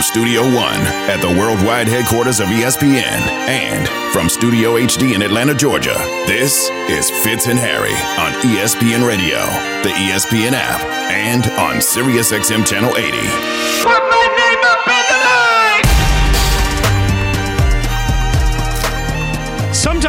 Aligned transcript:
From 0.00 0.06
Studio 0.06 0.40
One 0.44 0.80
at 1.12 1.20
the 1.20 1.28
worldwide 1.28 1.86
headquarters 1.86 2.40
of 2.40 2.46
ESPN 2.46 3.20
and 3.50 3.86
from 4.14 4.30
Studio 4.30 4.76
HD 4.76 5.14
in 5.14 5.20
Atlanta, 5.20 5.54
Georgia, 5.54 5.92
this 6.26 6.70
is 6.88 7.10
Fitz 7.10 7.48
and 7.48 7.58
Harry 7.58 7.92
on 8.16 8.32
ESPN 8.40 9.06
Radio, 9.06 9.36
the 9.82 9.90
ESPN 9.90 10.52
app, 10.52 10.80
and 11.10 11.44
on 11.60 11.82
SiriusXM 11.82 12.66
Channel 12.66 12.96
80. 12.96 14.19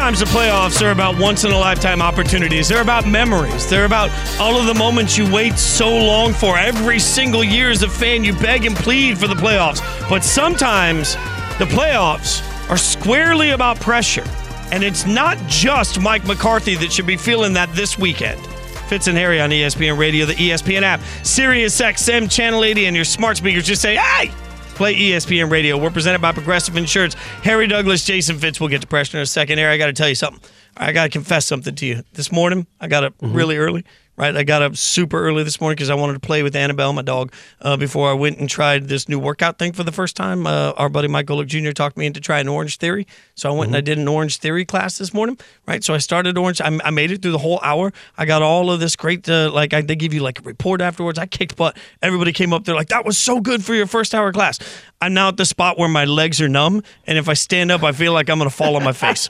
Sometimes 0.02 0.18
the 0.18 0.36
playoffs 0.36 0.82
are 0.84 0.90
about 0.90 1.16
once 1.16 1.44
in 1.44 1.52
a 1.52 1.56
lifetime 1.56 2.02
opportunities. 2.02 2.66
They're 2.66 2.82
about 2.82 3.06
memories. 3.06 3.70
They're 3.70 3.84
about 3.84 4.10
all 4.40 4.58
of 4.58 4.66
the 4.66 4.74
moments 4.74 5.16
you 5.16 5.32
wait 5.32 5.56
so 5.56 5.88
long 5.88 6.32
for. 6.32 6.58
Every 6.58 6.98
single 6.98 7.44
year 7.44 7.70
as 7.70 7.84
a 7.84 7.88
fan, 7.88 8.24
you 8.24 8.32
beg 8.32 8.64
and 8.64 8.74
plead 8.74 9.16
for 9.16 9.28
the 9.28 9.36
playoffs. 9.36 9.80
But 10.08 10.24
sometimes 10.24 11.14
the 11.60 11.66
playoffs 11.66 12.42
are 12.68 12.76
squarely 12.76 13.50
about 13.50 13.78
pressure. 13.78 14.24
And 14.72 14.82
it's 14.82 15.06
not 15.06 15.38
just 15.46 16.00
Mike 16.00 16.26
McCarthy 16.26 16.74
that 16.74 16.90
should 16.90 17.06
be 17.06 17.16
feeling 17.16 17.52
that 17.52 17.72
this 17.72 17.96
weekend. 17.96 18.44
Fitz 18.88 19.06
and 19.06 19.16
Harry 19.16 19.40
on 19.40 19.50
ESPN 19.50 19.96
Radio, 19.96 20.26
the 20.26 20.34
ESPN 20.34 20.82
app, 20.82 21.00
Sirius 21.22 21.80
XM 21.80 22.28
Channel 22.28 22.64
80, 22.64 22.86
and 22.86 22.96
your 22.96 23.04
smart 23.04 23.36
speakers 23.36 23.66
just 23.66 23.80
say, 23.80 23.94
hey! 23.94 24.32
Play 24.74 24.94
ESPN 24.94 25.50
Radio. 25.50 25.76
We're 25.76 25.90
presented 25.90 26.20
by 26.20 26.32
Progressive 26.32 26.76
Insurance. 26.76 27.14
Harry 27.42 27.66
Douglas, 27.66 28.04
Jason 28.04 28.38
Fitz. 28.38 28.58
We'll 28.58 28.70
get 28.70 28.80
to 28.80 28.86
pressure 28.86 29.18
in 29.18 29.22
a 29.22 29.26
second. 29.26 29.58
Harry, 29.58 29.74
I 29.74 29.78
got 29.78 29.86
to 29.86 29.92
tell 29.92 30.08
you 30.08 30.14
something. 30.14 30.42
I 30.76 30.92
got 30.92 31.04
to 31.04 31.10
confess 31.10 31.46
something 31.46 31.74
to 31.74 31.86
you. 31.86 32.02
This 32.14 32.32
morning, 32.32 32.66
I 32.80 32.88
got 32.88 33.04
up 33.04 33.16
mm-hmm. 33.18 33.34
really 33.34 33.56
early. 33.58 33.84
Right, 34.14 34.36
I 34.36 34.42
got 34.42 34.60
up 34.60 34.76
super 34.76 35.18
early 35.18 35.42
this 35.42 35.58
morning 35.58 35.76
because 35.76 35.88
I 35.88 35.94
wanted 35.94 36.12
to 36.12 36.20
play 36.20 36.42
with 36.42 36.54
Annabelle, 36.54 36.92
my 36.92 37.00
dog, 37.00 37.32
uh, 37.62 37.78
before 37.78 38.10
I 38.10 38.12
went 38.12 38.38
and 38.38 38.48
tried 38.48 38.86
this 38.86 39.08
new 39.08 39.18
workout 39.18 39.58
thing 39.58 39.72
for 39.72 39.84
the 39.84 39.90
first 39.90 40.16
time. 40.16 40.46
Uh, 40.46 40.72
our 40.76 40.90
buddy 40.90 41.08
Mike 41.08 41.24
Golic 41.24 41.46
Jr. 41.46 41.70
talked 41.70 41.96
me 41.96 42.04
into 42.04 42.20
trying 42.20 42.46
Orange 42.46 42.76
Theory, 42.76 43.06
so 43.34 43.50
I 43.50 43.56
went 43.56 43.68
and 43.68 43.76
I 43.76 43.80
did 43.80 43.96
an 43.96 44.06
Orange 44.06 44.36
Theory 44.36 44.66
class 44.66 44.98
this 44.98 45.14
morning. 45.14 45.38
Right, 45.66 45.82
so 45.82 45.94
I 45.94 45.98
started 45.98 46.36
Orange. 46.36 46.60
I, 46.60 46.78
I 46.84 46.90
made 46.90 47.10
it 47.10 47.22
through 47.22 47.32
the 47.32 47.38
whole 47.38 47.58
hour. 47.62 47.90
I 48.18 48.26
got 48.26 48.42
all 48.42 48.70
of 48.70 48.80
this 48.80 48.96
great, 48.96 49.26
uh, 49.30 49.50
like 49.50 49.72
I, 49.72 49.80
they 49.80 49.96
give 49.96 50.12
you 50.12 50.20
like 50.20 50.40
a 50.40 50.42
report 50.42 50.82
afterwards. 50.82 51.18
I 51.18 51.24
kicked 51.24 51.56
butt. 51.56 51.78
Everybody 52.02 52.34
came 52.34 52.52
up 52.52 52.64
there 52.64 52.74
like 52.74 52.88
that 52.88 53.06
was 53.06 53.16
so 53.16 53.40
good 53.40 53.64
for 53.64 53.74
your 53.74 53.86
first 53.86 54.14
hour 54.14 54.30
class. 54.30 54.58
I'm 55.00 55.14
now 55.14 55.28
at 55.28 55.38
the 55.38 55.46
spot 55.46 55.78
where 55.78 55.88
my 55.88 56.04
legs 56.04 56.38
are 56.42 56.48
numb, 56.50 56.82
and 57.06 57.16
if 57.16 57.30
I 57.30 57.34
stand 57.34 57.72
up, 57.72 57.82
I 57.82 57.92
feel 57.92 58.12
like 58.12 58.28
I'm 58.28 58.38
going 58.38 58.48
to 58.48 58.54
fall 58.54 58.76
on 58.76 58.84
my 58.84 58.92
face. 58.92 59.26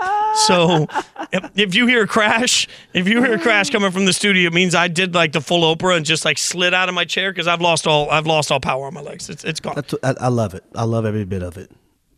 So 0.47 0.87
if, 1.33 1.51
if 1.55 1.75
you 1.75 1.87
hear 1.87 2.03
a 2.03 2.07
crash, 2.07 2.69
if 2.93 3.09
you 3.09 3.23
hear 3.23 3.35
a 3.35 3.39
crash 3.39 3.71
coming 3.71 3.91
from 3.91 4.05
the 4.05 4.13
studio, 4.13 4.49
it 4.49 4.53
means 4.53 4.72
I 4.75 4.89
did 4.89 5.15
like 5.15 5.33
the 5.33 5.41
full 5.41 5.63
Oprah 5.75 5.97
and 5.97 6.05
just 6.07 6.25
like 6.25 6.39
slid 6.39 6.75
out 6.75 6.89
of 6.89 6.95
my 6.95 7.05
chair 7.05 7.31
because 7.33 7.47
I've 7.47 7.61
lost 7.61 7.87
all 7.87 8.11
I've 8.11 8.27
lost 8.27 8.51
all 8.53 8.61
power 8.61 8.87
on 8.87 8.95
my 8.95 9.01
legs. 9.03 9.29
It's 9.31 9.45
it's 9.45 9.61
gone. 9.61 9.75
That's, 9.77 9.95
I, 10.03 10.15
I 10.21 10.29
love 10.29 10.55
it. 10.55 10.65
I 10.75 10.85
love 10.85 11.05
every 11.07 11.25
bit 11.25 11.43
of 11.43 11.57
it. 11.57 11.71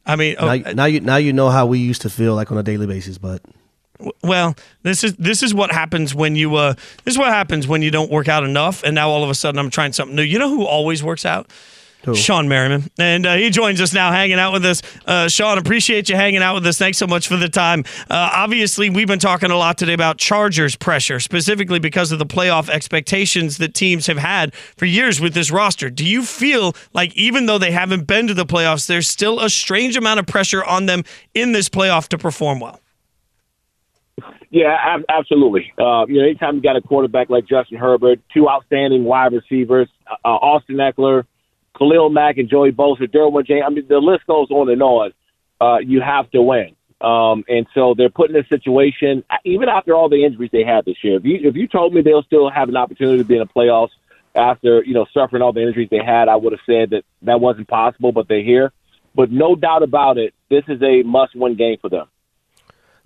I 0.07 0.17
mean, 0.17 0.37
oh, 0.39 0.47
Now, 0.47 0.53
you- 0.53 0.75
now 0.75 0.85
you 0.85 1.01
now 1.01 1.17
you 1.17 1.33
know 1.33 1.49
how 1.51 1.67
we 1.67 1.79
used 1.79 2.03
to 2.03 2.11
feel 2.11 2.35
like 2.35 2.53
on 2.53 2.59
a 2.59 2.63
daily 2.63 2.87
basis, 2.87 3.17
but 3.19 3.41
well, 4.23 4.55
this 4.83 5.05
is 5.05 5.15
this 5.17 5.43
is 5.43 5.55
what 5.55 5.71
happens 5.71 6.15
when 6.15 6.37
you 6.37 6.57
uh 6.57 6.75
this 7.05 7.15
is 7.15 7.19
what 7.19 7.29
happens 7.29 7.67
when 7.69 7.81
you 7.81 7.91
don't 7.91 8.11
work 8.11 8.29
out 8.29 8.45
enough, 8.45 8.83
and 8.83 8.95
now 8.95 9.09
all 9.09 9.23
of 9.25 9.31
a 9.31 9.35
sudden 9.35 9.59
I'm 9.59 9.71
trying 9.71 9.93
something 9.93 10.17
new. 10.17 10.23
You 10.23 10.39
know 10.39 10.49
who 10.49 10.65
always 10.65 11.03
works 11.03 11.25
out? 11.25 11.51
Shawne 12.13 12.49
Merriman, 12.49 12.91
and 12.99 13.27
uh, 13.27 13.35
he 13.37 13.51
joins 13.51 13.81
us 13.81 13.95
now, 13.95 14.13
hanging 14.13 14.39
out 14.39 14.53
with 14.53 14.65
us. 14.65 14.83
Uh, 15.07 15.29
Sean, 15.29 15.59
appreciate 15.59 16.09
you 16.09 16.17
hanging 16.17 16.43
out 16.43 16.55
with 16.55 16.67
us. 16.67 16.79
Thanks 16.79 16.99
so 16.99 17.07
much 17.07 17.29
for 17.29 17.37
the 17.37 17.49
time. 17.49 17.85
Uh, 18.11 18.31
obviously, 18.33 18.91
we've 18.91 19.07
been 19.07 19.19
talking 19.19 19.51
a 19.51 19.57
lot 19.57 19.79
today 19.79 19.95
about 19.95 20.19
Chargers 20.19 20.77
pressure, 20.77 21.21
specifically 21.21 21.79
because 21.79 22.13
of 22.13 22.19
the 22.19 22.27
playoff 22.27 22.69
expectations 22.69 23.59
that 23.59 23.75
teams 23.75 24.07
have 24.07 24.19
had 24.19 24.55
for 24.55 24.85
years 24.85 25.21
with 25.21 25.35
this 25.35 25.51
roster. 25.51 25.91
Do 25.91 26.05
you 26.05 26.23
feel 26.23 26.75
like 26.93 27.15
even 27.17 27.47
though 27.47 27.59
they 27.59 27.73
haven't 27.73 28.07
been 28.07 28.27
to 28.27 28.35
the 28.35 28.47
playoffs, 28.47 28.87
there's 28.87 29.09
still 29.09 29.41
a 29.41 29.49
strange 29.49 29.97
amount 29.97 30.21
of 30.21 30.27
pressure 30.27 30.65
on 30.65 30.87
them 30.87 31.05
in 31.35 31.53
this 31.53 31.69
playoff 31.69 32.09
to 32.09 32.19
perform 32.19 32.61
well? 32.61 32.81
Yeah, 34.51 34.77
ab- 34.81 35.05
absolutely. 35.09 35.73
Uh, 35.77 36.07
you 36.07 36.19
know, 36.19 36.25
anytime 36.25 36.55
you 36.55 36.63
got 36.63 36.77
a 36.77 36.81
quarterback 36.81 37.29
like 37.29 37.45
Justin 37.45 37.77
Herbert, 37.77 38.21
two 38.33 38.49
outstanding 38.49 39.03
wide 39.03 39.33
receivers, 39.33 39.89
uh, 40.07 40.29
Austin 40.29 40.77
Ekeler, 40.77 41.25
Khalil 41.77 42.11
Mack, 42.11 42.39
and 42.39 42.49
Joey 42.49 42.73
Bosa, 42.73 43.03
Derwin 43.03 43.47
James. 43.47 43.65
I 43.67 43.71
mean, 43.71 43.87
the 43.89 43.99
list 43.99 44.27
goes 44.27 44.51
on 44.51 44.71
and 44.71 44.83
on. 44.83 45.13
Uh, 45.61 45.79
you 45.79 46.01
have 46.01 46.31
to 46.33 46.43
win. 46.43 46.75
Um, 47.01 47.45
and 47.49 47.67
so 47.75 47.95
they're 47.97 48.09
put 48.09 48.31
in 48.31 48.35
this 48.35 48.49
situation, 48.49 49.25
even 49.45 49.69
after 49.69 49.95
all 49.95 50.09
the 50.09 50.25
injuries 50.25 50.51
they 50.53 50.65
had 50.65 50.85
this 50.85 50.97
year. 51.03 51.17
If 51.17 51.25
you 51.25 51.39
if 51.43 51.55
you 51.55 51.69
told 51.69 51.93
me 51.93 52.01
they'll 52.03 52.23
still 52.23 52.49
have 52.49 52.69
an 52.69 52.77
opportunity 52.77 53.19
to 53.19 53.25
be 53.25 53.35
in 53.35 53.41
the 53.41 53.47
playoffs 53.47 53.91
after 54.35 54.83
you 54.85 54.95
know 54.95 55.07
suffering 55.13 55.43
all 55.43 55.53
the 55.53 55.67
injuries 55.67 55.89
they 55.91 56.03
had, 56.05 56.29
I 56.29 56.37
would 56.37 56.53
have 56.53 56.61
said 56.65 56.91
that 56.91 57.05
that 57.23 57.41
wasn't 57.41 57.69
possible. 57.69 58.13
But 58.13 58.29
they're 58.29 58.43
here. 58.43 58.73
But 59.15 59.31
no 59.31 59.55
doubt 59.55 59.83
about 59.83 60.19
it, 60.19 60.35
this 60.49 60.65
is 60.67 60.83
a 60.83 61.03
must-win 61.03 61.57
game 61.57 61.77
for 61.81 61.89
them. 61.89 62.09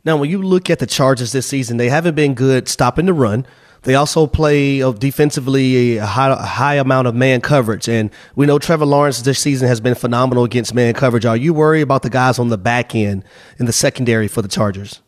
Now, 0.04 0.16
when 0.16 0.30
you 0.30 0.40
look 0.40 0.70
at 0.70 0.78
the 0.78 0.86
Chargers 0.86 1.32
this 1.32 1.46
season, 1.46 1.76
they 1.76 1.90
haven't 1.90 2.14
been 2.14 2.34
good 2.34 2.68
stopping 2.68 3.06
the 3.06 3.12
run. 3.12 3.46
They 3.82 3.94
also 3.94 4.26
play 4.26 4.82
uh, 4.82 4.92
defensively 4.92 5.98
a 5.98 6.06
high, 6.06 6.30
a 6.30 6.36
high 6.36 6.74
amount 6.74 7.08
of 7.08 7.14
man 7.14 7.40
coverage, 7.40 7.88
and 7.88 8.10
we 8.34 8.46
know 8.46 8.58
Trevor 8.58 8.86
Lawrence 8.86 9.22
this 9.22 9.38
season 9.38 9.68
has 9.68 9.80
been 9.80 9.94
phenomenal 9.94 10.44
against 10.44 10.74
man 10.74 10.94
coverage. 10.94 11.24
Are 11.24 11.36
you 11.36 11.54
worried 11.54 11.82
about 11.82 12.02
the 12.02 12.10
guys 12.10 12.38
on 12.38 12.48
the 12.48 12.58
back 12.58 12.94
end 12.94 13.24
in 13.58 13.66
the 13.66 13.72
secondary 13.72 14.28
for 14.28 14.42
the 14.42 14.48
Chargers? 14.48 15.00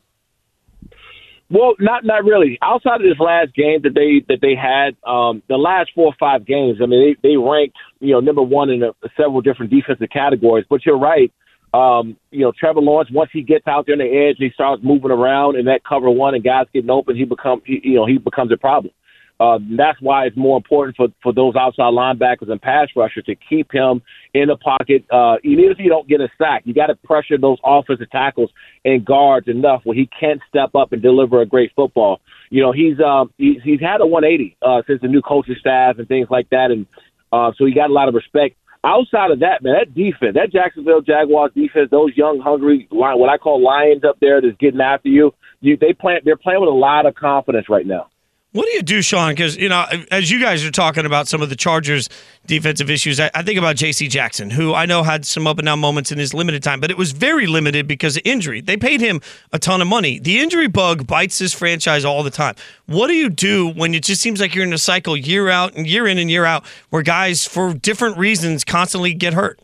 Well, 1.51 1.75
not 1.81 2.05
not 2.05 2.25
really. 2.25 2.59
Outside 2.63 3.01
of 3.01 3.03
this 3.03 3.19
last 3.19 3.55
game 3.55 3.81
that 3.83 3.95
they 3.95 4.25
that 4.29 4.41
they 4.41 4.55
had, 4.55 4.97
um, 5.05 5.43
the 5.49 5.57
last 5.57 5.91
four 5.97 6.07
or 6.07 6.15
five 6.19 6.47
games, 6.47 6.79
I 6.81 6.87
mean, 6.87 7.17
they, 7.23 7.31
they 7.31 7.37
ranked 7.37 7.77
you 7.99 8.13
know 8.13 8.21
number 8.21 8.43
one 8.43 8.71
in 8.71 8.85
a, 8.85 8.93
several 9.17 9.41
different 9.41 9.73
defensive 9.73 10.11
categories. 10.11 10.65
But 10.71 10.87
you're 10.87 10.99
right. 10.99 11.33
Um, 11.73 12.17
you 12.31 12.41
know, 12.41 12.53
Trevor 12.59 12.81
Lawrence 12.81 13.11
once 13.13 13.31
he 13.33 13.43
gets 13.43 13.67
out 13.67 13.87
there 13.87 13.95
on 13.95 14.01
the 14.01 14.29
edge, 14.29 14.37
he 14.39 14.51
starts 14.55 14.83
moving 14.83 15.11
around 15.11 15.57
in 15.57 15.67
that 15.67 15.85
cover 15.85 16.11
one, 16.11 16.35
and 16.35 16.43
guys 16.43 16.67
getting 16.73 16.91
open, 16.91 17.17
he 17.17 17.25
become 17.25 17.63
you 17.65 17.95
know 17.95 18.07
he 18.07 18.19
becomes 18.19 18.53
a 18.53 18.57
problem. 18.57 18.93
Uh, 19.41 19.59
that's 19.75 19.99
why 20.03 20.27
it's 20.27 20.37
more 20.37 20.59
important 20.59 20.95
for, 20.95 21.09
for 21.23 21.33
those 21.33 21.57
outside 21.57 21.95
linebackers 21.95 22.51
and 22.51 22.61
pass 22.61 22.89
rushers 22.95 23.25
to 23.25 23.35
keep 23.35 23.73
him 23.73 24.03
in 24.35 24.49
the 24.49 24.57
pocket. 24.57 25.03
Uh, 25.11 25.37
even 25.43 25.65
if 25.65 25.79
you 25.79 25.89
don't 25.89 26.07
get 26.07 26.21
a 26.21 26.29
sack, 26.37 26.61
you 26.67 26.75
got 26.75 26.89
to 26.89 26.95
pressure 26.95 27.39
those 27.39 27.57
offensive 27.65 28.11
tackles 28.11 28.51
and 28.85 29.03
guards 29.03 29.49
enough 29.49 29.81
where 29.85 29.97
he 29.97 30.11
can 30.19 30.41
step 30.47 30.75
up 30.75 30.93
and 30.93 31.01
deliver 31.01 31.41
a 31.41 31.47
great 31.47 31.73
football. 31.75 32.21
You 32.51 32.63
know, 32.63 32.73
he's 32.73 33.01
um, 33.01 33.33
he's, 33.39 33.63
he's 33.65 33.81
had 33.81 34.03
a 34.03 34.07
180 34.07 34.59
uh, 34.61 34.83
since 34.87 35.01
the 35.01 35.09
new 35.09 35.23
coaching 35.23 35.57
staff 35.59 35.99
and 35.99 36.07
things 36.07 36.29
like 36.29 36.51
that, 36.51 36.71
and 36.71 36.85
uh, 37.33 37.53
so 37.57 37.65
he 37.65 37.73
got 37.73 37.89
a 37.89 37.95
lot 37.95 38.09
of 38.09 38.15
respect. 38.15 38.57
Outside 38.83 39.31
of 39.31 39.41
that, 39.41 39.63
man, 39.63 39.75
that 39.75 39.95
defense, 39.95 40.35
that 40.35 40.53
Jacksonville 40.53 41.03
Jaguars 41.03 41.53
defense, 41.55 41.91
those 41.91 42.17
young, 42.17 42.41
hungry, 42.41 42.89
what 42.91 43.29
I 43.29 43.37
call 43.37 43.63
lions 43.63 44.05
up 44.09 44.17
there 44.21 44.41
that's 44.41 44.57
getting 44.59 44.81
after 44.81 45.09
you, 45.09 45.35
you 45.61 45.77
they 45.77 45.93
play, 45.93 46.21
they're 46.25 46.37
playing 46.37 46.61
with 46.61 46.71
a 46.71 46.73
lot 46.73 47.05
of 47.05 47.15
confidence 47.15 47.69
right 47.69 47.87
now. 47.87 48.09
What 48.53 48.67
do 48.67 48.73
you 48.73 48.83
do, 48.83 49.01
Sean? 49.01 49.31
Because 49.31 49.57
you 49.57 49.69
know, 49.69 49.87
as 50.11 50.29
you 50.29 50.41
guys 50.41 50.65
are 50.65 50.73
talking 50.73 51.07
about 51.07 51.29
some 51.29 51.41
of 51.41 51.51
the 51.51 51.57
Chargers' 51.57 52.09
defensive 52.47 52.91
issues, 52.91 53.21
I, 53.21 53.31
I 53.33 53.45
think 53.45 53.59
about 53.59 53.77
J.C. 53.77 54.09
Jackson, 54.09 54.51
who 54.51 54.75
I 54.75 54.87
know 54.87 55.05
had 55.05 55.25
some 55.25 55.47
up 55.47 55.59
and 55.59 55.67
down 55.67 55.79
moments 55.79 56.11
in 56.11 56.19
his 56.19 56.35
limited 56.35 56.61
time, 56.61 56.81
but 56.81 56.91
it 56.91 56.99
was 56.99 57.13
very 57.13 57.47
limited 57.47 57.87
because 57.87 58.17
of 58.17 58.23
injury. 58.25 58.61
They 58.61 58.77
paid 58.77 59.01
him 59.01 59.21
a 59.53 59.61
ton 59.61 59.81
of 59.81 59.87
money. 59.87 60.19
The 60.19 60.41
injury 60.41 60.67
bug 60.67 61.07
bites 61.07 61.39
this 61.39 61.55
franchise 61.55 62.05
all 62.05 62.25
the 62.25 62.31
time. 62.31 62.57
What 62.87 63.07
do 63.07 63.15
you 63.15 63.29
do 63.29 63.69
when 63.69 63.95
it 63.95 64.03
just 64.03 64.21
seems 64.21 64.41
like 64.41 64.53
you're 64.53 64.65
in 64.65 64.73
a 64.73 64.79
cycle 64.79 65.17
year 65.17 65.49
out 65.49 65.77
and 65.77 65.87
year 65.87 66.09
in 66.09 66.19
and 66.19 66.29
year 66.29 66.45
out, 66.45 66.67
where 66.89 67.03
guys, 67.03 67.47
for 67.47 67.73
different 67.73 68.19
reasons, 68.19 68.65
constantly 68.65 69.15
get 69.15 69.33
hurt? 69.33 69.61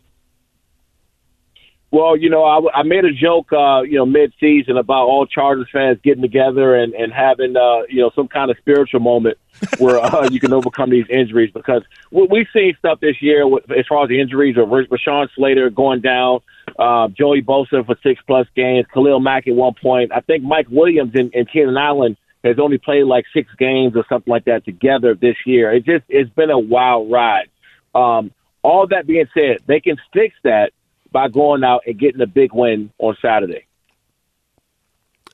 Well, 1.97 2.15
you 2.15 2.29
know, 2.29 2.43
I, 2.43 2.81
I 2.81 2.83
made 2.83 3.05
a 3.05 3.11
joke, 3.11 3.51
uh, 3.51 3.81
you 3.81 3.97
know, 3.97 4.05
mid-season 4.05 4.77
about 4.77 5.07
all 5.07 5.25
Chargers 5.25 5.65
fans 5.73 5.97
getting 6.03 6.21
together 6.21 6.75
and, 6.75 6.93
and 6.93 7.11
having, 7.11 7.57
uh, 7.57 7.87
you 7.89 8.01
know, 8.01 8.11
some 8.13 8.27
kind 8.27 8.51
of 8.51 8.57
spiritual 8.59 8.99
moment 8.99 9.39
where 9.79 9.97
uh, 9.97 10.29
you 10.31 10.39
can 10.39 10.53
overcome 10.53 10.91
these 10.91 11.07
injuries 11.09 11.49
because 11.51 11.81
we, 12.11 12.27
we've 12.29 12.45
seen 12.53 12.75
stuff 12.77 12.99
this 12.99 13.19
year 13.19 13.47
with, 13.47 13.63
as 13.71 13.87
far 13.87 14.03
as 14.03 14.09
the 14.09 14.21
injuries 14.21 14.57
of 14.57 14.67
Rashawn 14.67 15.27
Slater 15.33 15.71
going 15.71 16.01
down, 16.01 16.41
uh, 16.77 17.07
Joey 17.07 17.41
Bosa 17.41 17.83
for 17.83 17.95
six-plus 18.03 18.45
games, 18.55 18.85
Khalil 18.93 19.19
Mack 19.19 19.47
at 19.47 19.55
one 19.55 19.73
point. 19.73 20.11
I 20.13 20.19
think 20.19 20.43
Mike 20.43 20.67
Williams 20.69 21.13
and, 21.15 21.33
and 21.33 21.51
Keenan 21.51 21.77
Allen 21.77 22.15
has 22.43 22.59
only 22.59 22.77
played 22.77 23.05
like 23.05 23.25
six 23.33 23.49
games 23.57 23.93
or 23.95 24.05
something 24.07 24.29
like 24.29 24.45
that 24.45 24.65
together 24.65 25.15
this 25.15 25.37
year. 25.47 25.73
It 25.73 25.83
just 25.83 26.03
it's 26.09 26.29
been 26.29 26.51
a 26.51 26.59
wild 26.59 27.11
ride. 27.11 27.49
Um, 27.95 28.29
all 28.61 28.85
that 28.85 29.07
being 29.07 29.25
said, 29.33 29.61
they 29.65 29.79
can 29.79 29.95
fix 30.13 30.35
that 30.43 30.73
by 31.11 31.27
going 31.27 31.63
out 31.63 31.81
and 31.85 31.99
getting 31.99 32.21
a 32.21 32.27
big 32.27 32.53
win 32.53 32.91
on 32.99 33.15
Saturday. 33.21 33.65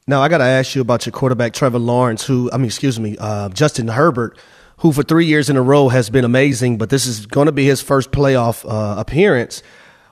Now 0.07 0.21
I 0.21 0.27
got 0.27 0.39
to 0.39 0.43
ask 0.43 0.75
you 0.75 0.81
about 0.81 1.05
your 1.05 1.13
quarterback 1.13 1.53
Trevor 1.53 1.79
Lawrence, 1.79 2.25
who 2.25 2.49
I 2.51 2.57
mean, 2.57 2.65
excuse 2.65 2.99
me, 2.99 3.17
uh, 3.19 3.49
Justin 3.49 3.87
Herbert, 3.87 4.37
who 4.77 4.91
for 4.91 5.03
three 5.03 5.25
years 5.25 5.49
in 5.49 5.55
a 5.55 5.61
row 5.61 5.89
has 5.89 6.09
been 6.09 6.25
amazing, 6.25 6.77
but 6.77 6.89
this 6.89 7.05
is 7.05 7.25
going 7.25 7.45
to 7.45 7.51
be 7.51 7.65
his 7.65 7.81
first 7.81 8.11
playoff 8.11 8.65
uh, 8.69 8.99
appearance. 8.99 9.63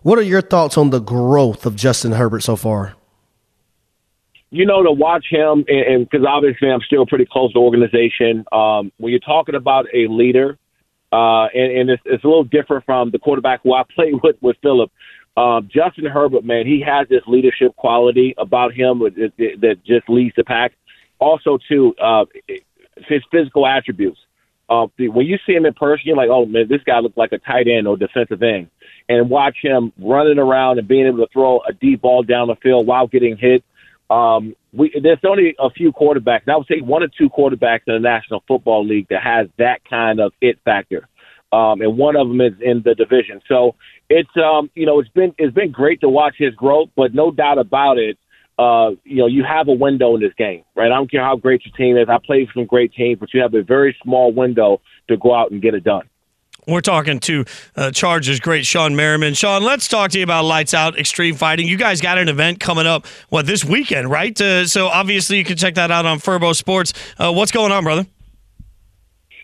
What 0.03 0.17
are 0.17 0.23
your 0.23 0.41
thoughts 0.41 0.77
on 0.77 0.89
the 0.89 0.99
growth 0.99 1.65
of 1.65 1.75
Justin 1.75 2.13
Herbert 2.13 2.41
so 2.41 2.55
far? 2.55 2.95
you 4.53 4.65
know, 4.65 4.83
to 4.83 4.91
watch 4.91 5.27
him, 5.29 5.63
and 5.69 6.07
because 6.09 6.25
obviously 6.27 6.69
I'm 6.69 6.81
still 6.81 7.05
pretty 7.05 7.25
close 7.25 7.51
to 7.51 7.53
the 7.53 7.59
organization. 7.61 8.43
Um, 8.51 8.91
when 8.97 9.11
you're 9.11 9.21
talking 9.21 9.55
about 9.55 9.85
a 9.93 10.07
leader 10.09 10.59
uh, 11.11 11.45
and, 11.53 11.77
and 11.77 11.89
it's, 11.89 12.03
it's 12.05 12.23
a 12.23 12.27
little 12.27 12.43
different 12.43 12.85
from 12.85 13.11
the 13.11 13.19
quarterback 13.19 13.61
who 13.63 13.73
I 13.73 13.83
played 13.95 14.15
with 14.21 14.35
with 14.41 14.57
Philip. 14.61 14.91
Um, 15.37 15.69
Justin 15.73 16.05
Herbert, 16.05 16.43
man, 16.43 16.67
he 16.67 16.83
has 16.85 17.07
this 17.07 17.23
leadership 17.27 17.75
quality 17.75 18.35
about 18.37 18.73
him 18.73 18.99
that, 18.99 19.77
just 19.85 20.09
leads 20.09 20.35
the 20.35 20.43
pack. 20.43 20.73
Also, 21.19 21.57
too, 21.69 21.95
uh, 22.01 22.25
his 23.07 23.21
physical 23.31 23.65
attributes. 23.65 24.19
Uh, 24.69 24.87
when 24.97 25.25
you 25.25 25.37
see 25.45 25.53
him 25.53 25.65
in 25.65 25.73
person, 25.73 26.03
you're 26.05 26.15
like, 26.15 26.29
oh 26.29 26.45
man, 26.45 26.67
this 26.69 26.81
guy 26.85 26.99
looks 26.99 27.17
like 27.17 27.33
a 27.33 27.37
tight 27.39 27.67
end 27.67 27.87
or 27.87 27.97
defensive 27.97 28.41
end. 28.41 28.69
And 29.09 29.29
watch 29.29 29.57
him 29.61 29.91
running 29.99 30.39
around 30.39 30.79
and 30.79 30.87
being 30.87 31.07
able 31.07 31.17
to 31.17 31.27
throw 31.33 31.59
a 31.67 31.73
deep 31.73 32.01
ball 32.01 32.23
down 32.23 32.47
the 32.47 32.55
field 32.55 32.87
while 32.87 33.07
getting 33.07 33.35
hit. 33.35 33.63
Um, 34.09 34.55
we, 34.73 34.97
there's 35.01 35.19
only 35.25 35.55
a 35.59 35.69
few 35.69 35.91
quarterbacks. 35.91 36.47
I 36.47 36.55
would 36.55 36.67
say 36.67 36.81
one 36.81 37.03
or 37.03 37.07
two 37.07 37.29
quarterbacks 37.29 37.81
in 37.87 37.93
the 37.93 37.99
National 37.99 38.43
Football 38.47 38.85
League 38.85 39.07
that 39.09 39.23
has 39.23 39.47
that 39.57 39.83
kind 39.89 40.19
of 40.19 40.31
it 40.41 40.59
factor, 40.63 41.07
um, 41.51 41.81
and 41.81 41.97
one 41.97 42.15
of 42.15 42.27
them 42.27 42.39
is 42.41 42.53
in 42.61 42.81
the 42.83 42.95
division. 42.95 43.41
So 43.47 43.75
it's 44.11 44.37
um, 44.37 44.69
you 44.75 44.85
know 44.85 44.99
it's 44.99 45.09
been 45.09 45.33
it's 45.37 45.53
been 45.53 45.71
great 45.71 46.01
to 46.01 46.09
watch 46.09 46.35
his 46.37 46.53
growth, 46.55 46.89
but 46.95 47.13
no 47.13 47.31
doubt 47.31 47.57
about 47.57 47.97
it. 47.97 48.17
Uh, 48.59 48.91
you 49.05 49.17
know, 49.17 49.27
you 49.27 49.43
have 49.43 49.67
a 49.69 49.73
window 49.73 50.13
in 50.15 50.21
this 50.21 50.33
game, 50.37 50.63
right? 50.75 50.91
I 50.91 50.95
don't 50.95 51.09
care 51.09 51.23
how 51.23 51.35
great 51.35 51.65
your 51.65 51.75
team 51.75 51.97
is. 51.97 52.09
I 52.09 52.17
played 52.23 52.47
some 52.53 52.65
great 52.65 52.93
teams, 52.93 53.19
but 53.19 53.33
you 53.33 53.41
have 53.41 53.55
a 53.55 53.63
very 53.63 53.97
small 54.03 54.31
window 54.31 54.81
to 55.07 55.17
go 55.17 55.33
out 55.33 55.51
and 55.51 55.61
get 55.61 55.73
it 55.73 55.83
done. 55.83 56.07
We're 56.67 56.81
talking 56.81 57.19
to 57.21 57.45
uh, 57.75 57.89
Chargers 57.89 58.39
great 58.39 58.65
Shawne 58.65 58.93
Merriman. 58.93 59.33
Sean, 59.33 59.63
let's 59.63 59.87
talk 59.87 60.11
to 60.11 60.19
you 60.19 60.23
about 60.23 60.45
Lights 60.45 60.75
Out 60.75 60.99
Extreme 60.99 61.35
Fighting. 61.35 61.67
You 61.67 61.77
guys 61.77 62.01
got 62.01 62.19
an 62.19 62.29
event 62.29 62.59
coming 62.59 62.85
up, 62.85 63.07
what, 63.29 63.47
this 63.47 63.65
weekend, 63.65 64.11
right? 64.11 64.39
Uh, 64.39 64.67
so 64.67 64.87
obviously 64.87 65.37
you 65.37 65.43
can 65.43 65.57
check 65.57 65.73
that 65.75 65.89
out 65.89 66.05
on 66.05 66.19
Fubo 66.19 66.55
Sports. 66.55 66.93
Uh, 67.17 67.33
what's 67.33 67.51
going 67.51 67.71
on, 67.71 67.83
brother? 67.83 68.05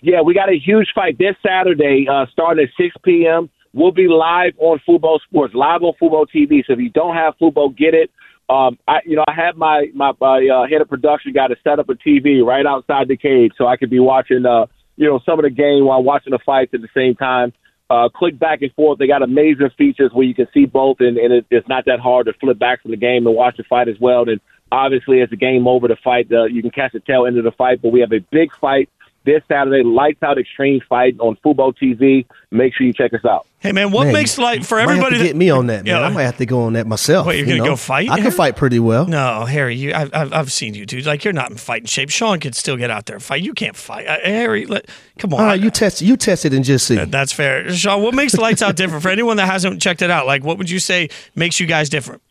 Yeah, 0.03 0.21
we 0.21 0.35
got 0.35 0.49
a 0.49 0.59
huge 0.59 0.89
fight 0.93 1.17
this 1.17 1.35
Saturday 1.43 2.07
uh, 2.07 2.27
starting 2.31 2.65
at 2.65 2.69
6 2.79 2.95
p.m. 3.03 3.49
We'll 3.77 3.91
be 3.91 4.07
live 4.07 4.53
on 4.57 4.81
Fubo 4.87 5.19
Sports, 5.21 5.53
live 5.53 5.83
on 5.83 5.93
Fubo 6.01 6.25
TV. 6.25 6.65
So 6.65 6.73
if 6.73 6.79
you 6.79 6.89
don't 6.89 7.15
have 7.15 7.35
Fubo, 7.39 7.75
get 7.75 7.93
it. 7.93 8.09
Um, 8.49 8.79
I, 8.87 9.01
you 9.05 9.15
know, 9.15 9.23
I 9.27 9.33
had 9.33 9.55
my 9.55 9.85
my, 9.93 10.13
my 10.19 10.47
uh, 10.47 10.67
head 10.67 10.81
of 10.81 10.89
production 10.89 11.31
guy 11.31 11.47
to 11.47 11.55
set 11.63 11.77
up 11.77 11.87
a 11.87 11.93
TV 11.93 12.43
right 12.43 12.65
outside 12.65 13.07
the 13.07 13.17
cage 13.17 13.51
so 13.55 13.67
I 13.67 13.77
could 13.77 13.91
be 13.91 13.99
watching 13.99 14.47
uh, 14.47 14.65
you 14.95 15.07
know, 15.07 15.19
some 15.25 15.39
of 15.39 15.43
the 15.43 15.51
game 15.51 15.85
while 15.85 16.03
watching 16.03 16.31
the 16.31 16.39
fights 16.43 16.73
at 16.73 16.81
the 16.81 16.89
same 16.93 17.15
time. 17.15 17.53
Uh, 17.89 18.09
click 18.09 18.37
back 18.37 18.61
and 18.63 18.73
forth. 18.73 18.99
They 18.99 19.07
got 19.07 19.21
amazing 19.21 19.69
features 19.77 20.11
where 20.11 20.25
you 20.25 20.33
can 20.33 20.47
see 20.53 20.65
both, 20.65 20.97
and, 20.99 21.17
and 21.17 21.31
it, 21.31 21.45
it's 21.49 21.67
not 21.69 21.85
that 21.85 22.01
hard 22.01 22.25
to 22.25 22.33
flip 22.33 22.59
back 22.59 22.81
from 22.81 22.91
the 22.91 22.97
game 22.97 23.25
and 23.25 23.35
watch 23.35 23.55
the 23.55 23.63
fight 23.63 23.87
as 23.87 23.95
well. 23.97 24.27
And 24.27 24.41
obviously, 24.71 25.21
as 25.21 25.29
the 25.29 25.37
game 25.37 25.67
over, 25.67 25.87
the 25.87 25.95
fight, 25.95 26.29
uh, 26.31 26.45
you 26.45 26.61
can 26.61 26.71
catch 26.71 26.91
the 26.91 26.99
tail 26.99 27.25
end 27.25 27.37
of 27.37 27.45
the 27.45 27.51
fight. 27.51 27.81
But 27.81 27.93
we 27.93 28.01
have 28.01 28.11
a 28.11 28.19
big 28.19 28.53
fight 28.59 28.89
this 29.23 29.41
Saturday, 29.47 29.83
Lights 29.83 30.21
Out 30.21 30.37
Extreme 30.37 30.81
Fight 30.89 31.15
on 31.19 31.37
Fubo 31.37 31.73
TV. 31.81 32.25
Make 32.51 32.73
sure 32.75 32.85
you 32.85 32.93
check 32.93 33.13
us 33.13 33.23
out. 33.23 33.46
Hey 33.59 33.71
man, 33.71 33.89
what 33.91 34.03
Man, 34.03 34.13
makes 34.13 34.37
like 34.37 34.63
for 34.63 34.75
might 34.75 34.81
have 34.81 34.89
everybody? 34.91 35.15
to 35.15 35.19
that- 35.19 35.27
get 35.29 35.35
me 35.35 35.49
on 35.49 35.65
that, 35.67 35.83
man. 35.83 35.85
Yeah. 35.87 36.01
I 36.01 36.09
might 36.09 36.23
have 36.23 36.37
to 36.37 36.45
go 36.45 36.61
on 36.61 36.73
that 36.73 36.85
myself. 36.85 37.25
What, 37.25 37.35
you're 37.37 37.47
you 37.47 37.53
gonna 37.53 37.63
know? 37.63 37.71
go 37.71 37.75
fight, 37.75 38.07
I 38.07 38.21
can 38.21 38.29
fight 38.31 38.55
pretty 38.55 38.77
well. 38.77 39.07
No, 39.07 39.45
Harry, 39.45 39.75
you, 39.75 39.93
I've, 39.95 40.13
I've, 40.13 40.31
I've 40.31 40.51
seen 40.51 40.75
you, 40.75 40.85
dude. 40.85 41.07
Like 41.07 41.23
you're 41.23 41.33
not 41.33 41.49
in 41.49 41.57
fighting 41.57 41.87
shape. 41.87 42.11
Sean 42.11 42.39
could 42.39 42.53
still 42.55 42.77
get 42.77 42.91
out 42.91 43.07
there 43.07 43.15
and 43.15 43.23
fight. 43.23 43.41
You 43.41 43.53
can't 43.55 43.75
fight, 43.75 44.05
uh, 44.05 44.17
Harry. 44.23 44.67
Let, 44.67 44.87
come 45.17 45.33
on, 45.33 45.39
All 45.39 45.45
right, 45.47 45.59
you 45.59 45.71
test 45.71 46.03
you 46.03 46.15
test 46.17 46.45
it 46.45 46.53
and 46.53 46.63
just 46.63 46.85
see. 46.85 47.03
That's 47.03 47.33
fair, 47.33 47.67
Sean. 47.73 48.03
What 48.03 48.13
makes 48.13 48.35
Lights 48.37 48.61
Out 48.61 48.75
different 48.75 49.01
for 49.01 49.09
anyone 49.09 49.37
that 49.37 49.47
hasn't 49.47 49.81
checked 49.81 50.03
it 50.03 50.11
out? 50.11 50.27
Like, 50.27 50.43
what 50.43 50.59
would 50.59 50.69
you 50.69 50.79
say 50.79 51.09
makes 51.35 51.59
you 51.59 51.65
guys 51.65 51.89
different? 51.89 52.21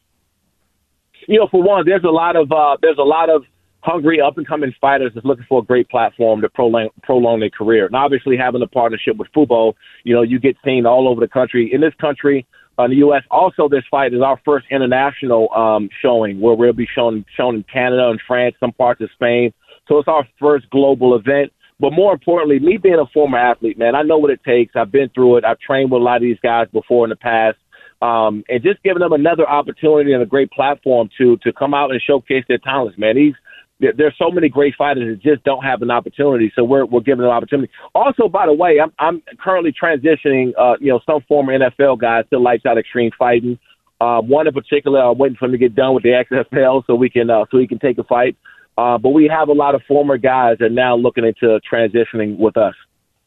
you 1.28 1.40
know, 1.40 1.49
for 1.49 1.61
one, 1.61 1.84
there's 1.84 2.05
a 2.05 2.08
lot 2.08 2.37
of 2.37 2.52
uh, 2.52 2.76
there's 2.82 2.99
a 2.99 3.02
lot 3.02 3.28
of 3.31 3.44
hungry 3.86 4.20
up 4.20 4.36
and 4.36 4.46
coming 4.46 4.74
fighters 4.80 5.12
that's 5.14 5.24
looking 5.24 5.46
for 5.48 5.60
a 5.60 5.64
great 5.64 5.88
platform 5.88 6.40
to 6.42 6.48
prolong 6.48 6.88
prolong 7.02 7.40
their 7.40 7.50
career. 7.50 7.86
And 7.86 7.94
obviously, 7.94 8.36
having 8.36 8.60
a 8.60 8.66
partnership 8.66 9.16
with 9.16 9.28
Fubo, 9.34 9.74
you 10.04 10.14
know, 10.14 10.22
you 10.22 10.40
get 10.40 10.56
seen 10.64 10.84
all 10.84 11.08
over 11.08 11.20
the 11.20 11.28
country. 11.28 11.70
In 11.72 11.80
this 11.80 11.94
country, 12.00 12.46
uh, 12.78 12.84
in 12.84 12.90
the 12.90 12.96
U.S. 12.96 13.22
Also, 13.30 13.68
this 13.68 13.84
fight 13.90 14.12
is 14.12 14.20
our 14.20 14.40
first 14.44 14.66
international 14.70 15.48
um, 15.54 15.88
showing 16.02 16.40
where 16.40 16.54
we'll 16.54 16.72
be 16.72 16.88
shown 16.92 17.24
shown 17.36 17.54
in 17.54 17.64
Canada 17.72 18.10
and 18.10 18.20
France, 18.26 18.56
some 18.58 18.72
parts 18.72 19.00
of 19.00 19.08
Spain. 19.14 19.52
So 19.88 19.98
it's 19.98 20.08
our 20.08 20.26
first 20.40 20.68
global 20.70 21.14
event. 21.14 21.52
But 21.78 21.92
more 21.92 22.12
importantly, 22.12 22.58
me 22.58 22.78
being 22.78 22.98
a 22.98 23.06
former 23.12 23.38
athlete, 23.38 23.78
man, 23.78 23.94
I 23.94 24.02
know 24.02 24.18
what 24.18 24.30
it 24.30 24.40
takes. 24.44 24.74
I've 24.74 24.90
been 24.90 25.10
through 25.10 25.36
it. 25.36 25.44
I've 25.44 25.60
trained 25.60 25.90
with 25.90 26.00
a 26.00 26.04
lot 26.04 26.16
of 26.16 26.22
these 26.22 26.40
guys 26.42 26.68
before 26.72 27.04
in 27.04 27.10
the 27.10 27.16
past 27.16 27.58
um, 28.02 28.44
and 28.48 28.62
just 28.62 28.82
giving 28.82 29.00
them 29.00 29.12
another 29.12 29.48
opportunity 29.48 30.12
and 30.12 30.22
a 30.22 30.26
great 30.26 30.50
platform 30.50 31.08
to 31.18 31.36
to 31.38 31.52
come 31.52 31.74
out 31.74 31.90
and 31.90 32.00
showcase 32.00 32.44
their 32.48 32.58
talents. 32.58 32.98
Man, 32.98 33.16
these 33.16 33.34
there's 33.81 34.14
so 34.19 34.31
many 34.31 34.49
great 34.49 34.75
fighters 34.76 35.17
that 35.17 35.23
just 35.23 35.44
don't 35.44 35.62
have 35.62 35.82
an 35.82 35.90
opportunity, 35.90 36.50
so 36.55 36.64
we're 36.64 36.87
we're 36.87 37.00
giving 37.00 37.23
them 37.23 37.31
opportunity. 37.31 37.70
Also, 37.94 38.28
by 38.28 38.46
the 38.46 38.52
way, 38.52 38.81
I'm 38.81 38.93
I'm 38.99 39.23
currently 39.38 39.73
transitioning, 39.73 40.52
uh, 40.58 40.75
you 40.81 40.88
know, 40.88 41.00
some 41.05 41.20
former 41.28 41.58
NFL 41.58 42.00
guys 42.00 42.25
to 42.31 42.38
lights 42.38 42.64
out 42.64 42.78
extreme 42.78 43.11
fighting. 43.19 43.58
Uh, 44.00 44.20
one 44.20 44.46
in 44.46 44.52
particular, 44.52 45.00
I'm 45.00 45.19
waiting 45.19 45.37
for 45.37 45.46
him 45.46 45.52
to 45.52 45.58
get 45.58 45.75
done 45.75 45.94
with 45.94 46.02
the 46.02 46.25
XFL 46.31 46.84
so 46.87 46.94
we 46.94 47.11
can 47.11 47.28
uh, 47.28 47.44
so 47.50 47.58
he 47.58 47.67
can 47.67 47.78
take 47.78 47.99
a 47.99 48.05
fight. 48.05 48.37
Uh, 48.78 48.99
but 48.99 49.11
we 49.11 49.26
have 49.26 49.49
a 49.49 49.52
lot 49.52 49.75
of 49.75 49.82
former 49.88 50.19
guys 50.19 50.56
that 50.58 50.67
are 50.67 50.70
now 50.70 50.96
looking 50.96 51.25
into 51.25 51.58
transitioning 51.70 52.38
with 52.38 52.56
us. 52.56 52.75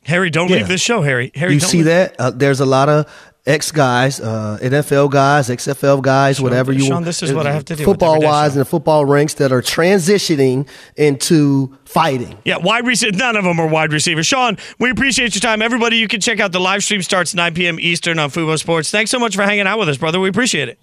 Harry, 0.05 0.29
don't 0.29 0.49
Yeah. 0.49 0.57
leave 0.57 0.67
this 0.67 0.81
show, 0.81 1.01
Harry. 1.01 1.31
Harry, 1.35 1.53
you 1.55 1.59
don't 1.59 1.69
see 1.69 1.77
leave- 1.77 1.85
that? 1.87 2.15
Uh, 2.17 2.31
there's 2.31 2.59
a 2.59 2.65
lot 2.65 2.89
of 2.89 3.05
ex 3.45 3.71
guys, 3.71 4.19
uh, 4.19 4.57
NFL 4.61 5.07
guys, 5.09 5.49
XFL 5.49 6.01
guys, 6.01 6.39
whatever 6.41 6.71
you 6.71 6.81
want. 6.83 6.89
Sean, 6.93 7.03
this 7.03 7.21
is 7.23 7.33
what 7.33 7.45
I 7.47 7.51
have 7.51 7.65
to 7.65 7.75
do. 7.75 7.83
Football 7.83 8.15
every 8.15 8.21
day, 8.21 8.27
wise 8.27 8.49
Sean. 8.51 8.53
in 8.53 8.59
the 8.59 8.65
football 8.65 9.05
ranks 9.05 9.33
that 9.35 9.51
are 9.51 9.61
transitioning 9.61 10.67
into 10.95 11.75
fighting. 11.85 12.37
Yeah, 12.45 12.57
wide 12.57 12.85
receiver. 12.85 13.15
None 13.17 13.35
of 13.35 13.43
them 13.43 13.59
are 13.59 13.67
wide 13.67 13.91
receivers. 13.93 14.25
Sean, 14.27 14.57
we 14.79 14.89
appreciate 14.89 15.35
your 15.35 15.41
time. 15.41 15.61
Everybody, 15.61 15.97
you 15.97 16.07
can 16.07 16.21
check 16.21 16.39
out 16.39 16.51
the 16.51 16.59
live 16.59 16.83
stream. 16.83 17.01
Starts 17.01 17.33
9 17.33 17.53
p.m. 17.53 17.79
Eastern 17.79 18.19
on 18.19 18.29
Fubo 18.29 18.57
Sports. 18.59 18.91
Thanks 18.91 19.11
so 19.11 19.19
much 19.19 19.35
for 19.35 19.43
hanging 19.43 19.67
out 19.67 19.79
with 19.79 19.89
us, 19.89 19.97
brother. 19.97 20.19
We 20.19 20.29
appreciate 20.29 20.69
it. 20.69 20.79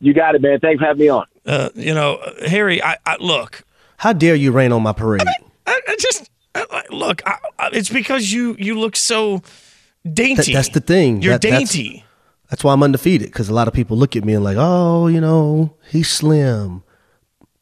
You 0.00 0.12
got 0.12 0.34
it, 0.34 0.42
man. 0.42 0.60
Thanks 0.60 0.80
for 0.80 0.86
having 0.86 1.00
me 1.00 1.08
on. 1.08 1.24
Uh, 1.46 1.68
you 1.74 1.94
know, 1.94 2.16
uh, 2.16 2.48
Harry, 2.48 2.82
I, 2.82 2.96
I 3.06 3.16
look. 3.20 3.62
How 3.98 4.12
dare 4.12 4.34
you 4.34 4.50
rain 4.52 4.72
on 4.72 4.82
my 4.82 4.92
parade? 4.92 5.22
I, 5.66 5.80
I 5.88 5.96
just 5.98 6.22
I, 6.22 6.24
I- 6.24 6.28
look. 6.90 7.22
I, 7.26 7.36
I, 7.58 7.70
it's 7.72 7.88
because 7.90 8.32
you 8.32 8.56
you 8.58 8.78
look 8.78 8.96
so 8.96 9.42
dainty. 10.10 10.52
that's 10.52 10.70
the 10.70 10.80
thing. 10.80 11.22
You're 11.22 11.34
That- 11.34 11.42
dainty. 11.42 12.04
That's 12.50 12.62
why 12.62 12.72
I'm 12.72 12.82
undefeated 12.82 13.28
because 13.28 13.48
a 13.48 13.54
lot 13.54 13.66
of 13.68 13.74
people 13.74 13.96
look 13.96 14.14
at 14.14 14.24
me 14.24 14.34
and 14.34 14.44
like, 14.44 14.56
oh, 14.60 15.08
you 15.08 15.20
know, 15.20 15.74
he's 15.90 16.08
slim. 16.08 16.84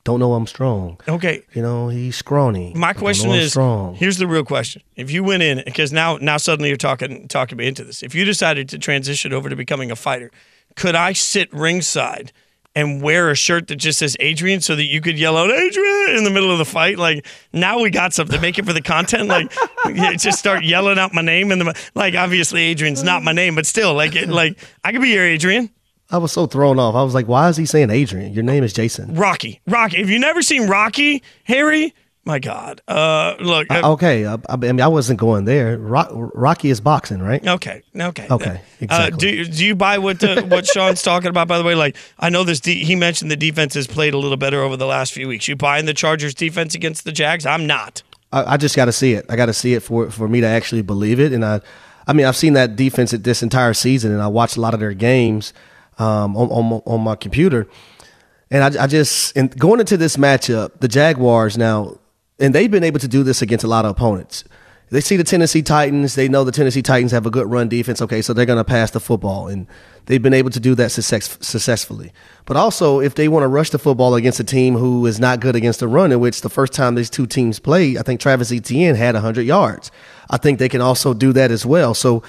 Don't 0.04 0.18
know 0.18 0.34
I'm 0.34 0.48
strong. 0.48 1.00
Okay. 1.08 1.44
You 1.54 1.62
know, 1.62 1.88
he's 1.88 2.16
scrawny. 2.16 2.72
My 2.74 2.92
question 2.92 3.30
is: 3.30 3.50
strong. 3.52 3.94
Here's 3.94 4.18
the 4.18 4.26
real 4.26 4.44
question. 4.44 4.82
If 4.96 5.10
you 5.12 5.22
went 5.22 5.44
in, 5.44 5.62
because 5.64 5.92
now 5.92 6.16
now 6.16 6.36
suddenly 6.36 6.68
you're 6.68 6.76
talking 6.76 7.28
talking 7.28 7.56
me 7.56 7.68
into 7.68 7.84
this. 7.84 8.02
If 8.02 8.14
you 8.14 8.24
decided 8.24 8.68
to 8.70 8.78
transition 8.78 9.32
over 9.32 9.48
to 9.48 9.54
becoming 9.56 9.92
a 9.92 9.96
fighter, 9.96 10.30
could 10.74 10.96
I 10.96 11.12
sit 11.12 11.52
ringside 11.54 12.32
and 12.74 13.02
wear 13.02 13.30
a 13.30 13.34
shirt 13.34 13.68
that 13.68 13.76
just 13.76 13.98
says 13.98 14.16
Adrian 14.20 14.60
so 14.60 14.74
that 14.76 14.84
you 14.84 15.00
could 15.00 15.18
yell 15.18 15.36
out 15.36 15.50
Adrian 15.50 16.16
in 16.16 16.24
the 16.24 16.30
middle 16.30 16.50
of 16.50 16.58
the 16.58 16.64
fight? 16.64 16.98
Like 16.98 17.26
now 17.52 17.80
we 17.80 17.90
got 17.90 18.12
something. 18.12 18.40
Make 18.40 18.58
it 18.58 18.64
for 18.64 18.72
the 18.72 18.82
content. 18.82 19.28
Like 19.28 19.52
you 19.86 20.16
just 20.16 20.38
start 20.38 20.64
yelling 20.64 20.98
out 20.98 21.12
my 21.12 21.22
name 21.22 21.52
and 21.52 21.60
the 21.60 21.90
like. 21.94 22.14
Obviously, 22.14 22.62
Adrian's 22.62 23.02
not 23.02 23.22
my 23.22 23.32
name, 23.32 23.54
but 23.54 23.66
still, 23.66 23.94
like 23.94 24.16
it, 24.16 24.28
like 24.28 24.58
I 24.84 24.92
could 24.92 25.02
be 25.02 25.10
your 25.10 25.24
Adrian. 25.24 25.70
I 26.10 26.18
was 26.18 26.30
so 26.30 26.46
thrown 26.46 26.78
off. 26.78 26.94
I 26.94 27.02
was 27.02 27.14
like, 27.14 27.26
why 27.26 27.48
is 27.48 27.56
he 27.56 27.64
saying 27.64 27.88
Adrian? 27.88 28.34
Your 28.34 28.42
name 28.42 28.62
is 28.64 28.74
Jason. 28.74 29.14
Rocky, 29.14 29.62
Rocky. 29.66 29.96
If 29.96 30.10
you've 30.10 30.20
never 30.20 30.42
seen 30.42 30.68
Rocky, 30.68 31.22
Harry, 31.44 31.94
my 32.24 32.38
God. 32.38 32.80
Uh, 32.86 33.34
look. 33.40 33.66
uh, 33.70 33.92
Okay, 33.94 34.26
I, 34.26 34.38
I 34.48 34.56
mean, 34.56 34.80
I 34.80 34.88
wasn't 34.88 35.18
going 35.18 35.44
there. 35.44 35.76
Rock, 35.78 36.08
Rocky 36.12 36.70
is 36.70 36.80
boxing, 36.80 37.20
right? 37.20 37.44
Okay. 37.46 37.82
Okay. 37.98 38.26
Okay, 38.30 38.50
Uh, 38.50 38.58
exactly. 38.80 39.18
do 39.18 39.28
you- 39.36 39.44
do 39.46 39.64
you 39.66 39.74
buy 39.74 39.98
what 39.98 40.22
uh, 40.22 40.42
what 40.44 40.66
Sean's 40.66 41.02
talking 41.10 41.28
about? 41.28 41.48
By 41.48 41.58
the 41.58 41.64
way, 41.64 41.74
like 41.74 41.96
I 42.18 42.28
know 42.30 42.44
this. 42.44 42.60
De- 42.60 42.84
he 42.84 42.94
mentioned 42.94 43.30
the 43.30 43.36
defense 43.36 43.74
has 43.74 43.86
played 43.86 44.14
a 44.14 44.18
little 44.18 44.36
better 44.36 44.62
over 44.62 44.76
the 44.76 44.86
last 44.86 45.12
few 45.12 45.26
weeks. 45.28 45.48
You 45.48 45.56
buying 45.56 45.86
the 45.86 45.94
Chargers 45.94 46.34
defense 46.34 46.74
against 46.74 47.04
the 47.04 47.12
Jags? 47.12 47.44
I'm 47.46 47.66
not. 47.66 48.02
I, 48.32 48.54
I 48.54 48.56
just 48.56 48.76
got 48.76 48.84
to 48.86 48.92
see 48.92 49.12
it. 49.14 49.26
I 49.28 49.36
got 49.36 49.46
to 49.46 49.52
see 49.54 49.74
it 49.74 49.80
for 49.82 50.10
for 50.10 50.28
me 50.28 50.40
to 50.40 50.46
actually 50.46 50.82
believe 50.82 51.18
it. 51.20 51.32
And 51.32 51.44
I, 51.44 51.60
I 52.06 52.12
mean, 52.12 52.26
I've 52.26 52.36
seen 52.36 52.52
that 52.54 52.76
defense 52.76 53.12
at 53.12 53.24
this 53.24 53.42
entire 53.42 53.74
season, 53.74 54.12
and 54.12 54.22
I 54.22 54.28
watched 54.28 54.56
a 54.56 54.60
lot 54.60 54.74
of 54.74 54.80
their 54.80 54.94
games 54.94 55.52
um, 55.98 56.36
on, 56.36 56.48
on 56.50 56.64
my- 56.66 56.82
on 56.86 57.00
my 57.02 57.16
computer. 57.16 57.66
And 58.50 58.62
I, 58.76 58.84
I 58.84 58.86
just 58.86 59.36
and 59.36 59.56
going 59.58 59.80
into 59.80 59.96
this 59.96 60.16
matchup, 60.16 60.80
the 60.80 60.88
Jaguars 60.88 61.56
now, 61.58 61.96
and 62.42 62.54
they've 62.54 62.70
been 62.70 62.84
able 62.84 63.00
to 63.00 63.08
do 63.08 63.22
this 63.22 63.40
against 63.40 63.64
a 63.64 63.68
lot 63.68 63.84
of 63.84 63.92
opponents. 63.92 64.44
They 64.90 65.00
see 65.00 65.16
the 65.16 65.24
Tennessee 65.24 65.62
Titans. 65.62 66.16
They 66.16 66.28
know 66.28 66.44
the 66.44 66.52
Tennessee 66.52 66.82
Titans 66.82 67.12
have 67.12 67.24
a 67.24 67.30
good 67.30 67.50
run 67.50 67.68
defense. 67.70 68.02
Okay, 68.02 68.20
so 68.20 68.34
they're 68.34 68.44
going 68.44 68.58
to 68.58 68.64
pass 68.64 68.90
the 68.90 69.00
football, 69.00 69.48
and 69.48 69.66
they've 70.04 70.20
been 70.20 70.34
able 70.34 70.50
to 70.50 70.60
do 70.60 70.74
that 70.74 70.90
success, 70.90 71.38
successfully. 71.40 72.12
But 72.44 72.58
also, 72.58 73.00
if 73.00 73.14
they 73.14 73.26
want 73.26 73.44
to 73.44 73.48
rush 73.48 73.70
the 73.70 73.78
football 73.78 74.14
against 74.14 74.38
a 74.38 74.44
team 74.44 74.74
who 74.74 75.06
is 75.06 75.18
not 75.18 75.40
good 75.40 75.56
against 75.56 75.80
the 75.80 75.88
run, 75.88 76.12
in 76.12 76.20
which 76.20 76.42
the 76.42 76.50
first 76.50 76.74
time 76.74 76.94
these 76.94 77.08
two 77.08 77.26
teams 77.26 77.58
played, 77.58 77.96
I 77.96 78.02
think 78.02 78.20
Travis 78.20 78.52
Etienne 78.52 78.96
had 78.96 79.14
100 79.14 79.42
yards. 79.42 79.90
I 80.28 80.36
think 80.36 80.58
they 80.58 80.68
can 80.68 80.82
also 80.82 81.14
do 81.14 81.32
that 81.32 81.50
as 81.50 81.64
well. 81.64 81.94
So, 81.94 82.22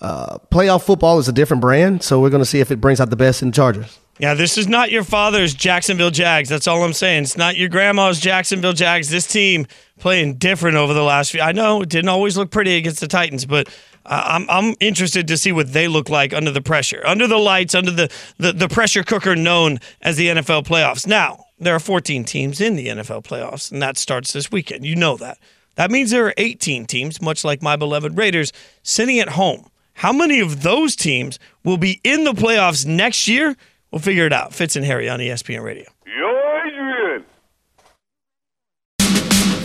uh, 0.00 0.38
playoff 0.50 0.82
football 0.82 1.20
is 1.20 1.28
a 1.28 1.32
different 1.32 1.60
brand. 1.60 2.02
So 2.02 2.20
we're 2.20 2.30
going 2.30 2.42
to 2.42 2.46
see 2.46 2.60
if 2.60 2.70
it 2.70 2.80
brings 2.80 3.00
out 3.00 3.10
the 3.10 3.16
best 3.16 3.42
in 3.42 3.52
Chargers. 3.52 3.98
Yeah, 4.18 4.34
this 4.34 4.58
is 4.58 4.66
not 4.66 4.90
your 4.90 5.04
father's 5.04 5.54
Jacksonville 5.54 6.10
Jags. 6.10 6.48
That's 6.48 6.66
all 6.66 6.82
I'm 6.82 6.92
saying. 6.92 7.22
It's 7.22 7.36
not 7.36 7.56
your 7.56 7.68
grandma's 7.68 8.18
Jacksonville 8.18 8.72
Jags. 8.72 9.10
This 9.10 9.26
team 9.26 9.66
playing 10.00 10.34
different 10.34 10.76
over 10.76 10.92
the 10.92 11.04
last 11.04 11.30
few. 11.30 11.40
I 11.40 11.52
know 11.52 11.82
it 11.82 11.88
didn't 11.88 12.08
always 12.08 12.36
look 12.36 12.50
pretty 12.50 12.76
against 12.76 13.00
the 13.00 13.06
Titans, 13.06 13.46
but 13.46 13.68
I'm 14.04 14.48
I'm 14.50 14.74
interested 14.80 15.28
to 15.28 15.36
see 15.36 15.52
what 15.52 15.72
they 15.72 15.86
look 15.86 16.08
like 16.08 16.32
under 16.32 16.50
the 16.50 16.62
pressure, 16.62 17.02
under 17.06 17.26
the 17.28 17.36
lights, 17.36 17.74
under 17.74 17.90
the 17.92 18.12
the, 18.38 18.52
the 18.52 18.68
pressure 18.68 19.04
cooker 19.04 19.36
known 19.36 19.78
as 20.02 20.16
the 20.16 20.28
NFL 20.28 20.66
playoffs. 20.66 21.06
Now 21.06 21.44
there 21.60 21.74
are 21.74 21.80
14 21.80 22.24
teams 22.24 22.60
in 22.60 22.74
the 22.74 22.88
NFL 22.88 23.24
playoffs, 23.24 23.70
and 23.70 23.80
that 23.82 23.98
starts 23.98 24.32
this 24.32 24.50
weekend. 24.50 24.84
You 24.84 24.96
know 24.96 25.16
that. 25.18 25.38
That 25.76 25.92
means 25.92 26.10
there 26.10 26.26
are 26.26 26.34
18 26.36 26.86
teams, 26.86 27.22
much 27.22 27.44
like 27.44 27.62
my 27.62 27.76
beloved 27.76 28.16
Raiders, 28.16 28.52
sitting 28.82 29.20
at 29.20 29.30
home. 29.30 29.68
How 29.94 30.12
many 30.12 30.40
of 30.40 30.62
those 30.62 30.96
teams 30.96 31.38
will 31.64 31.76
be 31.76 32.00
in 32.04 32.24
the 32.24 32.32
playoffs 32.32 32.86
next 32.86 33.26
year? 33.28 33.56
We'll 33.90 34.00
figure 34.00 34.26
it 34.26 34.32
out. 34.32 34.54
Fitz 34.54 34.76
and 34.76 34.84
Harry 34.84 35.08
on 35.08 35.18
ESPN 35.18 35.62
Radio. 35.62 35.84
Yo, 36.06 36.60
Adrian. 36.66 37.24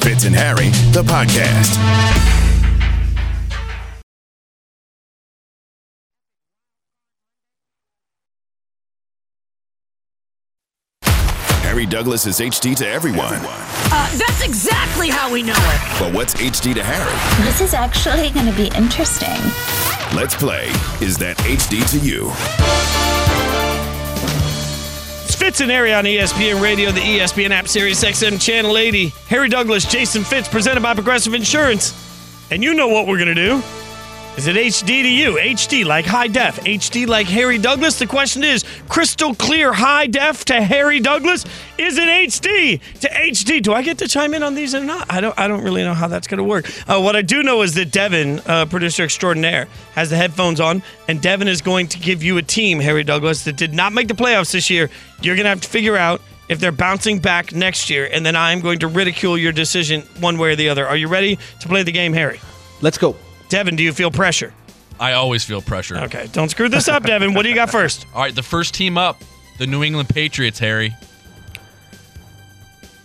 Fitz 0.02 0.26
and 0.26 0.36
Harry, 0.36 0.70
the 0.92 1.04
podcast. 1.04 1.78
Harry 11.64 11.86
Douglas 11.88 12.26
is 12.28 12.40
HD 12.40 12.76
to 12.76 12.88
everyone. 12.88 13.34
Uh, 13.36 14.18
that's 14.18 14.44
exactly 14.44 15.10
how 15.10 15.32
we 15.32 15.42
know 15.42 15.54
it. 15.58 16.00
But 16.00 16.14
what's 16.14 16.36
HD 16.36 16.74
to 16.76 16.84
Harry? 16.84 17.46
This 17.46 17.62
is 17.62 17.74
actually 17.74 18.30
going 18.30 18.46
to 18.46 18.54
be 18.56 18.68
interesting. 18.78 19.30
Let's 20.16 20.36
play 20.36 20.68
Is 21.02 21.18
That 21.18 21.36
HD 21.38 21.90
to 21.90 22.00
You? 22.06 22.32
It's 25.34 25.42
Fitz 25.42 25.62
and 25.62 25.72
Harry 25.72 25.92
on 25.92 26.04
ESPN 26.04 26.62
Radio, 26.62 26.92
the 26.92 27.00
ESPN 27.00 27.50
app, 27.50 27.68
Sirius 27.68 28.04
XM 28.04 28.40
Channel 28.40 28.78
80. 28.78 29.08
Harry 29.30 29.50
Douglas, 29.50 29.84
Jason 29.84 30.24
Fitz, 30.24 30.48
presented 30.48 30.84
by 30.84 30.94
Progressive 30.94 31.34
Insurance. 31.34 31.92
And 32.52 32.64
you 32.64 32.76
know 32.76 32.88
what 32.88 33.08
we're 33.08 33.18
going 33.18 33.34
to 33.34 33.34
do. 33.34 33.83
Is 34.36 34.48
it 34.48 34.56
HD 34.56 35.04
to 35.04 35.10
you? 35.10 35.34
HD 35.34 35.86
like 35.86 36.06
high 36.06 36.26
def. 36.26 36.60
HD 36.62 37.06
like 37.06 37.28
Harry 37.28 37.60
Douglas? 37.60 38.00
The 38.00 38.08
question 38.08 38.44
is 38.44 38.66
crystal 38.90 39.36
clear 39.36 39.72
high 39.72 40.08
def 40.08 40.44
to 40.46 40.60
Harry 40.60 41.00
Douglas? 41.00 41.46
Is 41.78 42.00
it 42.00 42.08
HD 42.08 42.82
to 43.02 43.10
HD? 43.10 43.62
Do 43.62 43.74
I 43.74 43.84
get 43.84 44.00
to 44.00 44.08
chime 44.08 44.34
in 44.34 44.42
on 44.42 44.56
these 44.56 44.74
or 44.74 44.84
not? 44.84 45.06
I 45.14 45.22
don't 45.22 45.38
I 45.38 45.48
don't 45.48 45.64
really 45.64 45.84
know 45.84 45.94
how 45.94 46.08
that's 46.08 46.26
going 46.26 46.40
to 46.40 46.44
work. 46.44 46.66
Uh, 46.90 47.00
what 47.00 47.16
I 47.16 47.22
do 47.22 47.44
know 47.44 47.62
is 47.62 47.76
that 47.76 47.92
Devin, 47.92 48.40
uh, 48.48 48.66
producer 48.66 49.04
extraordinaire, 49.04 49.68
has 49.94 50.10
the 50.10 50.16
headphones 50.16 50.60
on, 50.60 50.82
and 51.08 51.22
Devin 51.22 51.48
is 51.48 51.62
going 51.62 51.88
to 51.90 52.00
give 52.00 52.24
you 52.24 52.38
a 52.38 52.42
team, 52.42 52.80
Harry 52.80 53.04
Douglas, 53.04 53.44
that 53.44 53.56
did 53.56 53.76
not 53.76 53.94
make 53.94 54.08
the 54.08 54.16
playoffs 54.16 54.52
this 54.52 54.68
year. 54.68 54.90
You're 55.22 55.36
going 55.36 55.46
to 55.46 55.50
have 55.50 55.62
to 55.62 55.70
figure 55.70 55.96
out 55.96 56.22
if 56.50 56.60
they're 56.60 56.72
bouncing 56.72 57.20
back 57.20 57.54
next 57.54 57.92
year, 57.92 58.10
and 58.12 58.26
then 58.26 58.36
I'm 58.36 58.62
going 58.62 58.80
to 58.80 58.88
ridicule 58.88 59.38
your 59.38 59.52
decision 59.52 60.02
one 60.20 60.40
way 60.40 60.54
or 60.54 60.56
the 60.56 60.70
other. 60.70 60.88
Are 60.88 60.98
you 60.98 61.08
ready 61.08 61.38
to 61.60 61.68
play 61.68 61.84
the 61.84 61.92
game, 61.92 62.14
Harry? 62.14 62.40
Let's 62.82 62.98
go. 62.98 63.16
Devin, 63.54 63.76
do 63.76 63.84
you 63.84 63.94
feel 63.94 64.10
pressure? 64.10 64.52
I 65.00 65.14
always 65.14 65.46
feel 65.46 65.62
pressure. 65.62 65.96
Okay, 65.96 66.28
don't 66.32 66.50
screw 66.50 66.70
this 66.70 66.88
up, 66.88 67.04
Devin. 67.04 67.36
What 67.36 67.44
do 67.44 67.50
you 67.50 67.54
got 67.54 67.70
first? 67.80 68.08
All 68.16 68.22
right, 68.24 68.34
the 68.34 68.42
first 68.42 68.74
team 68.74 68.98
up, 68.98 69.22
the 69.60 69.68
New 69.68 69.84
England 69.84 70.10
Patriots, 70.10 70.58
Harry. 70.58 70.96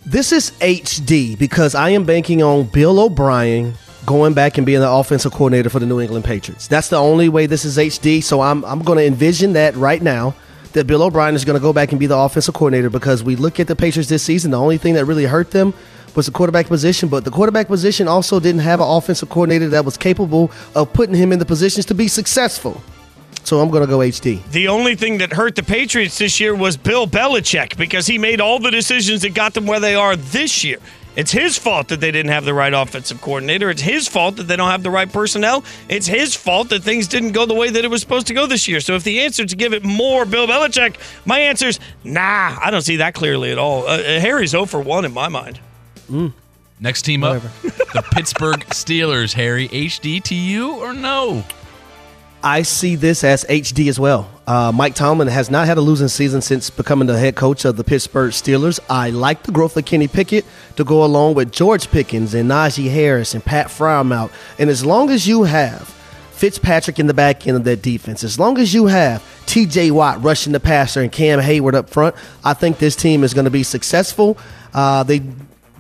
This 0.07 0.33
is 0.33 0.53
HD 0.53 1.39
because 1.39 1.75
I 1.75 1.91
am 1.91 2.05
banking 2.07 2.43
on 2.43 2.65
Bill 2.65 2.99
O'Brien 2.99 3.75
going 4.07 4.33
back 4.33 4.57
and 4.57 4.65
being 4.65 4.81
the 4.81 4.91
offensive 4.91 5.33
coordinator 5.33 5.69
for 5.69 5.81
the 5.81 5.87
New 5.87 6.01
England 6.01 6.25
Patriots. 6.25 6.67
That's 6.67 6.89
the 6.89 6.97
only 6.97 7.29
way 7.29 7.45
this 7.45 7.67
is 7.67 7.77
HD. 7.77 8.23
So 8.23 8.41
I'm 8.41 8.65
I'm 8.65 8.81
going 8.81 8.97
to 8.97 9.05
envision 9.05 9.53
that 9.53 9.77
right 9.77 10.01
now 10.01 10.35
that 10.73 10.87
Bill 10.87 11.03
O'Brien 11.03 11.35
is 11.35 11.45
going 11.45 11.59
to 11.59 11.63
go 11.63 11.75
back 11.75 11.93
and 11.93 12.01
be 12.01 12.07
the 12.07 12.17
offensive 12.17 12.55
coordinator 12.55 12.89
because 12.89 13.23
we 13.23 13.37
look 13.37 13.61
at 13.61 13.67
the 13.67 13.77
Patriots 13.77 14.09
this 14.09 14.23
season. 14.23 14.53
The 14.53 14.59
only 14.59 14.79
thing 14.79 14.95
that 14.95 15.05
really 15.05 15.27
hurt 15.27 15.51
them 15.51 15.75
was 16.19 16.27
the 16.27 16.33
quarterback 16.33 16.67
position, 16.67 17.09
but 17.09 17.25
the 17.25 17.31
quarterback 17.31 17.69
position 17.69 18.09
also 18.09 18.41
didn't 18.41 18.63
have 18.63 18.81
an 18.81 18.89
offensive 18.89 19.29
coordinator 19.29 19.69
that 19.69 19.85
was 19.85 19.97
capable 19.97 20.51
of 20.75 20.93
putting 20.93 21.15
him 21.15 21.31
in 21.31 21.39
the 21.39 21.47
positions 21.47 21.87
to 21.87 21.95
be 21.95 22.09
successful. 22.09 22.83
So 23.45 23.61
I'm 23.61 23.71
going 23.71 23.85
to 23.85 23.87
go 23.87 23.99
HD. 23.99 24.45
The 24.51 24.67
only 24.67 24.97
thing 24.97 25.19
that 25.19 25.33
hurt 25.33 25.55
the 25.55 25.63
Patriots 25.63 26.19
this 26.19 26.41
year 26.41 26.57
was 26.57 26.77
Bill 26.77 27.07
Belichick 27.07 27.77
because 27.77 28.09
he 28.09 28.19
made 28.19 28.41
all 28.41 28.59
the 28.59 28.73
decisions 28.73 29.23
that 29.23 29.33
got 29.33 29.55
them 29.55 29.65
where 29.65 29.79
they 29.79 29.95
are 29.95 30.17
this 30.17 30.65
year. 30.65 30.79
It's 31.15 31.31
his 31.31 31.57
fault 31.57 31.87
that 31.89 32.01
they 32.01 32.11
didn't 32.11 32.33
have 32.33 32.45
the 32.45 32.53
right 32.53 32.75
offensive 32.75 33.21
coordinator. 33.21 33.71
It's 33.71 33.83
his 33.83 34.09
fault 34.09 34.37
that 34.37 34.49
they 34.49 34.57
don't 34.57 34.71
have 34.71 34.83
the 34.83 34.91
right 34.91 35.11
personnel. 35.11 35.65
It's 35.89 36.09
his 36.09 36.35
fault 36.35 36.69
that 36.71 36.83
things 36.83 37.07
didn't 37.07 37.31
go 37.33 37.47
the 37.47 37.55
way 37.55 37.71
that 37.71 37.85
it 37.85 37.89
was 37.89 38.01
supposed 38.01 38.27
to 38.27 38.35
go 38.35 38.47
this 38.47 38.67
year. 38.67 38.81
So 38.81 38.97
if 38.97 39.05
the 39.05 39.21
answer 39.21 39.45
is 39.45 39.51
to 39.51 39.57
give 39.57 39.73
it 39.73 39.85
more 39.85 40.25
Bill 40.25 40.49
Belichick, 40.49 40.97
my 41.25 41.39
answer 41.39 41.69
is 41.69 41.79
nah. 42.03 42.59
I 42.61 42.73
don't 42.73 42.83
see 42.83 42.97
that 42.97 43.15
clearly 43.15 43.53
at 43.53 43.59
all. 43.59 43.87
Uh, 43.87 43.99
uh, 43.99 44.21
Harry's 44.21 44.51
0 44.51 44.67
for 44.67 44.81
1 44.81 45.05
in 45.05 45.15
my 45.15 45.29
mind. 45.29 45.61
Next 46.81 47.03
team 47.03 47.25
up, 47.25 47.43
the 47.63 48.05
Pittsburgh 48.13 48.61
Steelers, 48.67 49.33
Harry. 49.33 49.69
HD 49.69 50.23
to 50.25 50.35
you 50.35 50.77
or 50.77 50.93
no? 50.93 51.45
I 52.43 52.63
see 52.63 52.95
this 52.95 53.25
as 53.25 53.45
HD 53.45 53.89
as 53.89 53.99
well. 53.99 54.31
Uh, 54.47 54.71
Mike 54.73 54.95
Tomlin 54.95 55.27
has 55.27 55.51
not 55.51 55.67
had 55.67 55.77
a 55.77 55.81
losing 55.81 56.07
season 56.07 56.41
since 56.41 56.71
becoming 56.71 57.09
the 57.09 57.19
head 57.19 57.35
coach 57.35 57.65
of 57.65 57.77
the 57.77 57.83
Pittsburgh 57.83 58.31
Steelers. 58.31 58.79
I 58.89 59.11
like 59.11 59.43
the 59.43 59.51
growth 59.51 59.77
of 59.77 59.85
Kenny 59.85 60.07
Pickett 60.07 60.45
to 60.77 60.85
go 60.85 61.05
along 61.05 61.35
with 61.35 61.51
George 61.51 61.91
Pickens 61.91 62.35
and 62.35 62.49
Najee 62.49 62.91
Harris 62.91 63.35
and 63.35 63.45
Pat 63.45 63.67
Freiermuth. 63.67 64.31
And 64.59 64.71
as 64.71 64.87
long 64.87 65.11
as 65.11 65.27
you 65.27 65.43
have 65.43 65.89
Fitzpatrick 66.31 67.01
in 67.01 67.09
the 67.09 67.15
back 67.15 67.45
end 67.49 67.57
of 67.57 67.65
that 67.65 67.83
defense, 67.83 68.23
as 68.23 68.39
long 68.39 68.57
as 68.59 68.73
you 68.73 68.87
have 68.87 69.21
TJ 69.47 69.91
Watt 69.91 70.23
rushing 70.23 70.53
the 70.53 70.61
passer 70.61 71.03
and 71.03 71.11
Cam 71.11 71.41
Heyward 71.41 71.75
up 71.75 71.91
front, 71.91 72.15
I 72.45 72.55
think 72.55 72.79
this 72.79 72.95
team 72.95 73.25
is 73.25 73.35
going 73.35 73.47
to 73.47 73.51
be 73.51 73.65
successful. 73.65 74.39
Uh, 74.73 75.03
they 75.03 75.23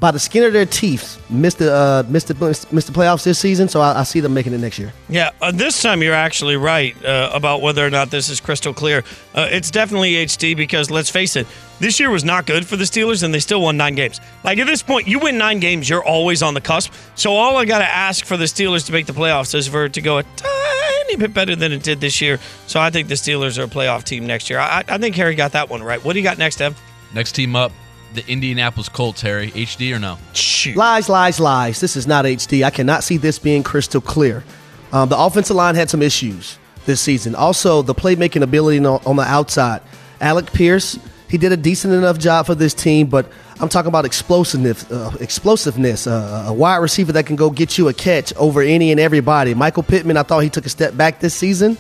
by 0.00 0.10
the 0.10 0.18
skin 0.18 0.44
of 0.44 0.52
their 0.52 0.66
teeth 0.66 1.20
missed 1.30 1.58
the 1.58 1.72
uh, 1.72 2.02
missed 2.08 2.28
the 2.28 2.34
missed 2.70 2.86
the 2.86 2.92
playoffs 2.92 3.24
this 3.24 3.38
season, 3.38 3.68
so 3.68 3.80
I, 3.80 4.00
I 4.00 4.02
see 4.04 4.20
them 4.20 4.34
making 4.34 4.52
it 4.52 4.58
next 4.58 4.78
year. 4.78 4.92
Yeah, 5.08 5.30
uh, 5.42 5.50
this 5.50 5.80
time 5.82 6.02
you're 6.02 6.14
actually 6.14 6.56
right 6.56 6.94
uh, 7.04 7.30
about 7.32 7.62
whether 7.62 7.84
or 7.84 7.90
not 7.90 8.10
this 8.10 8.28
is 8.28 8.40
crystal 8.40 8.72
clear. 8.72 9.04
Uh, 9.34 9.48
it's 9.50 9.70
definitely 9.70 10.12
HD 10.14 10.56
because 10.56 10.90
let's 10.90 11.10
face 11.10 11.36
it, 11.36 11.46
this 11.80 11.98
year 12.00 12.10
was 12.10 12.24
not 12.24 12.46
good 12.46 12.66
for 12.66 12.76
the 12.76 12.84
Steelers 12.84 13.22
and 13.22 13.32
they 13.32 13.40
still 13.40 13.62
won 13.62 13.76
nine 13.76 13.94
games. 13.94 14.20
Like 14.44 14.58
at 14.58 14.66
this 14.66 14.82
point, 14.82 15.06
you 15.08 15.18
win 15.18 15.38
nine 15.38 15.60
games, 15.60 15.88
you're 15.88 16.04
always 16.04 16.42
on 16.42 16.54
the 16.54 16.60
cusp. 16.60 16.92
So 17.14 17.32
all 17.32 17.56
I 17.56 17.64
got 17.64 17.78
to 17.78 17.88
ask 17.88 18.24
for 18.24 18.36
the 18.36 18.44
Steelers 18.44 18.86
to 18.86 18.92
make 18.92 19.06
the 19.06 19.12
playoffs 19.12 19.54
is 19.54 19.68
for 19.68 19.84
it 19.86 19.92
to 19.94 20.00
go 20.00 20.18
a 20.18 20.22
tiny 20.36 21.16
bit 21.16 21.34
better 21.34 21.56
than 21.56 21.72
it 21.72 21.82
did 21.82 22.00
this 22.00 22.20
year. 22.20 22.38
So 22.66 22.80
I 22.80 22.90
think 22.90 23.08
the 23.08 23.14
Steelers 23.14 23.58
are 23.58 23.64
a 23.64 23.68
playoff 23.68 24.04
team 24.04 24.26
next 24.26 24.50
year. 24.50 24.58
I, 24.58 24.84
I 24.88 24.98
think 24.98 25.16
Harry 25.16 25.34
got 25.34 25.52
that 25.52 25.68
one 25.68 25.82
right. 25.82 26.04
What 26.04 26.12
do 26.14 26.18
you 26.18 26.24
got 26.24 26.38
next, 26.38 26.60
Ev? 26.60 26.80
Next 27.14 27.32
team 27.32 27.56
up, 27.56 27.72
the 28.14 28.26
Indianapolis 28.28 28.88
Colts, 28.88 29.20
Harry. 29.22 29.50
HD 29.50 29.94
or 29.94 29.98
no? 29.98 30.18
Shoot. 30.32 30.76
Lies, 30.76 31.08
lies, 31.08 31.40
lies. 31.40 31.80
This 31.80 31.96
is 31.96 32.06
not 32.06 32.24
HD. 32.24 32.64
I 32.64 32.70
cannot 32.70 33.04
see 33.04 33.16
this 33.16 33.38
being 33.38 33.62
crystal 33.62 34.00
clear. 34.00 34.44
Um, 34.92 35.08
the 35.08 35.18
offensive 35.18 35.56
line 35.56 35.74
had 35.74 35.90
some 35.90 36.02
issues 36.02 36.58
this 36.86 37.00
season. 37.00 37.34
Also, 37.34 37.82
the 37.82 37.94
playmaking 37.94 38.42
ability 38.42 38.78
on, 38.78 39.00
on 39.04 39.16
the 39.16 39.22
outside. 39.22 39.82
Alec 40.20 40.52
Pierce, 40.52 40.98
he 41.28 41.38
did 41.38 41.52
a 41.52 41.56
decent 41.56 41.92
enough 41.92 42.18
job 42.18 42.46
for 42.46 42.54
this 42.54 42.74
team, 42.74 43.06
but 43.06 43.30
I'm 43.60 43.68
talking 43.68 43.88
about 43.88 44.04
explosiveness, 44.04 44.90
uh, 44.90 45.14
explosiveness. 45.20 46.06
Uh, 46.06 46.46
a 46.48 46.52
wide 46.52 46.78
receiver 46.78 47.12
that 47.12 47.26
can 47.26 47.36
go 47.36 47.50
get 47.50 47.76
you 47.76 47.88
a 47.88 47.94
catch 47.94 48.34
over 48.36 48.62
any 48.62 48.90
and 48.90 48.98
everybody. 48.98 49.54
Michael 49.54 49.82
Pittman, 49.82 50.16
I 50.16 50.22
thought 50.22 50.40
he 50.40 50.50
took 50.50 50.64
a 50.64 50.70
step 50.70 50.96
back 50.96 51.20
this 51.20 51.34
season. 51.34 51.76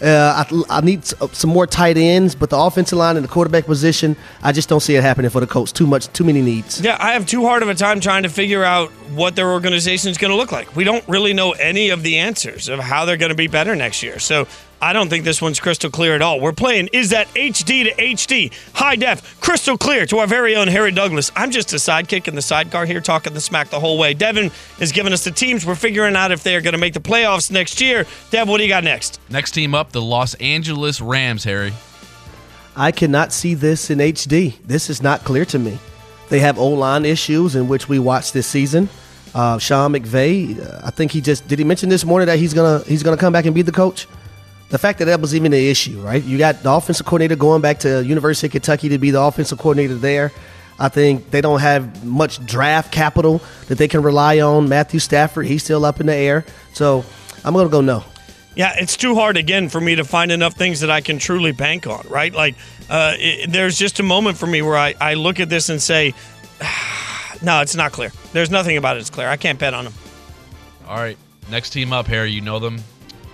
Uh, 0.00 0.44
I, 0.48 0.78
I 0.78 0.80
need 0.80 1.04
some 1.04 1.50
more 1.50 1.66
tight 1.66 1.96
ends, 1.96 2.34
but 2.34 2.50
the 2.50 2.56
offensive 2.56 2.98
line 2.98 3.16
and 3.16 3.24
the 3.24 3.28
quarterback 3.28 3.66
position, 3.66 4.16
I 4.42 4.52
just 4.52 4.68
don't 4.68 4.80
see 4.80 4.94
it 4.94 5.02
happening 5.02 5.30
for 5.30 5.40
the 5.40 5.46
Colts. 5.46 5.72
Too 5.72 5.86
much, 5.86 6.06
too 6.12 6.24
many 6.24 6.40
needs. 6.40 6.80
Yeah, 6.80 6.96
I 7.00 7.12
have 7.12 7.26
too 7.26 7.42
hard 7.44 7.62
of 7.62 7.68
a 7.68 7.74
time 7.74 8.00
trying 8.00 8.22
to 8.22 8.28
figure 8.28 8.62
out 8.62 8.90
what 9.14 9.34
their 9.34 9.50
organization 9.50 10.10
is 10.10 10.18
going 10.18 10.30
to 10.30 10.36
look 10.36 10.52
like. 10.52 10.76
We 10.76 10.84
don't 10.84 11.06
really 11.08 11.32
know 11.32 11.52
any 11.52 11.90
of 11.90 12.02
the 12.02 12.18
answers 12.18 12.68
of 12.68 12.78
how 12.78 13.04
they're 13.04 13.16
going 13.16 13.30
to 13.30 13.36
be 13.36 13.48
better 13.48 13.74
next 13.74 14.02
year. 14.02 14.18
So 14.18 14.46
I 14.80 14.92
don't 14.92 15.08
think 15.08 15.24
this 15.24 15.42
one's 15.42 15.58
crystal 15.58 15.90
clear 15.90 16.14
at 16.14 16.22
all. 16.22 16.40
We're 16.40 16.52
playing 16.52 16.88
is 16.92 17.10
that 17.10 17.26
HD 17.34 17.84
to 17.84 17.94
HD, 17.94 18.52
high 18.74 18.94
def, 18.94 19.40
crystal 19.40 19.76
clear 19.76 20.06
to 20.06 20.18
our 20.18 20.26
very 20.26 20.54
own 20.54 20.68
Harry 20.68 20.92
Douglas. 20.92 21.32
I'm 21.34 21.50
just 21.50 21.72
a 21.72 21.76
sidekick 21.76 22.28
in 22.28 22.36
the 22.36 22.42
sidecar 22.42 22.86
here, 22.86 23.00
talking 23.00 23.34
the 23.34 23.40
smack 23.40 23.70
the 23.70 23.80
whole 23.80 23.98
way. 23.98 24.14
Devin 24.14 24.52
is 24.78 24.92
giving 24.92 25.12
us 25.12 25.24
the 25.24 25.32
teams. 25.32 25.66
We're 25.66 25.74
figuring 25.74 26.14
out 26.14 26.30
if 26.30 26.44
they 26.44 26.54
are 26.54 26.60
going 26.60 26.74
to 26.74 26.78
make 26.78 26.94
the 26.94 27.00
playoffs 27.00 27.50
next 27.50 27.80
year. 27.80 28.06
Dev, 28.30 28.48
what 28.48 28.58
do 28.58 28.62
you 28.62 28.68
got 28.68 28.84
next? 28.84 29.20
Next 29.28 29.50
team 29.50 29.74
up, 29.74 29.90
the 29.90 30.02
Los 30.02 30.34
Angeles 30.34 31.00
Rams, 31.00 31.42
Harry. 31.42 31.72
I 32.76 32.92
cannot 32.92 33.32
see 33.32 33.54
this 33.54 33.90
in 33.90 33.98
HD. 33.98 34.54
This 34.64 34.88
is 34.88 35.02
not 35.02 35.24
clear 35.24 35.44
to 35.46 35.58
me. 35.58 35.76
They 36.28 36.38
have 36.38 36.58
O 36.58 36.68
line 36.68 37.04
issues 37.04 37.56
in 37.56 37.66
which 37.66 37.88
we 37.88 37.98
watched 37.98 38.32
this 38.32 38.46
season. 38.46 38.88
Uh, 39.34 39.58
Sean 39.58 39.92
McVay, 39.92 40.58
uh, 40.58 40.82
I 40.84 40.90
think 40.90 41.10
he 41.10 41.20
just 41.20 41.48
did 41.48 41.58
he 41.58 41.64
mention 41.64 41.88
this 41.88 42.04
morning 42.04 42.26
that 42.26 42.38
he's 42.38 42.54
gonna 42.54 42.84
he's 42.84 43.02
gonna 43.02 43.16
come 43.16 43.32
back 43.32 43.46
and 43.46 43.54
be 43.54 43.62
the 43.62 43.72
coach. 43.72 44.06
The 44.70 44.78
fact 44.78 44.98
that 44.98 45.06
that 45.06 45.20
was 45.20 45.34
even 45.34 45.52
an 45.52 45.60
issue, 45.60 46.00
right? 46.00 46.22
You 46.22 46.36
got 46.36 46.62
the 46.62 46.70
offensive 46.70 47.06
coordinator 47.06 47.36
going 47.36 47.62
back 47.62 47.78
to 47.80 48.04
University 48.04 48.48
of 48.48 48.52
Kentucky 48.52 48.90
to 48.90 48.98
be 48.98 49.10
the 49.10 49.20
offensive 49.20 49.58
coordinator 49.58 49.94
there. 49.94 50.30
I 50.78 50.88
think 50.88 51.30
they 51.30 51.40
don't 51.40 51.60
have 51.60 52.04
much 52.04 52.44
draft 52.44 52.92
capital 52.92 53.40
that 53.66 53.78
they 53.78 53.88
can 53.88 54.02
rely 54.02 54.40
on. 54.40 54.68
Matthew 54.68 55.00
Stafford, 55.00 55.46
he's 55.46 55.64
still 55.64 55.84
up 55.84 56.00
in 56.00 56.06
the 56.06 56.14
air. 56.14 56.44
So 56.74 57.04
I'm 57.44 57.54
gonna 57.54 57.68
go 57.68 57.80
no. 57.80 58.04
Yeah, 58.54 58.74
it's 58.76 58.96
too 58.96 59.14
hard 59.14 59.36
again 59.36 59.68
for 59.68 59.80
me 59.80 59.96
to 59.96 60.04
find 60.04 60.30
enough 60.30 60.54
things 60.54 60.80
that 60.80 60.90
I 60.90 61.00
can 61.00 61.18
truly 61.18 61.52
bank 61.52 61.86
on, 61.86 62.04
right? 62.08 62.34
Like, 62.34 62.56
uh, 62.90 63.14
it, 63.16 63.50
there's 63.50 63.78
just 63.78 64.00
a 64.00 64.02
moment 64.02 64.36
for 64.36 64.46
me 64.46 64.62
where 64.62 64.76
I, 64.76 64.94
I 65.00 65.14
look 65.14 65.38
at 65.38 65.48
this 65.48 65.68
and 65.68 65.80
say, 65.80 66.12
no, 67.42 67.60
it's 67.60 67.76
not 67.76 67.92
clear. 67.92 68.10
There's 68.32 68.50
nothing 68.50 68.76
about 68.76 68.96
it 68.96 69.00
that's 69.00 69.10
clear. 69.10 69.28
I 69.28 69.36
can't 69.36 69.58
bet 69.58 69.74
on 69.74 69.84
them. 69.84 69.94
All 70.88 70.96
right. 70.96 71.16
Next 71.50 71.70
team 71.70 71.92
up, 71.92 72.06
Harry. 72.08 72.32
You 72.32 72.40
know 72.40 72.58
them 72.58 72.80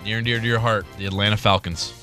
near 0.05 0.17
and 0.17 0.25
dear 0.25 0.39
to 0.39 0.45
your 0.45 0.59
heart, 0.59 0.85
the 0.97 1.05
Atlanta 1.05 1.35
Falcons. 1.35 1.93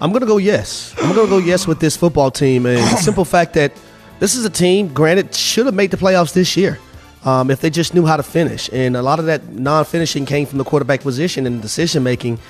I'm 0.00 0.10
going 0.10 0.22
to 0.22 0.26
go 0.26 0.38
yes. 0.38 0.94
I'm 0.98 1.14
going 1.14 1.26
to 1.26 1.30
go 1.30 1.38
yes 1.38 1.66
with 1.66 1.78
this 1.78 1.96
football 1.96 2.30
team. 2.30 2.66
And 2.66 2.78
the 2.78 2.96
simple 2.96 3.24
fact 3.24 3.54
that 3.54 3.72
this 4.18 4.34
is 4.34 4.44
a 4.44 4.50
team, 4.50 4.92
granted, 4.92 5.34
should 5.34 5.66
have 5.66 5.74
made 5.74 5.90
the 5.90 5.96
playoffs 5.96 6.32
this 6.32 6.56
year 6.56 6.78
um, 7.24 7.50
if 7.50 7.60
they 7.60 7.70
just 7.70 7.94
knew 7.94 8.06
how 8.06 8.16
to 8.16 8.22
finish. 8.22 8.68
And 8.72 8.96
a 8.96 9.02
lot 9.02 9.18
of 9.18 9.26
that 9.26 9.46
non 9.48 9.84
finishing 9.84 10.26
came 10.26 10.46
from 10.46 10.58
the 10.58 10.64
quarterback 10.64 11.02
position 11.02 11.46
and 11.46 11.62
decision 11.62 12.02
making 12.02 12.40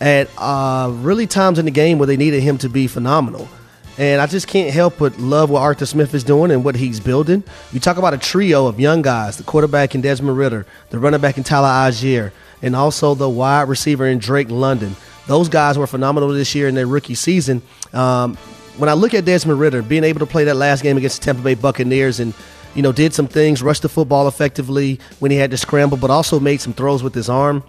at 0.00 0.30
uh, 0.38 0.90
really 0.94 1.26
times 1.26 1.58
in 1.58 1.64
the 1.64 1.70
game 1.70 1.98
where 1.98 2.06
they 2.06 2.16
needed 2.16 2.42
him 2.42 2.58
to 2.58 2.68
be 2.68 2.86
phenomenal. 2.86 3.48
And 3.98 4.20
I 4.20 4.26
just 4.26 4.46
can't 4.46 4.72
help 4.72 4.98
but 4.98 5.18
love 5.18 5.48
what 5.48 5.62
Arthur 5.62 5.86
Smith 5.86 6.14
is 6.14 6.22
doing 6.22 6.50
and 6.50 6.64
what 6.64 6.76
he's 6.76 7.00
building. 7.00 7.42
You 7.72 7.80
talk 7.80 7.96
about 7.96 8.12
a 8.12 8.18
trio 8.18 8.66
of 8.66 8.78
young 8.78 9.00
guys 9.00 9.38
the 9.38 9.42
quarterback 9.42 9.94
in 9.94 10.02
Desmond 10.02 10.36
Ridder, 10.36 10.66
the 10.90 10.98
running 10.98 11.20
back 11.20 11.38
in 11.38 11.44
Tyler 11.44 11.68
Allgeier, 11.68 12.30
and 12.62 12.76
also 12.76 13.14
the 13.14 13.28
wide 13.28 13.68
receiver 13.68 14.06
in 14.06 14.18
Drake 14.18 14.50
London. 14.50 14.96
Those 15.26 15.48
guys 15.48 15.76
were 15.76 15.86
phenomenal 15.86 16.28
this 16.28 16.54
year 16.54 16.68
in 16.68 16.74
their 16.74 16.86
rookie 16.86 17.14
season. 17.14 17.62
Um, 17.92 18.36
when 18.76 18.88
I 18.88 18.92
look 18.92 19.14
at 19.14 19.24
Desmond 19.24 19.58
Ridder 19.58 19.82
being 19.82 20.04
able 20.04 20.20
to 20.20 20.26
play 20.26 20.44
that 20.44 20.54
last 20.56 20.82
game 20.82 20.96
against 20.96 21.20
the 21.20 21.24
Tampa 21.24 21.42
Bay 21.42 21.54
Buccaneers 21.54 22.20
and 22.20 22.34
you 22.74 22.82
know 22.82 22.92
did 22.92 23.14
some 23.14 23.26
things, 23.26 23.62
rushed 23.62 23.82
the 23.82 23.88
football 23.88 24.28
effectively 24.28 25.00
when 25.18 25.30
he 25.30 25.36
had 25.36 25.50
to 25.50 25.56
scramble, 25.56 25.96
but 25.96 26.10
also 26.10 26.38
made 26.38 26.60
some 26.60 26.72
throws 26.72 27.02
with 27.02 27.14
his 27.14 27.28
arms. 27.28 27.62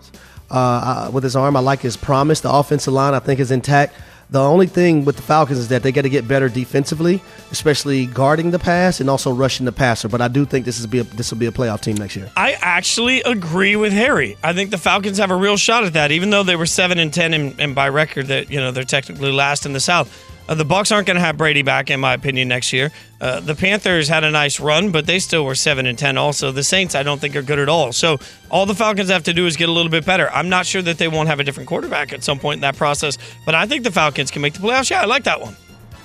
Uh, 0.49 1.07
uh, 1.07 1.11
with 1.11 1.23
his 1.25 1.35
arm, 1.35 1.57
I 1.57 1.59
like 1.59 1.81
his 1.81 1.97
promise. 1.97 2.39
The 2.39 2.51
offensive 2.51 2.93
line, 2.93 3.13
I 3.13 3.19
think, 3.19 3.39
is 3.41 3.51
intact. 3.51 3.93
The 4.29 4.41
only 4.41 4.67
thing 4.67 5.05
with 5.05 5.15
the 5.15 5.21
Falcons 5.21 5.57
is 5.57 5.69
that 5.69 5.83
they 5.83 5.93
got 5.93 6.01
to 6.01 6.09
get 6.09 6.27
better 6.27 6.49
defensively, 6.49 7.21
especially 7.51 8.07
guarding 8.07 8.51
the 8.51 8.59
pass 8.59 8.99
and 8.99 9.09
also 9.09 9.31
rushing 9.31 9.65
the 9.65 9.71
passer. 9.71 10.09
But 10.09 10.19
I 10.21 10.27
do 10.27 10.43
think 10.43 10.65
this 10.65 10.79
is 10.79 10.85
be 10.85 10.99
a, 10.99 11.03
this 11.03 11.31
will 11.31 11.37
be 11.37 11.45
a 11.45 11.51
playoff 11.51 11.81
team 11.81 11.95
next 11.95 12.17
year. 12.17 12.29
I 12.35 12.57
actually 12.59 13.21
agree 13.21 13.77
with 13.77 13.93
Harry. 13.93 14.37
I 14.43 14.51
think 14.51 14.71
the 14.71 14.77
Falcons 14.77 15.17
have 15.17 15.31
a 15.31 15.35
real 15.35 15.55
shot 15.55 15.85
at 15.85 15.93
that, 15.93 16.11
even 16.11 16.29
though 16.29 16.43
they 16.43 16.57
were 16.57 16.65
seven 16.65 16.99
and 16.99 17.13
ten, 17.13 17.33
and, 17.33 17.57
and 17.59 17.73
by 17.73 17.87
record 17.87 18.27
that 18.27 18.51
you 18.51 18.59
know 18.59 18.71
they're 18.71 18.83
technically 18.83 19.31
last 19.31 19.65
in 19.65 19.71
the 19.71 19.79
South. 19.79 20.26
Uh, 20.47 20.55
the 20.55 20.65
Bucks 20.65 20.91
aren't 20.91 21.07
going 21.07 21.15
to 21.15 21.21
have 21.21 21.37
Brady 21.37 21.61
back, 21.61 21.89
in 21.89 21.99
my 21.99 22.13
opinion, 22.13 22.47
next 22.47 22.71
year. 22.71 22.91
Uh, 23.19 23.39
the 23.39 23.53
Panthers 23.55 24.07
had 24.07 24.23
a 24.23 24.31
nice 24.31 24.59
run, 24.59 24.91
but 24.91 25.05
they 25.05 25.19
still 25.19 25.43
were 25.43 25.55
seven 25.55 25.85
and 25.85 25.97
ten. 25.97 26.17
Also, 26.17 26.51
the 26.51 26.63
Saints 26.63 26.95
I 26.95 27.03
don't 27.03 27.19
think 27.19 27.35
are 27.35 27.41
good 27.41 27.59
at 27.59 27.67
all. 27.69 27.91
So 27.91 28.17
all 28.49 28.65
the 28.65 28.75
Falcons 28.75 29.09
have 29.09 29.23
to 29.23 29.33
do 29.33 29.45
is 29.45 29.57
get 29.57 29.67
a 29.69 29.71
little 29.71 29.91
bit 29.91 30.05
better. 30.05 30.29
I'm 30.31 30.49
not 30.49 30.65
sure 30.65 30.81
that 30.83 30.97
they 30.97 31.07
won't 31.07 31.27
have 31.27 31.39
a 31.39 31.43
different 31.43 31.67
quarterback 31.67 32.13
at 32.13 32.23
some 32.23 32.39
point 32.39 32.57
in 32.57 32.61
that 32.61 32.77
process, 32.77 33.17
but 33.45 33.55
I 33.55 33.65
think 33.65 33.83
the 33.83 33.91
Falcons 33.91 34.31
can 34.31 34.41
make 34.41 34.53
the 34.53 34.59
playoffs. 34.59 34.89
Yeah, 34.89 35.01
I 35.01 35.05
like 35.05 35.23
that 35.25 35.41
one. 35.41 35.55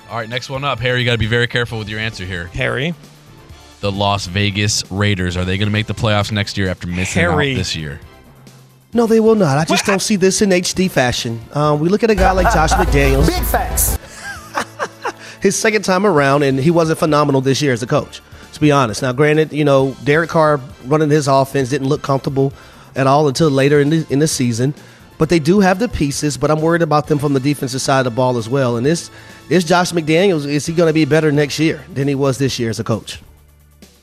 All 0.09 0.17
right, 0.17 0.27
next 0.29 0.49
one 0.49 0.63
up, 0.63 0.79
Harry. 0.79 0.99
You 0.99 1.05
got 1.05 1.13
to 1.13 1.17
be 1.17 1.25
very 1.27 1.47
careful 1.47 1.79
with 1.79 1.87
your 1.89 1.99
answer 1.99 2.25
here. 2.25 2.47
Harry, 2.47 2.93
The 3.79 3.91
Las 3.91 4.25
Vegas 4.27 4.83
Raiders. 4.91 5.37
Are 5.37 5.45
they 5.45 5.57
going 5.57 5.67
to 5.67 5.73
make 5.73 5.87
the 5.87 5.93
playoffs 5.93 6.31
next 6.31 6.57
year 6.57 6.67
after 6.69 6.87
missing 6.87 7.21
Harry. 7.21 7.53
out 7.53 7.57
this 7.57 7.75
year? 7.75 7.99
No, 8.93 9.07
they 9.07 9.19
will 9.19 9.35
not. 9.35 9.57
I 9.57 9.65
just 9.65 9.85
don't 9.85 10.01
see 10.01 10.17
this 10.17 10.41
in 10.43 10.49
HD 10.51 10.91
fashion. 10.91 11.41
Um, 11.53 11.79
we 11.79 11.89
look 11.89 12.03
at 12.03 12.11
a 12.11 12.15
guy 12.15 12.31
like 12.31 12.53
Josh 12.53 12.71
McDaniels. 12.73 13.25
Big 13.25 13.43
facts. 13.45 13.97
His 15.43 15.55
second 15.59 15.83
time 15.83 16.05
around, 16.05 16.41
and 16.41 16.57
he 16.57 16.71
wasn't 16.71 16.97
phenomenal 16.97 17.41
this 17.41 17.61
year 17.61 17.73
as 17.73 17.83
a 17.83 17.87
coach. 17.87 18.21
To 18.53 18.61
be 18.61 18.71
honest, 18.71 19.01
now 19.01 19.11
granted, 19.11 19.51
you 19.51 19.65
know 19.65 19.95
Derek 20.03 20.29
Carr 20.29 20.59
running 20.85 21.09
his 21.09 21.27
offense 21.27 21.69
didn't 21.69 21.89
look 21.89 22.01
comfortable 22.01 22.53
at 22.95 23.07
all 23.07 23.27
until 23.27 23.49
later 23.49 23.79
in 23.79 23.89
the 23.89 24.07
in 24.09 24.19
the 24.19 24.27
season, 24.27 24.73
but 25.17 25.29
they 25.29 25.39
do 25.39 25.59
have 25.59 25.79
the 25.79 25.89
pieces. 25.89 26.37
But 26.37 26.49
I'm 26.49 26.61
worried 26.61 26.81
about 26.81 27.07
them 27.07 27.19
from 27.19 27.33
the 27.33 27.39
defensive 27.39 27.81
side 27.81 27.99
of 27.99 28.05
the 28.05 28.11
ball 28.11 28.37
as 28.37 28.47
well. 28.47 28.77
And 28.77 28.85
this 28.85 29.11
is 29.49 29.63
Josh 29.63 29.91
McDaniels. 29.91 30.47
Is 30.47 30.65
he 30.65 30.73
going 30.73 30.87
to 30.87 30.93
be 30.93 31.03
better 31.03 31.31
next 31.31 31.59
year 31.59 31.83
than 31.93 32.07
he 32.07 32.15
was 32.15 32.37
this 32.37 32.57
year 32.57 32.69
as 32.69 32.79
a 32.79 32.83
coach? 32.83 33.19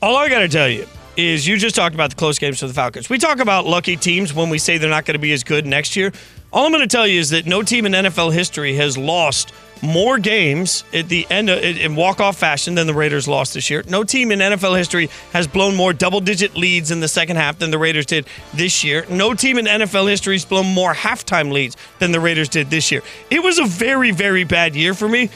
all 0.01 0.15
I 0.17 0.29
got 0.29 0.39
to 0.39 0.47
tell 0.47 0.67
you 0.67 0.87
is 1.15 1.47
you 1.47 1.57
just 1.57 1.75
talked 1.75 1.93
about 1.93 2.09
the 2.09 2.15
close 2.15 2.39
games 2.39 2.59
for 2.59 2.67
the 2.67 2.73
Falcons. 2.73 3.09
We 3.09 3.19
talk 3.19 3.39
about 3.39 3.65
lucky 3.65 3.95
teams 3.95 4.33
when 4.33 4.49
we 4.49 4.57
say 4.57 4.77
they're 4.77 4.89
not 4.89 5.05
going 5.05 5.13
to 5.13 5.19
be 5.19 5.31
as 5.31 5.43
good 5.43 5.65
next 5.65 5.95
year. 5.95 6.11
All 6.51 6.65
I'm 6.65 6.71
going 6.71 6.81
to 6.81 6.87
tell 6.87 7.05
you 7.05 7.19
is 7.19 7.29
that 7.29 7.45
no 7.45 7.61
team 7.61 7.85
in 7.85 7.91
NFL 7.91 8.33
history 8.33 8.75
has 8.75 8.97
lost 8.97 9.53
more 9.81 10.19
games 10.19 10.83
at 10.93 11.09
the 11.09 11.25
end 11.29 11.49
of, 11.49 11.59
in 11.63 11.95
walk-off 11.95 12.37
fashion 12.37 12.75
than 12.75 12.87
the 12.87 12.93
Raiders 12.93 13.27
lost 13.27 13.53
this 13.53 13.69
year. 13.69 13.83
No 13.87 14.03
team 14.03 14.31
in 14.31 14.39
NFL 14.39 14.77
history 14.77 15.09
has 15.33 15.47
blown 15.47 15.75
more 15.75 15.93
double-digit 15.93 16.55
leads 16.55 16.91
in 16.91 16.99
the 16.99 17.07
second 17.07 17.37
half 17.37 17.59
than 17.59 17.71
the 17.71 17.77
Raiders 17.77 18.05
did 18.05 18.27
this 18.53 18.83
year. 18.83 19.05
No 19.09 19.33
team 19.33 19.57
in 19.57 19.65
NFL 19.65 20.09
history 20.09 20.35
has 20.35 20.45
blown 20.45 20.67
more 20.67 20.93
halftime 20.93 21.51
leads 21.51 21.77
than 21.99 22.11
the 22.11 22.19
Raiders 22.19 22.49
did 22.49 22.69
this 22.69 22.91
year. 22.91 23.01
It 23.29 23.43
was 23.43 23.59
a 23.59 23.65
very, 23.65 24.11
very 24.11 24.43
bad 24.43 24.75
year 24.75 24.93
for 24.93 25.07
me. 25.07 25.29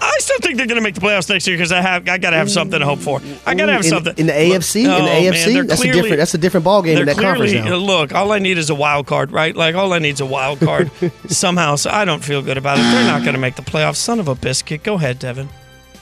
I 0.00 0.16
still 0.20 0.38
think 0.38 0.56
they're 0.56 0.66
going 0.66 0.76
to 0.76 0.82
make 0.82 0.94
the 0.94 1.00
playoffs 1.00 1.28
next 1.28 1.46
year 1.46 1.56
because 1.56 1.72
I 1.72 1.80
have 1.80 2.08
I 2.08 2.18
got 2.18 2.30
to 2.30 2.36
have 2.36 2.50
something 2.50 2.78
to 2.78 2.86
hope 2.86 3.00
for. 3.00 3.20
I 3.46 3.54
got 3.54 3.66
to 3.66 3.72
have 3.72 3.84
in, 3.84 3.88
something 3.88 4.14
in 4.16 4.26
the 4.26 4.32
AFC. 4.32 4.84
Look, 4.86 4.98
in 4.98 5.04
the 5.04 5.10
oh, 5.10 5.32
AFC, 5.32 5.44
they're 5.54 5.64
that's 5.64 5.80
clearly- 5.80 5.98
a 5.98 6.02
different. 6.02 6.18
That's 6.18 6.34
a 6.34 6.38
different 6.38 6.64
ball 6.64 6.82
game 6.82 6.98
in 6.98 7.06
they're 7.06 7.14
that 7.14 7.22
conference 7.22 7.52
now. 7.52 7.74
Look, 7.76 8.14
all 8.14 8.32
I 8.32 8.38
need 8.38 8.58
is 8.58 8.70
a 8.70 8.74
wild 8.74 9.06
card, 9.06 9.32
right? 9.32 9.54
Like 9.54 9.74
all 9.74 9.92
I 9.92 9.98
need 9.98 10.14
is 10.14 10.20
a 10.20 10.26
wild 10.26 10.60
card 10.60 10.90
somehow. 11.28 11.76
So 11.76 11.90
I 11.90 12.04
don't 12.04 12.22
feel 12.22 12.42
good 12.42 12.58
about 12.58 12.78
it. 12.78 12.82
They're 12.82 13.04
not 13.04 13.22
going 13.22 13.34
to 13.34 13.40
make 13.40 13.56
the 13.56 13.62
playoffs. 13.62 13.96
Son 13.96 14.20
of 14.20 14.28
a 14.28 14.34
biscuit. 14.34 14.82
Go 14.82 14.94
ahead, 14.94 15.18
Devin. 15.18 15.48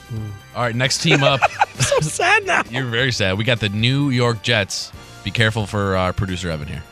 Hmm. 0.09 0.29
All 0.55 0.63
right, 0.63 0.75
next 0.75 0.99
team 0.99 1.23
up. 1.23 1.41
So 1.77 1.99
sad 1.99 2.45
now. 2.45 2.63
You're 2.69 2.85
very 2.85 3.11
sad. 3.11 3.37
We 3.37 3.43
got 3.43 3.59
the 3.59 3.69
New 3.69 4.09
York 4.09 4.41
Jets. 4.41 4.91
Be 5.23 5.29
careful 5.31 5.67
for 5.67 5.95
our 5.95 6.11
producer 6.11 6.49
Evan 6.49 6.67
here. 6.67 6.83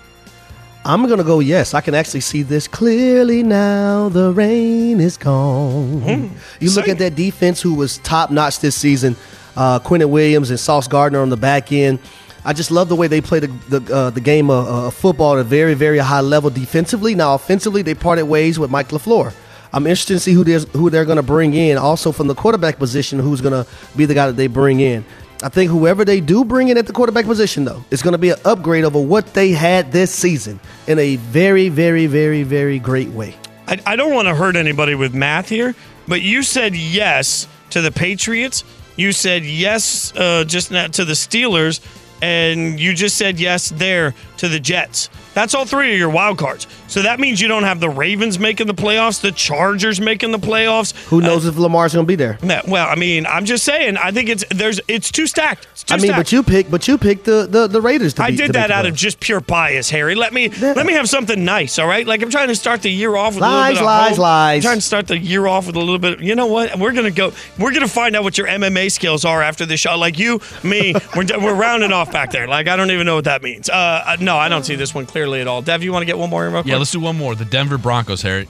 I'm 0.87 1.07
gonna 1.07 1.23
go 1.23 1.39
yes. 1.39 1.73
I 1.73 1.81
can 1.81 1.95
actually 1.95 2.19
see 2.21 2.43
this 2.43 2.67
clearly 2.67 3.41
now. 3.41 4.07
The 4.09 4.31
rain 4.31 5.01
is 5.01 5.17
gone. 5.17 6.31
you 6.59 6.69
look 6.71 6.87
at 6.87 6.99
that 6.99 7.15
defense, 7.15 7.59
who 7.59 7.73
was 7.73 7.97
top 7.99 8.29
notch 8.29 8.59
this 8.59 8.75
season. 8.75 9.15
Uh, 9.57 9.79
Quinnen 9.79 10.09
Williams 10.09 10.51
and 10.51 10.59
Sauce 10.59 10.87
Gardner 10.87 11.21
on 11.21 11.29
the 11.29 11.37
back 11.37 11.71
end. 11.71 11.97
I 12.43 12.53
just 12.53 12.69
love 12.69 12.87
the 12.87 12.95
way 12.95 13.07
they 13.07 13.19
play 13.19 13.39
the 13.39 13.79
the, 13.79 13.95
uh, 13.95 14.09
the 14.11 14.21
game 14.21 14.51
of 14.51 14.67
uh, 14.67 14.89
football 14.91 15.33
at 15.33 15.39
a 15.39 15.43
very 15.43 15.73
very 15.73 15.97
high 15.97 16.21
level 16.21 16.51
defensively. 16.51 17.15
Now 17.15 17.33
offensively, 17.33 17.81
they 17.81 17.95
parted 17.95 18.25
ways 18.25 18.59
with 18.59 18.69
Mike 18.69 18.89
LaFleur. 18.89 19.33
I'm 19.73 19.87
interested 19.87 20.13
to 20.13 20.19
see 20.19 20.33
who 20.33 20.43
who 20.43 20.91
they're 20.91 21.05
going 21.05 21.17
to 21.17 21.23
bring 21.23 21.55
in. 21.55 21.79
Also 21.79 22.11
from 22.11 22.27
the 22.27 22.35
quarterback 22.35 22.77
position, 22.77 23.17
who's 23.17 23.41
going 23.41 23.53
to 23.65 23.69
be 23.97 24.05
the 24.05 24.13
guy 24.13 24.27
that 24.27 24.33
they 24.37 24.47
bring 24.47 24.81
in. 24.81 25.03
I 25.43 25.49
think 25.49 25.69
whoever 25.69 26.05
they 26.05 26.21
do 26.21 26.45
bring 26.45 26.69
in 26.69 26.77
at 26.77 26.87
the 26.87 26.93
quarterback 26.93 27.25
position, 27.25 27.65
though, 27.65 27.83
is 27.91 28.01
going 28.01 28.13
to 28.13 28.17
be 28.17 28.29
an 28.29 28.37
upgrade 28.45 28.85
over 28.85 28.99
what 28.99 29.33
they 29.33 29.51
had 29.51 29.91
this 29.91 30.11
season 30.11 30.59
in 30.87 30.97
a 30.97 31.17
very, 31.17 31.69
very, 31.69 32.07
very, 32.07 32.43
very 32.43 32.79
great 32.79 33.09
way. 33.09 33.35
I, 33.67 33.79
I 33.85 33.95
don't 33.95 34.13
want 34.13 34.27
to 34.27 34.35
hurt 34.35 34.55
anybody 34.55 34.95
with 34.95 35.13
math 35.13 35.49
here, 35.49 35.75
but 36.07 36.21
you 36.21 36.43
said 36.43 36.75
yes 36.75 37.47
to 37.71 37.81
the 37.81 37.91
Patriots. 37.91 38.63
You 38.95 39.11
said 39.11 39.43
yes 39.43 40.15
uh, 40.15 40.45
just 40.45 40.71
now 40.71 40.87
to 40.87 41.03
the 41.03 41.13
Steelers, 41.13 41.81
and 42.21 42.79
you 42.79 42.93
just 42.93 43.17
said 43.17 43.39
yes 43.39 43.69
there 43.69 44.13
to 44.37 44.47
the 44.47 44.59
Jets. 44.59 45.09
That's 45.35 45.53
all 45.53 45.65
three 45.65 45.93
of 45.93 45.99
your 45.99 46.09
wild 46.09 46.39
cards. 46.39 46.65
So 46.87 47.03
that 47.03 47.19
means 47.19 47.39
you 47.39 47.47
don't 47.47 47.63
have 47.63 47.79
the 47.79 47.89
Ravens 47.89 48.39
making 48.39 48.65
the 48.65 48.73
playoffs, 48.73 49.21
the 49.21 49.31
Chargers 49.31 50.01
making 50.01 50.31
the 50.31 50.39
playoffs. 50.39 50.95
Who 51.09 51.21
knows 51.21 51.45
if 51.45 51.57
Lamar's 51.57 51.93
going 51.93 52.05
to 52.05 52.07
be 52.07 52.15
there? 52.15 52.39
Well, 52.67 52.87
I 52.89 52.95
mean, 52.95 53.27
I'm 53.27 53.45
just 53.45 53.63
saying. 53.63 53.97
I 53.97 54.11
think 54.11 54.29
it's 54.29 54.43
there's 54.49 54.79
it's 54.87 55.11
too 55.11 55.27
stacked. 55.27 55.67
It's 55.73 55.83
too 55.83 55.93
I 55.93 55.97
mean, 55.97 56.07
stacked. 56.07 56.17
but 56.19 56.31
you 56.31 56.41
pick, 56.41 56.71
but 56.71 56.87
you 56.87 56.97
picked 56.97 57.25
the 57.25 57.47
the, 57.47 57.67
the 57.67 57.81
Raiders. 57.81 58.13
To 58.15 58.23
I 58.23 58.31
beat- 58.31 58.37
did 58.37 58.53
that 58.53 58.71
out 58.71 58.85
of 58.87 58.95
just 58.95 59.19
pure 59.19 59.41
bias, 59.41 59.89
Harry. 59.91 60.15
Let 60.15 60.33
me 60.33 60.49
Yeah. 60.49 60.73
let 60.75 60.85
me 60.85 60.93
have 60.93 61.07
something 61.09 61.43
nice, 61.45 61.77
all 61.77 61.87
right? 61.87 62.07
Like 62.07 62.21
I'm 62.23 62.29
trying 62.31 62.47
to 62.47 62.55
start 62.55 62.81
the 62.81 62.89
year 62.89 63.15
off 63.15 63.35
with 63.35 63.43
a 63.43 63.47
Lies, 63.47 63.73
little 63.73 63.73
bit 63.73 63.81
of 63.81 63.85
lies, 63.85 64.17
lies. 64.19 64.65
I'm 64.65 64.69
trying 64.69 64.77
to 64.79 64.81
start 64.85 65.07
the 65.07 65.17
year 65.19 65.45
off 65.47 65.67
with 65.67 65.75
a 65.75 65.79
little 65.79 65.99
bit. 65.99 66.21
You 66.21 66.35
know 66.35 66.47
what? 66.47 66.79
We're 66.79 66.93
gonna 66.93 67.11
go. 67.11 67.33
We're 67.59 67.73
gonna 67.73 67.87
find 67.89 68.15
out 68.15 68.23
what 68.23 68.37
your 68.37 68.47
MMA 68.47 68.89
skills 68.91 69.25
are 69.25 69.41
after 69.41 69.65
this 69.65 69.81
show. 69.81 69.97
Like 69.97 70.17
you, 70.17 70.39
me, 70.63 70.93
we're 71.15 71.25
we're 71.39 71.53
rounding 71.55 71.91
off 71.91 72.09
back 72.11 72.31
there. 72.31 72.47
Like 72.47 72.67
I 72.69 72.77
don't 72.77 72.91
even 72.91 73.05
know 73.05 73.15
what 73.15 73.25
that 73.25 73.43
means. 73.43 73.69
Uh, 73.69 73.73
uh, 74.05 74.17
no, 74.21 74.37
I 74.37 74.47
don't 74.47 74.63
see 74.65 74.75
this 74.75 74.95
one 74.95 75.05
clearly 75.25 75.41
at 75.41 75.47
all. 75.47 75.61
Dev, 75.61 75.83
you 75.83 75.91
want 75.91 76.03
to 76.03 76.05
get 76.05 76.17
one 76.17 76.29
more 76.29 76.45
in 76.45 76.53
real 76.53 76.61
quick? 76.61 76.71
Yeah, 76.71 76.77
let's 76.77 76.91
do 76.91 76.99
one 76.99 77.17
more. 77.17 77.33
The 77.33 77.45
Denver 77.45 77.77
Broncos, 77.77 78.21
Harry. 78.21 78.47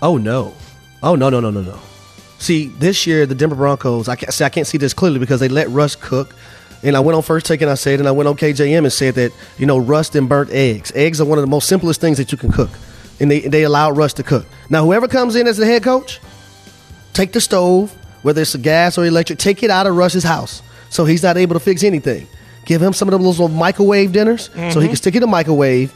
Oh 0.00 0.16
no, 0.16 0.54
oh 1.02 1.14
no, 1.14 1.30
no, 1.30 1.38
no, 1.38 1.50
no, 1.50 1.62
no. 1.62 1.78
See, 2.38 2.66
this 2.66 3.06
year 3.06 3.26
the 3.26 3.36
Denver 3.36 3.54
Broncos. 3.54 4.08
I 4.08 4.16
can't 4.16 4.32
see. 4.32 4.44
I 4.44 4.48
can't 4.48 4.66
see 4.66 4.78
this 4.78 4.92
clearly 4.92 5.20
because 5.20 5.38
they 5.38 5.48
let 5.48 5.68
Russ 5.68 5.94
cook. 5.94 6.34
And 6.82 6.96
I 6.96 7.00
went 7.00 7.14
on 7.14 7.22
first 7.22 7.46
take 7.46 7.60
and 7.60 7.70
I 7.70 7.74
said, 7.74 8.00
and 8.00 8.08
I 8.08 8.10
went 8.10 8.28
on 8.28 8.36
KJM 8.36 8.78
and 8.78 8.92
said 8.92 9.14
that 9.14 9.32
you 9.56 9.66
know 9.66 9.78
rust 9.78 10.16
and 10.16 10.28
burnt 10.28 10.50
eggs. 10.50 10.90
Eggs 10.96 11.20
are 11.20 11.24
one 11.24 11.38
of 11.38 11.42
the 11.42 11.50
most 11.50 11.68
simplest 11.68 12.00
things 12.00 12.18
that 12.18 12.32
you 12.32 12.38
can 12.38 12.50
cook, 12.50 12.70
and 13.20 13.30
they 13.30 13.40
they 13.40 13.62
allow 13.62 13.90
Russ 13.90 14.14
to 14.14 14.24
cook. 14.24 14.46
Now, 14.68 14.84
whoever 14.84 15.06
comes 15.06 15.36
in 15.36 15.46
as 15.46 15.56
the 15.58 15.66
head 15.66 15.84
coach, 15.84 16.20
take 17.12 17.32
the 17.32 17.40
stove, 17.40 17.92
whether 18.22 18.42
it's 18.42 18.56
a 18.56 18.58
gas 18.58 18.98
or 18.98 19.04
electric, 19.04 19.38
take 19.38 19.62
it 19.62 19.70
out 19.70 19.86
of 19.86 19.94
Russ's 19.94 20.24
house 20.24 20.62
so 20.90 21.04
he's 21.04 21.22
not 21.22 21.36
able 21.36 21.54
to 21.54 21.60
fix 21.60 21.84
anything. 21.84 22.26
Give 22.64 22.82
him 22.82 22.92
some 22.92 23.08
of 23.08 23.12
those 23.12 23.38
little 23.38 23.48
microwave 23.48 24.12
dinners 24.12 24.44
so 24.44 24.52
he 24.52 24.60
mm-hmm. 24.60 24.86
can 24.86 24.96
stick 24.96 25.14
it 25.14 25.18
in 25.18 25.22
the 25.22 25.26
microwave. 25.26 25.92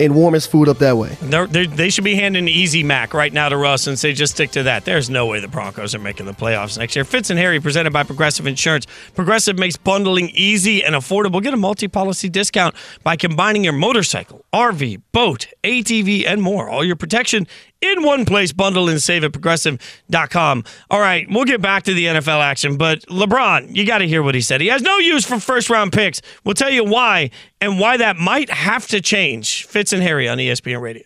and 0.00 0.14
warm 0.14 0.32
his 0.32 0.46
food 0.46 0.66
up 0.66 0.78
that 0.78 0.96
way. 0.96 1.14
They're, 1.20 1.46
they're, 1.46 1.66
they 1.66 1.90
should 1.90 2.04
be 2.04 2.14
handing 2.14 2.48
Easy 2.48 2.82
Mac 2.82 3.12
right 3.12 3.32
now 3.32 3.50
to 3.50 3.56
Russ 3.58 3.86
and 3.86 3.98
say, 3.98 4.14
just 4.14 4.32
stick 4.32 4.50
to 4.52 4.62
that. 4.62 4.86
There's 4.86 5.10
no 5.10 5.26
way 5.26 5.40
the 5.40 5.48
Broncos 5.48 5.94
are 5.94 5.98
making 5.98 6.24
the 6.24 6.32
playoffs 6.32 6.78
next 6.78 6.96
year. 6.96 7.04
Fitz 7.04 7.28
and 7.28 7.38
Harry, 7.38 7.60
presented 7.60 7.92
by 7.92 8.02
Progressive 8.02 8.46
Insurance. 8.46 8.86
Progressive 9.14 9.58
makes 9.58 9.76
bundling 9.76 10.30
easy 10.32 10.82
and 10.82 10.94
affordable. 10.94 11.42
Get 11.42 11.52
a 11.52 11.58
multi 11.58 11.86
policy 11.86 12.30
discount 12.30 12.74
by 13.02 13.16
combining 13.16 13.62
your 13.62 13.74
motorcycle, 13.74 14.42
RV, 14.54 15.02
boat, 15.12 15.48
ATV, 15.64 16.26
and 16.26 16.40
more. 16.40 16.70
All 16.70 16.82
your 16.82 16.96
protection 16.96 17.46
in 17.80 18.02
one 18.02 18.24
place. 18.24 18.52
Bundle 18.52 18.88
and 18.88 19.02
save 19.02 19.24
at 19.24 19.32
progressive.com. 19.32 20.64
All 20.90 21.00
right, 21.00 21.26
we'll 21.30 21.44
get 21.44 21.60
back 21.60 21.84
to 21.84 21.94
the 21.94 22.06
NFL 22.06 22.42
action, 22.42 22.76
but 22.76 23.00
LeBron, 23.06 23.74
you 23.74 23.86
got 23.86 23.98
to 23.98 24.06
hear 24.06 24.22
what 24.22 24.34
he 24.34 24.40
said. 24.40 24.60
He 24.60 24.68
has 24.68 24.82
no 24.82 24.98
use 24.98 25.24
for 25.24 25.38
first 25.40 25.70
round 25.70 25.92
picks. 25.92 26.20
We'll 26.44 26.54
tell 26.54 26.70
you 26.70 26.84
why 26.84 27.30
and 27.60 27.78
why 27.78 27.96
that 27.96 28.16
might 28.16 28.50
have 28.50 28.86
to 28.88 29.00
change. 29.00 29.66
Fitz 29.66 29.92
and 29.92 30.02
Harry 30.02 30.28
on 30.28 30.38
ESPN 30.38 30.80
Radio. 30.80 31.04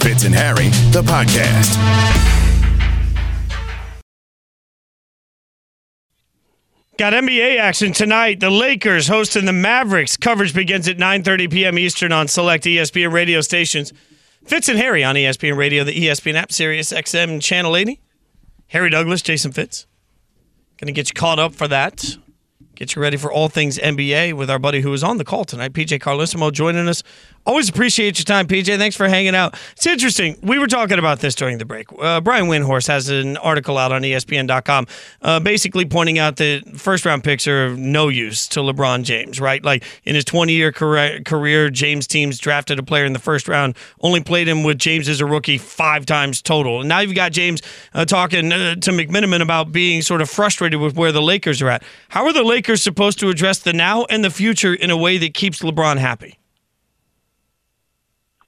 Fitz 0.00 0.24
and 0.24 0.34
Harry, 0.34 0.68
the 0.92 1.02
podcast. 1.02 1.76
Got 6.98 7.12
NBA 7.12 7.58
action 7.58 7.92
tonight. 7.92 8.40
The 8.40 8.50
Lakers 8.50 9.06
hosting 9.06 9.44
the 9.44 9.52
Mavericks. 9.52 10.16
Coverage 10.16 10.52
begins 10.52 10.88
at 10.88 10.96
9:30 10.96 11.48
p.m. 11.48 11.78
Eastern 11.78 12.10
on 12.10 12.26
select 12.26 12.64
ESPN 12.64 13.12
radio 13.12 13.40
stations. 13.40 13.92
Fitz 14.48 14.66
and 14.70 14.78
Harry 14.78 15.04
on 15.04 15.14
ESPN 15.14 15.58
Radio, 15.58 15.84
the 15.84 15.92
ESPN 15.92 16.34
app, 16.34 16.50
Sirius 16.50 16.90
XM 16.90 17.42
Channel 17.42 17.76
80. 17.76 18.00
Harry 18.68 18.88
Douglas, 18.88 19.20
Jason 19.20 19.52
Fitz. 19.52 19.86
Going 20.78 20.86
to 20.86 20.92
get 20.92 21.10
you 21.10 21.14
caught 21.14 21.38
up 21.38 21.54
for 21.54 21.68
that. 21.68 22.16
Get 22.74 22.94
you 22.94 23.02
ready 23.02 23.18
for 23.18 23.30
all 23.30 23.50
things 23.50 23.76
NBA 23.76 24.32
with 24.32 24.48
our 24.48 24.58
buddy 24.58 24.80
who 24.80 24.90
is 24.94 25.04
on 25.04 25.18
the 25.18 25.24
call 25.24 25.44
tonight, 25.44 25.74
PJ 25.74 26.00
Carlesimo, 26.00 26.50
joining 26.50 26.88
us. 26.88 27.02
Always 27.48 27.70
appreciate 27.70 28.18
your 28.18 28.26
time, 28.26 28.46
PJ. 28.46 28.76
Thanks 28.76 28.94
for 28.94 29.08
hanging 29.08 29.34
out. 29.34 29.58
It's 29.72 29.86
interesting. 29.86 30.36
We 30.42 30.58
were 30.58 30.66
talking 30.66 30.98
about 30.98 31.20
this 31.20 31.34
during 31.34 31.56
the 31.56 31.64
break. 31.64 31.86
Uh, 31.98 32.20
Brian 32.20 32.44
Windhorst 32.44 32.88
has 32.88 33.08
an 33.08 33.38
article 33.38 33.78
out 33.78 33.90
on 33.90 34.02
ESPN.com 34.02 34.86
uh, 35.22 35.40
basically 35.40 35.86
pointing 35.86 36.18
out 36.18 36.36
that 36.36 36.76
first 36.76 37.06
round 37.06 37.24
picks 37.24 37.48
are 37.48 37.74
no 37.74 38.08
use 38.08 38.46
to 38.48 38.60
LeBron 38.60 39.02
James, 39.02 39.40
right? 39.40 39.64
Like 39.64 39.84
in 40.04 40.14
his 40.14 40.26
20 40.26 40.52
year 40.52 40.72
career, 40.72 41.70
James 41.70 42.06
teams 42.06 42.38
drafted 42.38 42.78
a 42.78 42.82
player 42.82 43.06
in 43.06 43.14
the 43.14 43.18
first 43.18 43.48
round, 43.48 43.78
only 44.02 44.22
played 44.22 44.46
him 44.46 44.62
with 44.62 44.76
James 44.76 45.08
as 45.08 45.22
a 45.22 45.26
rookie 45.26 45.56
five 45.56 46.04
times 46.04 46.42
total. 46.42 46.80
And 46.80 46.88
now 46.90 46.98
you've 46.98 47.14
got 47.14 47.32
James 47.32 47.62
uh, 47.94 48.04
talking 48.04 48.52
uh, 48.52 48.74
to 48.74 48.90
McMenamin 48.90 49.40
about 49.40 49.72
being 49.72 50.02
sort 50.02 50.20
of 50.20 50.28
frustrated 50.28 50.80
with 50.80 50.98
where 50.98 51.12
the 51.12 51.22
Lakers 51.22 51.62
are 51.62 51.70
at. 51.70 51.82
How 52.10 52.26
are 52.26 52.32
the 52.34 52.44
Lakers 52.44 52.82
supposed 52.82 53.18
to 53.20 53.30
address 53.30 53.60
the 53.60 53.72
now 53.72 54.04
and 54.10 54.22
the 54.22 54.28
future 54.28 54.74
in 54.74 54.90
a 54.90 54.98
way 54.98 55.16
that 55.16 55.32
keeps 55.32 55.60
LeBron 55.60 55.96
happy? 55.96 56.38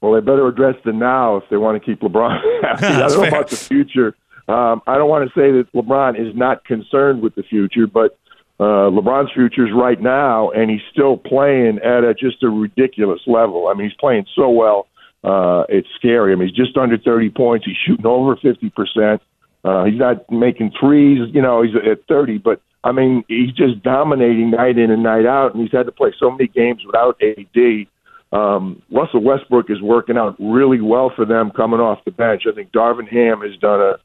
Well, 0.00 0.12
they 0.14 0.20
better 0.20 0.46
address 0.48 0.76
the 0.84 0.92
now 0.92 1.36
if 1.36 1.44
they 1.50 1.56
want 1.56 1.82
to 1.82 1.84
keep 1.84 2.00
LeBron 2.00 2.40
happy. 2.62 2.86
I 2.86 3.08
don't 3.08 3.20
know 3.20 3.28
about 3.28 3.50
the 3.50 3.56
future. 3.56 4.16
Um, 4.48 4.82
I 4.86 4.96
don't 4.96 5.08
want 5.08 5.28
to 5.28 5.34
say 5.38 5.52
that 5.52 5.68
LeBron 5.74 6.18
is 6.18 6.34
not 6.34 6.64
concerned 6.64 7.22
with 7.22 7.34
the 7.34 7.42
future, 7.42 7.86
but 7.86 8.18
uh, 8.58 8.90
LeBron's 8.90 9.32
future 9.32 9.66
is 9.66 9.72
right 9.74 10.00
now, 10.00 10.50
and 10.50 10.70
he's 10.70 10.80
still 10.90 11.16
playing 11.16 11.78
at 11.78 12.04
a, 12.04 12.14
just 12.14 12.42
a 12.42 12.48
ridiculous 12.48 13.20
level. 13.26 13.68
I 13.68 13.74
mean, 13.74 13.88
he's 13.88 13.96
playing 13.98 14.26
so 14.34 14.50
well. 14.50 14.86
Uh, 15.22 15.64
it's 15.68 15.88
scary. 15.96 16.32
I 16.32 16.36
mean, 16.36 16.48
he's 16.48 16.56
just 16.56 16.76
under 16.76 16.98
30 16.98 17.30
points. 17.30 17.66
He's 17.66 17.76
shooting 17.86 18.06
over 18.06 18.36
50%. 18.36 19.20
Uh, 19.62 19.84
he's 19.84 19.98
not 19.98 20.30
making 20.30 20.72
threes, 20.80 21.28
you 21.32 21.42
know, 21.42 21.62
he's 21.62 21.74
at 21.76 22.06
30, 22.08 22.38
but 22.38 22.62
I 22.82 22.92
mean, 22.92 23.24
he's 23.28 23.52
just 23.52 23.82
dominating 23.82 24.50
night 24.50 24.78
in 24.78 24.90
and 24.90 25.02
night 25.02 25.26
out, 25.26 25.54
and 25.54 25.62
he's 25.62 25.72
had 25.72 25.84
to 25.84 25.92
play 25.92 26.14
so 26.18 26.30
many 26.30 26.48
games 26.48 26.82
without 26.86 27.20
AD 27.22 27.86
um, 28.32 28.82
Russell 28.92 29.22
Westbrook 29.22 29.70
is 29.70 29.82
working 29.82 30.16
out 30.16 30.36
really 30.38 30.80
well 30.80 31.12
for 31.14 31.24
them 31.24 31.50
coming 31.50 31.80
off 31.80 32.04
the 32.04 32.12
bench. 32.12 32.42
I 32.50 32.54
think 32.54 32.70
Darvin 32.72 33.08
Ham 33.08 33.40
has 33.40 33.56
done 33.60 33.80
a 33.80 33.96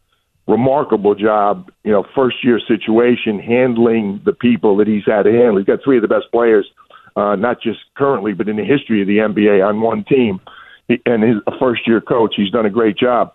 remarkable 0.47 1.15
job, 1.15 1.71
you 1.83 1.91
know, 1.91 2.05
first 2.15 2.43
year 2.43 2.59
situation, 2.67 3.39
handling 3.39 4.21
the 4.25 4.33
people 4.33 4.77
that 4.77 4.87
he's 4.87 5.05
had 5.05 5.23
to 5.23 5.31
handle. 5.31 5.57
He's 5.57 5.65
got 5.65 5.79
three 5.83 5.97
of 5.97 6.01
the 6.01 6.07
best 6.07 6.31
players, 6.31 6.67
uh, 7.15 7.35
not 7.35 7.61
just 7.61 7.79
currently, 7.95 8.33
but 8.33 8.49
in 8.49 8.55
the 8.55 8.63
history 8.63 9.01
of 9.01 9.07
the 9.07 9.17
NBA 9.17 9.67
on 9.67 9.81
one 9.81 10.03
team. 10.03 10.39
He, 10.87 11.01
and 11.05 11.23
his 11.23 11.37
a 11.47 11.57
first 11.59 11.87
year 11.87 12.01
coach, 12.01 12.33
he's 12.35 12.51
done 12.51 12.65
a 12.65 12.69
great 12.69 12.97
job. 12.97 13.33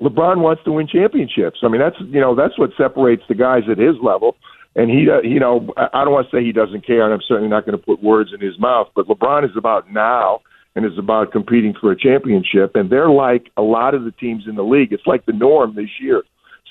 LeBron 0.00 0.38
wants 0.38 0.62
to 0.64 0.72
win 0.72 0.86
championships. 0.86 1.58
I 1.64 1.68
mean, 1.68 1.80
that's 1.80 1.96
you 2.00 2.20
know 2.20 2.36
that's 2.36 2.56
what 2.56 2.70
separates 2.76 3.22
the 3.28 3.34
guys 3.34 3.64
at 3.68 3.78
his 3.78 3.96
level 4.00 4.36
and 4.76 4.90
he, 4.90 5.08
uh, 5.10 5.20
you 5.22 5.40
know, 5.40 5.72
I 5.76 6.04
don't 6.04 6.12
want 6.12 6.30
to 6.30 6.36
say 6.36 6.44
he 6.44 6.52
doesn't 6.52 6.86
care, 6.86 7.04
and 7.04 7.12
I'm 7.12 7.22
certainly 7.26 7.48
not 7.48 7.66
going 7.66 7.78
to 7.78 7.84
put 7.84 8.02
words 8.02 8.30
in 8.32 8.40
his 8.40 8.58
mouth. 8.58 8.88
But 8.94 9.08
LeBron 9.08 9.44
is 9.44 9.56
about 9.56 9.90
now, 9.92 10.40
and 10.78 10.86
is 10.86 10.98
about 10.98 11.32
competing 11.32 11.74
for 11.80 11.90
a 11.90 11.98
championship. 11.98 12.76
And 12.76 12.88
they're 12.88 13.10
like 13.10 13.50
a 13.56 13.62
lot 13.62 13.94
of 13.94 14.04
the 14.04 14.12
teams 14.12 14.44
in 14.46 14.54
the 14.54 14.62
league. 14.62 14.92
It's 14.92 15.06
like 15.06 15.26
the 15.26 15.32
norm 15.32 15.74
this 15.74 15.90
year. 16.00 16.22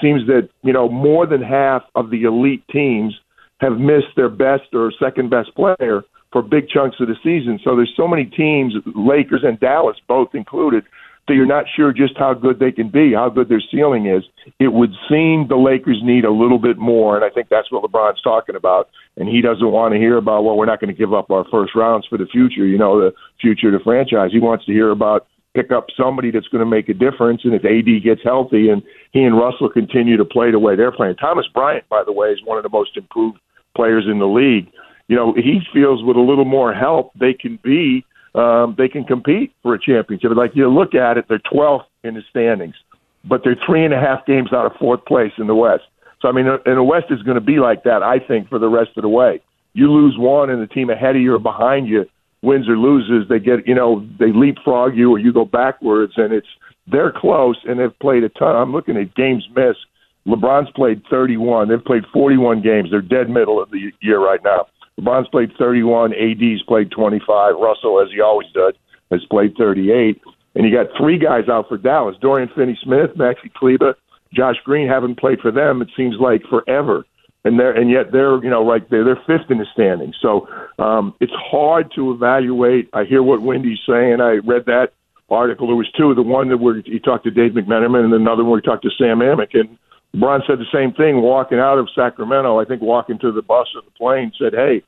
Seems 0.02 0.28
that 0.28 0.50
you 0.64 0.72
know 0.72 0.88
more 0.88 1.26
than 1.26 1.42
half 1.42 1.84
of 1.96 2.10
the 2.10 2.24
elite 2.24 2.64
teams 2.72 3.16
have 3.60 3.74
missed 3.74 4.16
their 4.16 4.30
best 4.30 4.74
or 4.74 4.94
second 5.00 5.30
best 5.30 5.54
player 5.56 6.04
for 6.32 6.42
big 6.42 6.70
chunks 6.70 6.98
of 7.00 7.08
the 7.08 7.16
season. 7.24 7.60
So 7.64 7.76
there's 7.76 7.94
so 7.98 8.08
many 8.08 8.26
teams, 8.26 8.74
Lakers 8.96 9.44
and 9.44 9.60
Dallas 9.60 9.98
both 10.08 10.36
included, 10.36 10.84
so 11.28 11.34
you're 11.34 11.46
not 11.46 11.66
sure 11.76 11.92
just 11.92 12.18
how 12.18 12.34
good 12.34 12.60
they 12.60 12.72
can 12.72 12.90
be, 12.90 13.14
how 13.14 13.30
good 13.30 13.50
their 13.50 13.62
ceiling 13.72 14.08
is. 14.08 14.24
It 14.60 14.72
would 14.72 14.92
seem 15.10 15.48
the 15.48 15.58
Lakers 15.58 16.00
need 16.02 16.24
a 16.24 16.32
little 16.32 16.58
bit 16.58 16.78
more, 16.78 17.16
and 17.18 17.26
I 17.26 17.30
think 17.30 17.50
that's 17.50 17.70
what 17.70 17.84
LeBron's 17.84 18.22
talking 18.22 18.56
about. 18.56 18.90
And 19.18 19.28
he 19.28 19.42
doesn't 19.42 19.72
want 19.72 19.94
to 19.94 20.00
hear 20.00 20.18
about, 20.18 20.44
well, 20.44 20.56
we're 20.56 20.66
not 20.66 20.80
going 20.80 20.94
to 20.94 20.98
give 20.98 21.14
up 21.14 21.30
our 21.30 21.46
first 21.52 21.76
rounds 21.76 22.08
for 22.08 22.18
the 22.18 22.28
future, 22.28 22.66
you 22.66 22.78
know, 22.78 23.00
the 23.00 23.12
future 23.42 23.68
of 23.68 23.74
the 23.74 23.84
franchise. 23.84 24.32
He 24.32 24.40
wants 24.40 24.66
to 24.66 24.72
hear 24.72 24.90
about 24.90 25.28
pick 25.54 25.72
up 25.72 25.88
somebody 26.00 26.32
that's 26.32 26.48
going 26.48 26.64
to 26.64 26.70
make 26.70 26.88
a 26.88 26.94
difference. 26.94 27.42
And 27.44 27.54
if 27.54 27.66
AD 27.66 28.04
gets 28.04 28.22
healthy 28.24 28.70
and 28.70 28.82
he 29.12 29.24
and 29.24 29.38
Russell 29.38 29.70
continue 29.70 30.16
to 30.16 30.26
play 30.26 30.52
the 30.52 30.60
way 30.60 30.76
they're 30.76 30.92
playing, 30.92 31.16
Thomas 31.16 31.48
Bryant, 31.54 31.90
by 31.90 32.04
the 32.06 32.12
way, 32.14 32.30
is 32.30 32.40
one 32.46 32.58
of 32.58 32.64
the 32.64 32.70
most 32.70 32.96
improved 32.96 33.40
players 33.76 34.06
in 34.10 34.20
the 34.20 34.28
league. 34.28 34.72
You 35.08 35.16
know, 35.16 35.34
he 35.34 35.60
feels 35.74 36.04
with 36.04 36.16
a 36.16 36.22
little 36.22 36.46
more 36.46 36.74
help, 36.74 37.12
they 37.20 37.34
can 37.34 37.60
be 37.64 38.06
um, 38.36 38.76
they 38.78 38.88
can 38.88 39.04
compete 39.04 39.54
for 39.64 39.74
a 39.74 39.80
championship. 39.80 40.32
Like 40.36 40.52
you 40.56 40.68
look 40.68 40.96
at 40.96 41.18
it, 41.18 41.26
they're 41.28 41.40
12th 41.40 41.86
in 42.04 42.14
the 42.16 42.22
standings, 42.30 42.76
but 43.24 43.42
they're 43.44 43.60
three 43.66 43.84
and 43.84 43.94
a 43.94 44.00
half 44.00 44.26
games 44.26 44.54
out 44.54 44.66
of 44.66 44.74
fourth 44.80 45.06
place 45.06 45.34
in 45.38 45.48
the 45.48 45.56
West. 45.56 45.84
So 46.22 46.28
I 46.28 46.32
mean, 46.32 46.48
and 46.48 46.78
the 46.78 46.84
West 46.84 47.08
is 47.10 47.22
going 47.24 47.36
to 47.36 47.42
be 47.42 47.60
like 47.60 47.84
that, 47.84 48.04
I 48.04 48.20
think, 48.20 48.50
for 48.50 48.60
the 48.60 48.70
rest 48.70 48.92
of 48.98 49.04
the 49.04 49.10
way. 49.10 49.42
You 49.74 49.92
lose 49.92 50.16
one, 50.18 50.50
and 50.50 50.62
the 50.62 50.68
team 50.68 50.90
ahead 50.90 51.16
of 51.16 51.22
you 51.22 51.36
or 51.36 51.40
behind 51.40 51.88
you 51.88 52.06
wins 52.42 52.68
or 52.68 52.78
loses. 52.78 53.28
They 53.30 53.40
get, 53.40 53.68
you 53.68 53.76
know, 53.76 54.08
they 54.20 54.32
leapfrog 54.32 54.96
you, 54.96 55.12
or 55.12 55.20
you 55.20 55.34
go 55.34 55.46
backwards, 55.46 56.14
and 56.18 56.34
it's 56.34 56.48
they're 56.88 57.12
close, 57.12 57.58
and 57.68 57.80
they've 57.80 58.00
played 58.00 58.24
a 58.24 58.30
ton. 58.30 58.56
I'm 58.56 58.72
looking 58.72 58.98
at 58.98 59.14
games 59.16 59.48
missed. 59.56 59.86
LeBron's 60.26 60.72
played 60.72 61.04
31. 61.10 61.70
They've 61.70 61.84
played 61.84 62.04
41 62.12 62.62
games. 62.62 62.90
They're 62.92 63.02
dead 63.02 63.30
middle 63.30 63.62
of 63.62 63.70
the 63.72 63.92
year 64.02 64.20
right 64.20 64.44
now. 64.44 64.68
LeBron's 65.00 65.30
played 65.30 65.52
31. 65.58 66.14
AD's 66.14 66.64
played 66.64 66.92
25. 66.92 67.56
Russell, 67.60 68.02
as 68.02 68.10
he 68.14 68.22
always 68.22 68.48
does, 68.54 68.74
has 69.12 69.24
played 69.30 69.56
38. 69.58 70.22
And 70.56 70.66
you 70.68 70.76
got 70.76 70.88
three 70.98 71.20
guys 71.20 71.48
out 71.50 71.70
for 71.70 71.78
Dallas: 71.78 72.16
Dorian 72.20 72.50
Finney-Smith, 72.56 73.12
Maxi 73.16 73.54
Kleber, 73.54 73.96
Josh 74.34 74.56
Green 74.64 74.88
haven't 74.88 75.20
played 75.20 75.40
for 75.40 75.52
them. 75.52 75.82
It 75.82 75.90
seems 75.96 76.16
like 76.20 76.42
forever, 76.50 77.06
and 77.44 77.60
they're 77.60 77.72
and 77.72 77.90
yet 77.90 78.12
they're 78.12 78.44
you 78.44 78.50
know 78.50 78.64
like 78.64 78.90
they're 78.90 79.04
they're 79.04 79.22
fifth 79.28 79.52
in 79.52 79.60
the 79.60 79.68
standings. 79.72 80.16
So 80.22 80.48
um, 80.80 81.14
it's 81.20 81.34
hard 81.34 81.92
to 81.96 82.12
evaluate. 82.12 82.90
I 82.94 83.04
hear 83.04 83.22
what 83.22 83.42
Windy's 83.42 83.80
saying. 83.88 84.20
I 84.20 84.40
read 84.44 84.66
that 84.66 84.94
article. 85.30 85.68
There 85.68 85.76
was 85.76 85.92
two. 85.92 86.14
The 86.16 86.24
one 86.24 86.50
that 86.50 86.58
where 86.58 86.82
he 86.82 87.00
talked 87.00 87.26
to 87.26 87.32
Dave 87.32 87.52
McMenamin, 87.52 88.06
and 88.06 88.14
another 88.14 88.44
one 88.44 88.52
where 88.52 88.62
he 88.62 88.66
talked 88.66 88.84
to 88.84 88.92
Sam 88.98 89.20
Amick. 89.20 89.54
And 89.54 89.78
LeBron 90.18 90.48
said 90.48 90.58
the 90.58 90.66
same 90.74 90.94
thing 90.94 91.22
walking 91.22 91.60
out 91.60 91.78
of 91.78 91.90
Sacramento. 91.94 92.60
I 92.60 92.66
think 92.66 92.82
walking 92.82 93.20
to 93.20 93.32
the 93.32 93.42
bus 93.44 93.68
or 93.76 93.82
the 93.82 93.92
plane 93.92 94.32
said, 94.40 94.54
"Hey, 94.54 94.82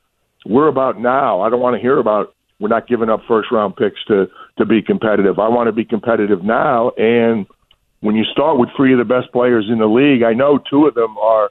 we're 0.44 0.66
about 0.66 1.00
now. 1.00 1.40
I 1.40 1.50
don't 1.50 1.60
want 1.60 1.76
to 1.76 1.80
hear 1.80 1.98
about 1.98 2.34
we're 2.58 2.68
not 2.68 2.88
giving 2.88 3.08
up 3.08 3.20
first 3.28 3.50
round 3.52 3.76
picks 3.76 4.02
to 4.08 4.28
to 4.58 4.66
be 4.66 4.82
competitive. 4.82 5.38
I 5.38 5.48
want 5.48 5.68
to 5.68 5.72
be 5.72 5.84
competitive 5.84 6.42
now." 6.42 6.90
And 6.98 7.46
when 8.00 8.16
you 8.16 8.24
start 8.24 8.58
with 8.58 8.70
three 8.76 8.92
of 8.92 8.98
the 8.98 9.04
best 9.04 9.30
players 9.32 9.66
in 9.70 9.78
the 9.78 9.86
league, 9.86 10.24
I 10.24 10.32
know 10.32 10.58
two 10.58 10.86
of 10.86 10.94
them 10.94 11.16
are 11.18 11.50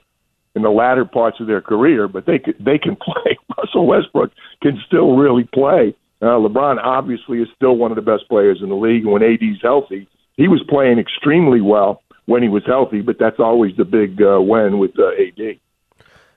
in 0.56 0.64
the 0.64 0.72
latter 0.72 1.06
parts 1.06 1.40
of 1.40 1.48
their 1.48 1.62
career, 1.62 2.10
but 2.10 2.26
they 2.26 2.40
they 2.60 2.78
can 2.78 2.96
play. 3.02 3.38
Russell 3.58 3.88
Westbrook 3.88 4.32
can 4.62 4.78
still 4.88 5.16
really 5.16 5.46
play. 5.46 5.96
Uh, 6.22 6.36
LeBron 6.36 6.84
obviously 6.84 7.42
is 7.42 7.48
still 7.56 7.78
one 7.78 7.92
of 7.92 7.96
the 7.96 8.02
best 8.02 8.28
players 8.28 8.60
in 8.62 8.68
the 8.68 8.76
league. 8.76 9.06
When 9.06 9.24
AD's 9.24 9.62
healthy, 9.62 10.06
he 10.36 10.50
was 10.50 10.62
playing 10.68 11.00
extremely 11.00 11.62
well 11.62 12.02
when 12.30 12.44
he 12.44 12.48
was 12.48 12.64
healthy, 12.66 13.02
but 13.02 13.18
that's 13.20 13.40
always 13.40 13.76
the 13.76 13.84
big 13.84 14.22
uh, 14.22 14.40
win 14.40 14.78
with 14.78 14.92
uh, 15.00 15.10
AD. 15.10 15.60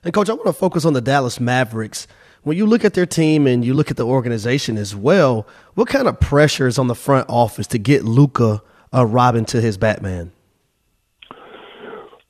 And 0.03 0.11
coach, 0.11 0.27
I 0.27 0.33
want 0.33 0.47
to 0.47 0.53
focus 0.53 0.85
on 0.85 0.93
the 0.93 1.01
Dallas 1.01 1.39
Mavericks. 1.39 2.07
When 2.41 2.57
you 2.57 2.65
look 2.65 2.83
at 2.83 2.95
their 2.95 3.05
team 3.05 3.45
and 3.45 3.63
you 3.63 3.75
look 3.75 3.91
at 3.91 3.95
the 3.95 4.05
organization 4.05 4.75
as 4.75 4.95
well, 4.95 5.47
what 5.75 5.87
kind 5.87 6.07
of 6.07 6.19
pressure 6.19 6.65
is 6.65 6.79
on 6.79 6.87
the 6.87 6.95
front 6.95 7.29
office 7.29 7.67
to 7.67 7.77
get 7.77 8.03
Luka 8.03 8.63
uh, 8.91 9.05
Robin 9.05 9.45
to 9.45 9.61
his 9.61 9.77
Batman? 9.77 10.31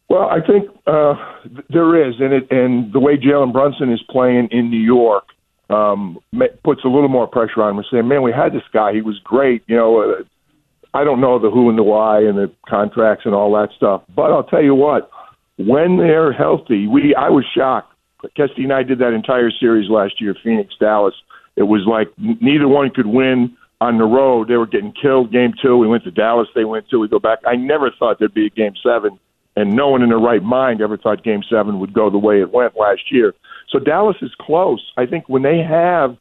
Well, 0.10 0.28
I 0.28 0.42
think 0.46 0.70
uh, 0.86 1.16
there 1.70 2.08
is, 2.08 2.16
and 2.20 2.34
it, 2.34 2.52
and 2.52 2.92
the 2.92 3.00
way 3.00 3.16
Jalen 3.16 3.54
Brunson 3.54 3.92
is 3.94 4.04
playing 4.10 4.50
in 4.52 4.70
New 4.70 4.78
York, 4.78 5.24
um, 5.70 6.20
puts 6.64 6.84
a 6.84 6.90
little 6.90 7.08
more 7.08 7.28
pressure 7.28 7.64
on 7.64 7.78
him, 7.78 7.84
saying, 7.90 8.08
"Man, 8.10 8.22
we 8.22 8.34
had 8.34 8.54
this 8.54 8.62
guy. 8.74 8.94
He 8.94 9.02
was 9.02 9.18
great. 9.24 9.64
You 9.68 9.78
know, 9.78 10.02
uh, 10.02 10.24
I 10.94 11.04
don't 11.04 11.22
know 11.22 11.40
the 11.40 11.50
who 11.50 11.70
and 11.70 11.78
the 11.78 11.84
why 11.84 12.20
and 12.20 12.38
the 12.38 12.52
contracts 12.68 13.26
and 13.26 13.34
all 13.34 13.52
that 13.54 13.70
stuff, 13.76 14.04
but 14.16 14.32
I'll 14.32 14.44
tell 14.44 14.62
you 14.62 14.76
what, 14.76 15.10
when 15.58 15.98
they're 15.98 16.32
healthy, 16.32 16.88
we 16.88 17.16
I 17.16 17.30
was 17.30 17.46
shocked. 17.56 17.94
Kesty 18.38 18.64
and 18.64 18.72
I 18.72 18.84
did 18.84 19.00
that 19.00 19.14
entire 19.14 19.52
series 19.52 19.90
last 19.90 20.22
year, 20.22 20.36
Phoenix, 20.44 20.74
Dallas. 20.80 21.16
It 21.56 21.64
was 21.64 21.82
like 21.86 22.08
neither 22.18 22.68
one 22.68 22.90
could 22.90 23.08
win 23.08 23.56
on 23.82 23.98
the 23.98 24.06
road. 24.06 24.48
They 24.48 24.56
were 24.56 24.68
getting 24.68 24.94
killed. 24.94 25.32
Game 25.32 25.54
two, 25.62 25.78
we 25.78 25.88
went 25.88 26.04
to 26.06 26.12
Dallas. 26.12 26.48
They 26.56 26.64
went 26.64 26.90
two. 26.90 27.00
We 27.00 27.08
go 27.08 27.20
back. 27.20 27.40
I 27.46 27.56
never 27.56 27.92
thought 27.92 28.20
there'd 28.20 28.34
be 28.34 28.48
a 28.48 28.50
game 28.50 28.74
seven, 28.82 29.20
and 29.56 29.76
no 29.76 29.90
one 29.90 30.02
in 30.02 30.10
their 30.10 30.20
right 30.20 30.42
mind 30.42 30.82
ever 30.82 30.98
thought 30.98 31.24
game 31.24 31.42
seven 31.50 31.80
would 31.80 31.94
go 31.94 32.10
the 32.10 32.18
way 32.18 32.40
it 32.40 32.54
went 32.54 32.78
last 32.78 33.12
year. 33.12 33.34
So 33.70 33.80
Dallas 33.80 34.18
is 34.22 34.32
close. 34.40 34.92
I 34.98 35.06
think 35.06 35.28
when 35.28 35.42
they 35.42 35.60
have 35.60 36.18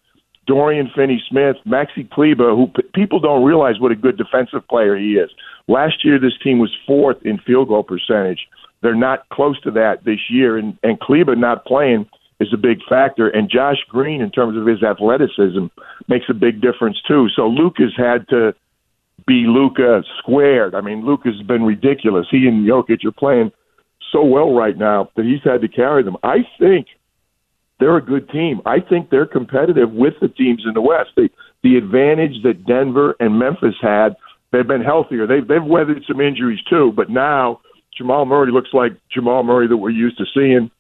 Dorian 0.47 0.91
Finney-Smith, 0.95 1.57
Maxi 1.67 2.09
Kleber, 2.11 2.51
who 2.55 2.67
p- 2.69 2.83
people 2.95 3.21
don't 3.21 3.45
realize 3.45 3.79
what 3.79 3.93
a 3.93 3.97
good 3.97 4.17
defensive 4.17 4.67
player 4.69 4.97
he 4.97 5.15
is. 5.15 5.31
Last 5.69 6.05
year, 6.05 6.19
this 6.19 6.37
team 6.43 6.59
was 6.59 6.75
fourth 6.87 7.19
in 7.25 7.39
field 7.39 7.69
goal 7.69 7.85
percentage. 7.85 8.49
They're 8.81 8.95
not 8.95 9.29
close 9.29 9.61
to 9.63 9.71
that 9.73 10.05
this 10.05 10.19
year, 10.29 10.57
and, 10.57 10.77
and 10.83 10.99
Kleber 10.99 11.37
not 11.37 11.65
playing 11.65 12.09
is 12.41 12.53
a 12.53 12.57
big 12.57 12.79
factor. 12.89 13.29
And 13.29 13.49
Josh 13.49 13.79
Green, 13.89 14.21
in 14.21 14.31
terms 14.33 14.59
of 14.59 14.67
his 14.67 14.83
athleticism, 14.83 15.67
makes 16.09 16.27
a 16.29 16.35
big 16.35 16.61
difference 16.61 17.01
too. 17.07 17.29
So 17.37 17.47
Luka's 17.47 17.95
had 17.97 18.29
to 18.31 18.53
be 19.25 19.45
Luka 19.47 20.03
squared. 20.19 20.75
I 20.75 20.81
mean, 20.81 21.07
Luka's 21.07 21.41
been 21.43 21.63
ridiculous. 21.63 22.27
He 22.29 22.49
and 22.49 22.67
Jokic 22.67 23.05
are 23.05 23.13
playing 23.13 23.53
so 24.11 24.25
well 24.25 24.53
right 24.53 24.77
now 24.77 25.09
that 25.15 25.25
he's 25.25 25.45
had 25.45 25.61
to 25.61 25.69
carry 25.69 26.03
them. 26.03 26.17
I 26.25 26.39
think– 26.59 26.89
they're 27.79 27.97
a 27.97 28.03
good 28.03 28.29
team. 28.31 28.61
I 28.65 28.79
think 28.81 29.11
they're 29.11 29.27
competitive 29.27 29.91
with 29.91 30.15
the 30.21 30.29
teams 30.29 30.63
in 30.67 30.75
the 30.75 30.81
West. 30.81 31.11
The 31.17 31.29
the 31.63 31.77
advantage 31.77 32.43
that 32.43 32.67
Denver 32.67 33.15
and 33.21 33.39
Memphis 33.39 33.75
had, 33.81 34.17
they've 34.53 34.67
been 34.67 34.83
healthier. 34.83 35.27
They've 35.27 35.47
they've 35.47 35.65
weathered 35.65 36.05
some 36.07 36.21
injuries 36.21 36.61
too, 36.69 36.93
but 36.95 37.11
now 37.11 37.61
Jamal 37.97 38.25
Murray 38.25 38.53
looks 38.53 38.71
like 38.73 38.93
Jamal 39.13 39.43
Murray 39.43 39.69
that 39.69 39.77
we're 39.77 39.91
used 39.91 40.19
to 40.19 40.25
seeing. 40.35 40.71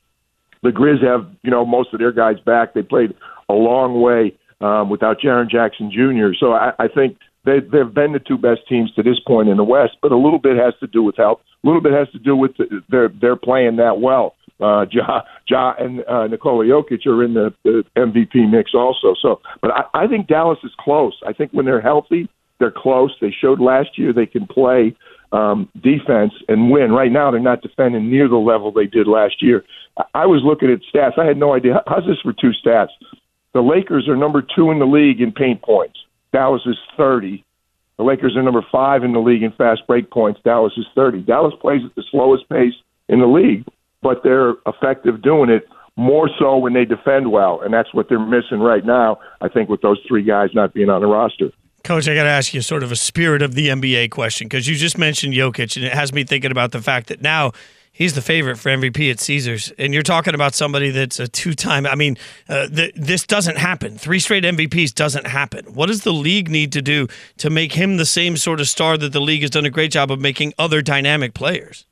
The 0.62 0.70
Grizz 0.70 1.02
have 1.02 1.28
you 1.42 1.50
know 1.50 1.64
most 1.66 1.92
of 1.92 1.98
their 1.98 2.12
guys 2.12 2.38
back. 2.44 2.74
They 2.74 2.83
played 2.83 3.14
a 3.48 3.55
long 3.55 4.00
way 4.00 4.37
um, 4.61 4.88
without 4.88 5.18
Jaren 5.18 5.50
Jackson 5.50 5.90
Jr. 5.90 6.35
So 6.38 6.52
I, 6.52 6.72
I 6.78 6.88
think 6.88 7.18
they 7.44 7.59
they've 7.61 7.92
been 7.92 8.12
the 8.12 8.20
two 8.20 8.38
best 8.38 8.61
teams 8.68 8.92
to 8.94 9.02
this 9.02 9.18
point 9.26 9.48
in 9.48 9.57
the 9.57 9.64
West. 9.64 9.96
But 10.00 10.12
a 10.12 10.16
little 10.16 10.38
bit 10.38 10.57
has 10.57 10.74
to 10.81 10.87
do 10.87 11.02
with 11.02 11.16
health. 11.16 11.40
A 11.64 11.66
little 11.66 11.83
bit 11.83 11.92
has 11.92 12.09
to 12.11 12.18
do 12.18 12.37
with 12.37 12.57
the, 12.59 12.83
they're 12.88 13.11
they're 13.20 13.37
playing 13.37 13.76
that 13.76 14.00
well 14.00 14.37
uh, 14.62 14.87
Ja, 14.92 15.22
ja 15.48 15.75
and 15.79 16.05
uh, 16.07 16.27
Nikola 16.27 16.64
Jokic 16.64 17.07
are 17.07 17.22
in 17.22 17.35
the, 17.35 17.53
the 17.64 17.85
MVP 17.96 18.51
mix 18.51 18.72
also. 18.75 19.14
So, 19.20 19.40
but 19.61 19.70
I, 19.70 20.05
I 20.05 20.07
think 20.07 20.29
Dallas 20.29 20.59
is 20.64 20.72
close. 20.79 21.18
I 21.27 21.33
think 21.33 21.53
when 21.53 21.66
they're 21.66 21.81
healthy, 21.81 22.29
they're 22.59 22.70
close. 22.75 23.14
They 23.20 23.33
showed 23.33 23.61
last 23.61 23.98
year 23.98 24.12
they 24.12 24.27
can 24.27 24.46
play 24.46 24.96
um, 25.33 25.68
defense 25.83 26.33
and 26.48 26.70
win. 26.70 26.92
Right 26.92 27.11
now, 27.11 27.31
they're 27.31 27.40
not 27.40 27.62
defending 27.62 28.11
near 28.11 28.29
the 28.29 28.37
level 28.37 28.70
they 28.70 28.87
did 28.87 29.09
last 29.09 29.42
year. 29.42 29.64
I 30.14 30.27
was 30.27 30.42
looking 30.44 30.70
at 30.70 30.81
stats. 30.94 31.18
I 31.18 31.27
had 31.27 31.37
no 31.37 31.55
idea. 31.55 31.83
How's 31.87 32.07
this 32.07 32.20
for 32.22 32.33
two 32.33 32.53
stats? 32.64 32.88
The 33.53 33.61
Lakers 33.61 34.09
are 34.09 34.16
number 34.16 34.42
two 34.42 34.70
in 34.70 34.79
the 34.79 34.87
league 34.87 35.20
in 35.20 35.33
paint 35.33 35.62
points. 35.62 35.98
Dallas 36.33 36.62
is 36.66 36.77
30. 36.96 37.44
The 37.98 38.05
Lakers 38.05 38.37
are 38.37 38.42
number 38.42 38.64
five 38.72 39.05
in 39.05 39.12
the 39.12 39.20
league 39.20 39.42
in 39.42 39.53
fast 39.53 39.87
break 39.87 40.11
points. 40.11 40.40
Dallas 40.44 40.72
is 40.77 40.87
30. 40.94 41.22
Dallas 41.22 41.55
plays 41.61 41.83
at 41.85 41.94
the 41.94 42.05
slowest 42.11 42.48
pace 42.48 42.75
in 43.09 43.20
the 43.20 43.27
league 43.27 43.64
but 44.03 44.23
they're 44.23 44.55
effective 44.67 45.23
doing 45.23 45.51
it 45.51 45.69
more 45.97 46.29
so 46.38 46.57
when 46.57 46.73
they 46.73 46.85
defend 46.85 47.31
well, 47.31 47.61
and 47.61 47.73
that's 47.73 47.93
what 47.93 48.09
they're 48.09 48.19
missing 48.19 48.61
right 48.61 48.85
now. 48.85 49.19
I 49.41 49.49
think 49.49 49.69
with 49.69 49.83
those 49.83 50.01
three 50.09 50.23
guys 50.23 50.51
not 50.55 50.73
being 50.73 50.88
on 50.88 51.01
the 51.01 51.07
roster. 51.07 51.51
Coach, 51.85 52.09
I 52.09 52.15
got 52.15 52.23
to 52.23 52.29
ask 52.29 52.55
you 52.55 52.62
sort 52.62 52.83
of 52.83 52.93
a 52.93 52.97
spirit 52.97 53.43
of 53.43 53.55
the 53.55 53.69
NBA 53.69 54.11
question 54.11 54.47
because 54.47 54.69
you 54.69 54.77
just 54.77 54.97
mentioned 54.97 55.35
Jokic, 55.35 55.77
and 55.77 55.85
it 55.85 55.93
has 55.93 56.12
me 56.12 56.25
thinking 56.25 56.51
about 56.51 56.71
the 56.71 56.81
fact 56.81 57.09
that 57.09 57.21
now 57.21 57.53
he's 57.93 58.15
the 58.15 58.23
favorite 58.23 58.57
for 58.57 58.71
MVP 58.71 59.11
at 59.11 59.19
Caesars, 59.21 59.73
and 59.79 59.93
you're 59.93 60.03
talking 60.05 60.35
about 60.35 60.55
somebody 60.55 60.91
that's 60.91 61.19
a 61.19 61.27
two-time. 61.27 61.85
I 61.85 61.97
mean, 61.97 62.17
uh, 62.49 62.69
th- 62.69 62.95
this 62.95 63.27
doesn't 63.27 63.59
happen. 63.59 63.99
Three 63.99 64.21
straight 64.21 64.45
MVPs 64.45 64.95
doesn't 64.95 65.27
happen. 65.27 65.67
What 65.75 65.87
does 65.87 66.03
the 66.03 66.12
league 66.12 66.49
need 66.49 66.73
to 66.73 66.83
do 66.83 67.09
to 67.38 67.51
make 67.51 67.73
him 67.73 67.97
the 67.97 68.07
same 68.07 68.37
sort 68.37 68.61
of 68.61 68.69
star 68.69 68.97
that 68.97 69.12
the 69.12 69.21
league 69.21 69.43
has 69.43 69.51
done 69.51 69.67
a 69.67 69.71
great 69.71 69.91
job 69.91 70.11
of 70.11 70.21
making 70.21 70.55
other 70.59 70.83
dynamic 70.83 71.35
players? 71.35 71.85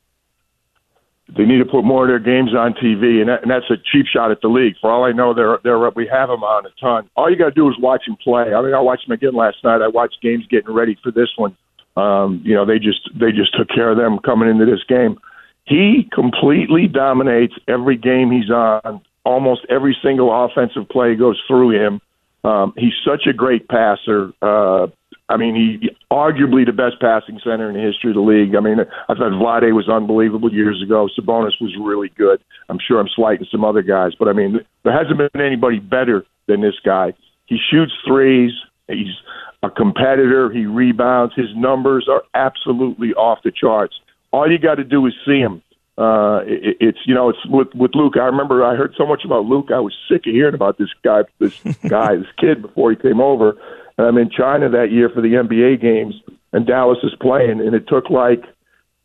They 1.37 1.45
need 1.45 1.59
to 1.59 1.65
put 1.65 1.83
more 1.83 2.03
of 2.03 2.09
their 2.09 2.19
games 2.19 2.53
on 2.53 2.73
TV, 2.73 3.21
and, 3.21 3.29
that, 3.29 3.41
and 3.41 3.51
that's 3.51 3.69
a 3.69 3.77
cheap 3.77 4.05
shot 4.05 4.31
at 4.31 4.41
the 4.41 4.49
league. 4.49 4.75
For 4.81 4.91
all 4.91 5.05
I 5.05 5.11
know, 5.11 5.33
they're 5.33 5.59
they're 5.63 5.79
we 5.91 6.07
have 6.11 6.27
them 6.27 6.43
on 6.43 6.65
a 6.65 6.69
ton. 6.79 7.09
All 7.15 7.29
you 7.29 7.37
got 7.37 7.49
to 7.49 7.55
do 7.55 7.69
is 7.69 7.75
watch 7.79 8.03
him 8.05 8.17
play. 8.21 8.53
I 8.53 8.61
mean, 8.61 8.73
I 8.73 8.81
watched 8.81 9.07
him 9.07 9.13
again 9.13 9.33
last 9.33 9.57
night. 9.63 9.81
I 9.81 9.87
watched 9.87 10.21
games 10.21 10.45
getting 10.49 10.73
ready 10.73 10.97
for 11.01 11.11
this 11.11 11.29
one. 11.37 11.55
Um, 11.95 12.41
you 12.43 12.53
know, 12.53 12.65
they 12.65 12.79
just 12.79 13.09
they 13.17 13.31
just 13.31 13.55
took 13.57 13.69
care 13.69 13.91
of 13.91 13.97
them 13.97 14.19
coming 14.19 14.49
into 14.49 14.65
this 14.65 14.83
game. 14.87 15.17
He 15.65 16.09
completely 16.13 16.87
dominates 16.87 17.53
every 17.67 17.95
game 17.95 18.31
he's 18.31 18.49
on. 18.49 19.01
Almost 19.23 19.65
every 19.69 19.95
single 20.03 20.33
offensive 20.45 20.89
play 20.89 21.15
goes 21.15 21.39
through 21.47 21.71
him. 21.71 22.01
Um, 22.43 22.73
he's 22.75 22.93
such 23.05 23.27
a 23.27 23.33
great 23.33 23.67
passer. 23.67 24.33
Uh, 24.41 24.87
I 25.31 25.37
mean, 25.37 25.55
he 25.55 25.89
arguably 26.11 26.65
the 26.65 26.73
best 26.73 26.99
passing 26.99 27.39
center 27.43 27.69
in 27.69 27.75
the 27.75 27.81
history 27.81 28.11
of 28.11 28.15
the 28.15 28.21
league. 28.21 28.53
I 28.53 28.59
mean, 28.59 28.79
I 28.81 29.13
thought 29.13 29.31
Vlade 29.31 29.73
was 29.73 29.87
unbelievable 29.87 30.51
years 30.51 30.81
ago. 30.83 31.07
Sabonis 31.17 31.59
was 31.61 31.73
really 31.79 32.09
good. 32.09 32.41
I'm 32.67 32.79
sure 32.85 32.99
I'm 32.99 33.07
slighting 33.15 33.47
some 33.49 33.63
other 33.63 33.81
guys, 33.81 34.11
but 34.19 34.27
I 34.27 34.33
mean, 34.33 34.59
there 34.83 34.93
hasn't 34.93 35.17
been 35.17 35.41
anybody 35.41 35.79
better 35.79 36.25
than 36.47 36.61
this 36.61 36.75
guy. 36.83 37.13
He 37.45 37.57
shoots 37.57 37.93
threes. 38.05 38.51
He's 38.89 39.15
a 39.63 39.69
competitor. 39.69 40.51
He 40.51 40.65
rebounds. 40.65 41.33
His 41.35 41.55
numbers 41.55 42.07
are 42.09 42.23
absolutely 42.33 43.13
off 43.13 43.39
the 43.43 43.51
charts. 43.51 43.99
All 44.31 44.51
you 44.51 44.59
got 44.59 44.75
to 44.75 44.83
do 44.83 45.05
is 45.05 45.13
see 45.25 45.39
him. 45.39 45.61
Uh, 45.97 46.41
it, 46.45 46.77
it's 46.79 46.99
you 47.05 47.13
know 47.13 47.29
it's 47.29 47.45
with 47.45 47.67
with 47.75 47.91
Luke. 47.93 48.13
I 48.15 48.25
remember 48.25 48.65
I 48.65 48.75
heard 48.75 48.95
so 48.97 49.05
much 49.05 49.23
about 49.25 49.45
Luke. 49.45 49.67
I 49.73 49.79
was 49.79 49.93
sick 50.09 50.25
of 50.25 50.33
hearing 50.33 50.55
about 50.55 50.77
this 50.77 50.89
guy, 51.03 51.21
this 51.39 51.53
guy, 51.87 52.15
this 52.15 52.31
kid 52.37 52.61
before 52.61 52.91
he 52.91 52.97
came 52.97 53.21
over. 53.21 53.57
I'm 54.03 54.17
in 54.17 54.29
China 54.29 54.69
that 54.69 54.91
year 54.91 55.09
for 55.09 55.21
the 55.21 55.33
NBA 55.33 55.81
games, 55.81 56.15
and 56.53 56.65
Dallas 56.65 56.99
is 57.03 57.13
playing, 57.21 57.59
and 57.61 57.75
it 57.75 57.87
took 57.87 58.09
like 58.09 58.43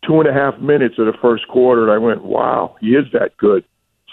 two 0.06 0.20
and 0.20 0.28
a 0.28 0.32
half 0.32 0.58
minutes 0.60 0.96
of 0.98 1.06
the 1.06 1.18
first 1.20 1.48
quarter, 1.48 1.82
and 1.82 1.90
I 1.90 1.98
went, 1.98 2.24
"Wow, 2.24 2.76
he 2.80 2.94
is 2.94 3.10
that 3.12 3.36
good." 3.36 3.64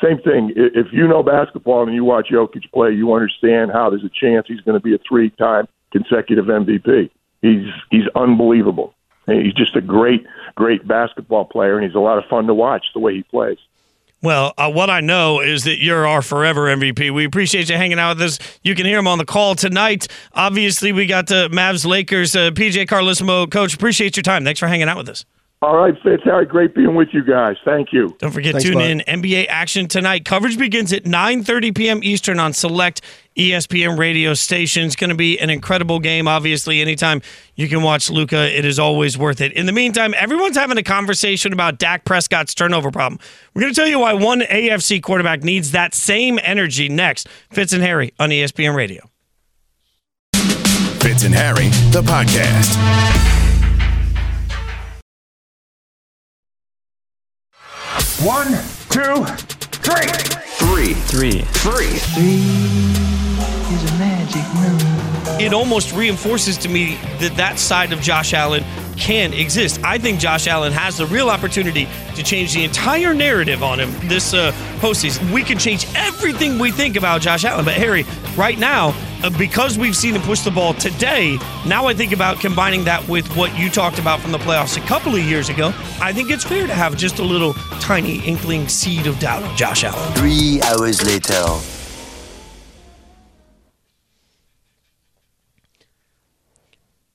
Same 0.01 0.19
thing. 0.19 0.51
If 0.55 0.87
you 0.91 1.07
know 1.07 1.23
basketball 1.23 1.83
and 1.83 1.93
you 1.93 2.03
watch 2.03 2.29
Jokic 2.29 2.71
play, 2.73 2.91
you 2.91 3.13
understand 3.13 3.71
how 3.71 3.89
there's 3.89 4.03
a 4.03 4.09
chance 4.09 4.47
he's 4.47 4.61
going 4.61 4.77
to 4.77 4.83
be 4.83 4.93
a 4.93 4.97
three-time 5.07 5.67
consecutive 5.91 6.45
MVP. 6.45 7.09
He's 7.41 7.67
he's 7.91 8.07
unbelievable. 8.15 8.93
He's 9.27 9.53
just 9.53 9.75
a 9.75 9.81
great, 9.81 10.25
great 10.55 10.85
basketball 10.87 11.45
player, 11.45 11.77
and 11.77 11.85
he's 11.85 11.95
a 11.95 11.99
lot 11.99 12.17
of 12.17 12.25
fun 12.25 12.47
to 12.47 12.53
watch 12.53 12.87
the 12.93 12.99
way 12.99 13.15
he 13.15 13.23
plays. 13.23 13.57
Well, 14.23 14.53
uh, 14.57 14.71
what 14.71 14.89
I 14.89 15.01
know 15.01 15.41
is 15.41 15.65
that 15.65 15.83
you're 15.83 16.07
our 16.07 16.21
forever 16.21 16.73
MVP. 16.73 17.13
We 17.13 17.25
appreciate 17.25 17.69
you 17.69 17.75
hanging 17.75 17.99
out 17.99 18.15
with 18.15 18.23
us. 18.23 18.39
You 18.63 18.73
can 18.73 18.85
hear 18.85 18.97
him 18.97 19.07
on 19.07 19.17
the 19.17 19.25
call 19.25 19.53
tonight. 19.53 20.07
Obviously, 20.33 20.93
we 20.93 21.05
got 21.05 21.27
the 21.27 21.49
Mavs 21.49 21.85
Lakers. 21.85 22.33
Uh, 22.33 22.51
PJ 22.51 22.87
Carlesimo, 22.87 23.51
coach, 23.51 23.73
appreciate 23.73 24.15
your 24.15 24.23
time. 24.23 24.45
Thanks 24.45 24.61
for 24.61 24.67
hanging 24.67 24.87
out 24.87 24.95
with 24.95 25.09
us. 25.09 25.25
All 25.61 25.77
right, 25.77 25.93
Fitz. 26.03 26.23
Harry, 26.23 26.45
great 26.45 26.73
being 26.73 26.95
with 26.95 27.09
you 27.13 27.23
guys. 27.23 27.55
Thank 27.63 27.93
you. 27.93 28.15
Don't 28.19 28.31
forget, 28.31 28.53
Thanks, 28.53 28.65
tune 28.67 28.81
in 28.81 28.99
NBA 28.99 29.47
action 29.47 29.87
tonight. 29.87 30.25
Coverage 30.25 30.57
begins 30.57 30.91
at 30.91 31.03
9.30 31.03 31.75
p.m. 31.75 31.99
Eastern 32.03 32.39
on 32.39 32.53
select 32.53 33.01
ESPN 33.35 33.97
radio 33.97 34.33
stations. 34.33 34.95
Going 34.95 35.09
to 35.09 35.15
be 35.15 35.39
an 35.39 35.49
incredible 35.49 35.99
game. 35.99 36.27
Obviously, 36.27 36.81
anytime 36.81 37.21
you 37.55 37.67
can 37.67 37.81
watch 37.81 38.09
Luka, 38.09 38.55
it 38.55 38.65
is 38.65 38.79
always 38.79 39.17
worth 39.17 39.41
it. 39.41 39.51
In 39.53 39.65
the 39.65 39.71
meantime, 39.71 40.13
everyone's 40.17 40.55
having 40.55 40.77
a 40.77 40.83
conversation 40.83 41.53
about 41.53 41.79
Dak 41.79 42.05
Prescott's 42.05 42.53
turnover 42.53 42.91
problem. 42.91 43.19
We're 43.53 43.61
going 43.61 43.73
to 43.73 43.79
tell 43.79 43.89
you 43.89 43.99
why 43.99 44.13
one 44.13 44.41
AFC 44.41 45.01
quarterback 45.01 45.43
needs 45.43 45.71
that 45.71 45.93
same 45.93 46.39
energy 46.43 46.89
next. 46.89 47.27
Fitz 47.51 47.73
and 47.73 47.81
Harry 47.83 48.13
on 48.19 48.29
ESPN 48.29 48.75
Radio. 48.75 49.09
Fitz 50.33 51.23
and 51.25 51.33
Harry, 51.33 51.67
the 51.91 52.01
podcast. 52.01 52.77
One, 58.23 58.47
two, 58.89 59.25
three. 59.83 60.33
Three. 60.55 60.93
Three. 60.93 61.41
Three. 61.41 61.89
Three 61.89 63.12
is 63.73 63.91
a 63.91 63.97
magic 63.99 64.43
number. 64.55 65.43
It 65.43 65.53
almost 65.53 65.93
reinforces 65.93 66.57
to 66.59 66.69
me 66.69 66.95
that 67.19 67.35
that 67.37 67.59
side 67.59 67.91
of 67.91 68.01
Josh 68.01 68.33
Allen 68.33 68.63
can 68.97 69.33
exist. 69.33 69.79
I 69.83 69.97
think 69.97 70.19
Josh 70.19 70.47
Allen 70.47 70.71
has 70.71 70.97
the 70.97 71.05
real 71.07 71.29
opportunity 71.29 71.87
to 72.15 72.23
change 72.23 72.53
the 72.53 72.63
entire 72.63 73.13
narrative 73.13 73.63
on 73.63 73.79
him 73.79 73.91
this 74.07 74.33
uh, 74.33 74.51
postseason. 74.79 75.31
We 75.31 75.43
can 75.43 75.57
change 75.57 75.87
everything 75.95 76.59
we 76.59 76.71
think 76.71 76.95
about 76.95 77.21
Josh 77.21 77.43
Allen. 77.43 77.65
But 77.65 77.73
Harry, 77.73 78.05
right 78.35 78.57
now, 78.57 78.93
uh, 79.23 79.29
because 79.37 79.77
we've 79.77 79.95
seen 79.95 80.15
him 80.15 80.21
push 80.21 80.41
the 80.41 80.51
ball 80.51 80.73
today, 80.73 81.37
now 81.65 81.87
I 81.87 81.93
think 81.93 82.11
about 82.11 82.39
combining 82.39 82.83
that 82.85 83.07
with 83.07 83.27
what 83.35 83.57
you 83.57 83.69
talked 83.69 83.99
about 83.99 84.19
from 84.19 84.31
the 84.31 84.39
playoffs 84.39 84.77
a 84.77 84.85
couple 84.87 85.15
of 85.15 85.21
years 85.21 85.49
ago. 85.49 85.73
I 85.99 86.13
think 86.13 86.29
it's 86.29 86.43
fair 86.43 86.67
to 86.67 86.73
have 86.73 86.95
just 86.95 87.19
a 87.19 87.23
little 87.23 87.53
tiny 87.79 88.19
inkling 88.19 88.67
seed 88.67 89.07
of 89.07 89.19
doubt 89.19 89.43
on 89.43 89.55
Josh 89.57 89.83
Allen. 89.83 90.13
Three 90.13 90.61
hours 90.61 91.03
later. 91.03 91.82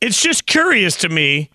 It's 0.01 0.23
just 0.23 0.47
curious 0.47 0.97
to 0.97 1.09
me 1.09 1.51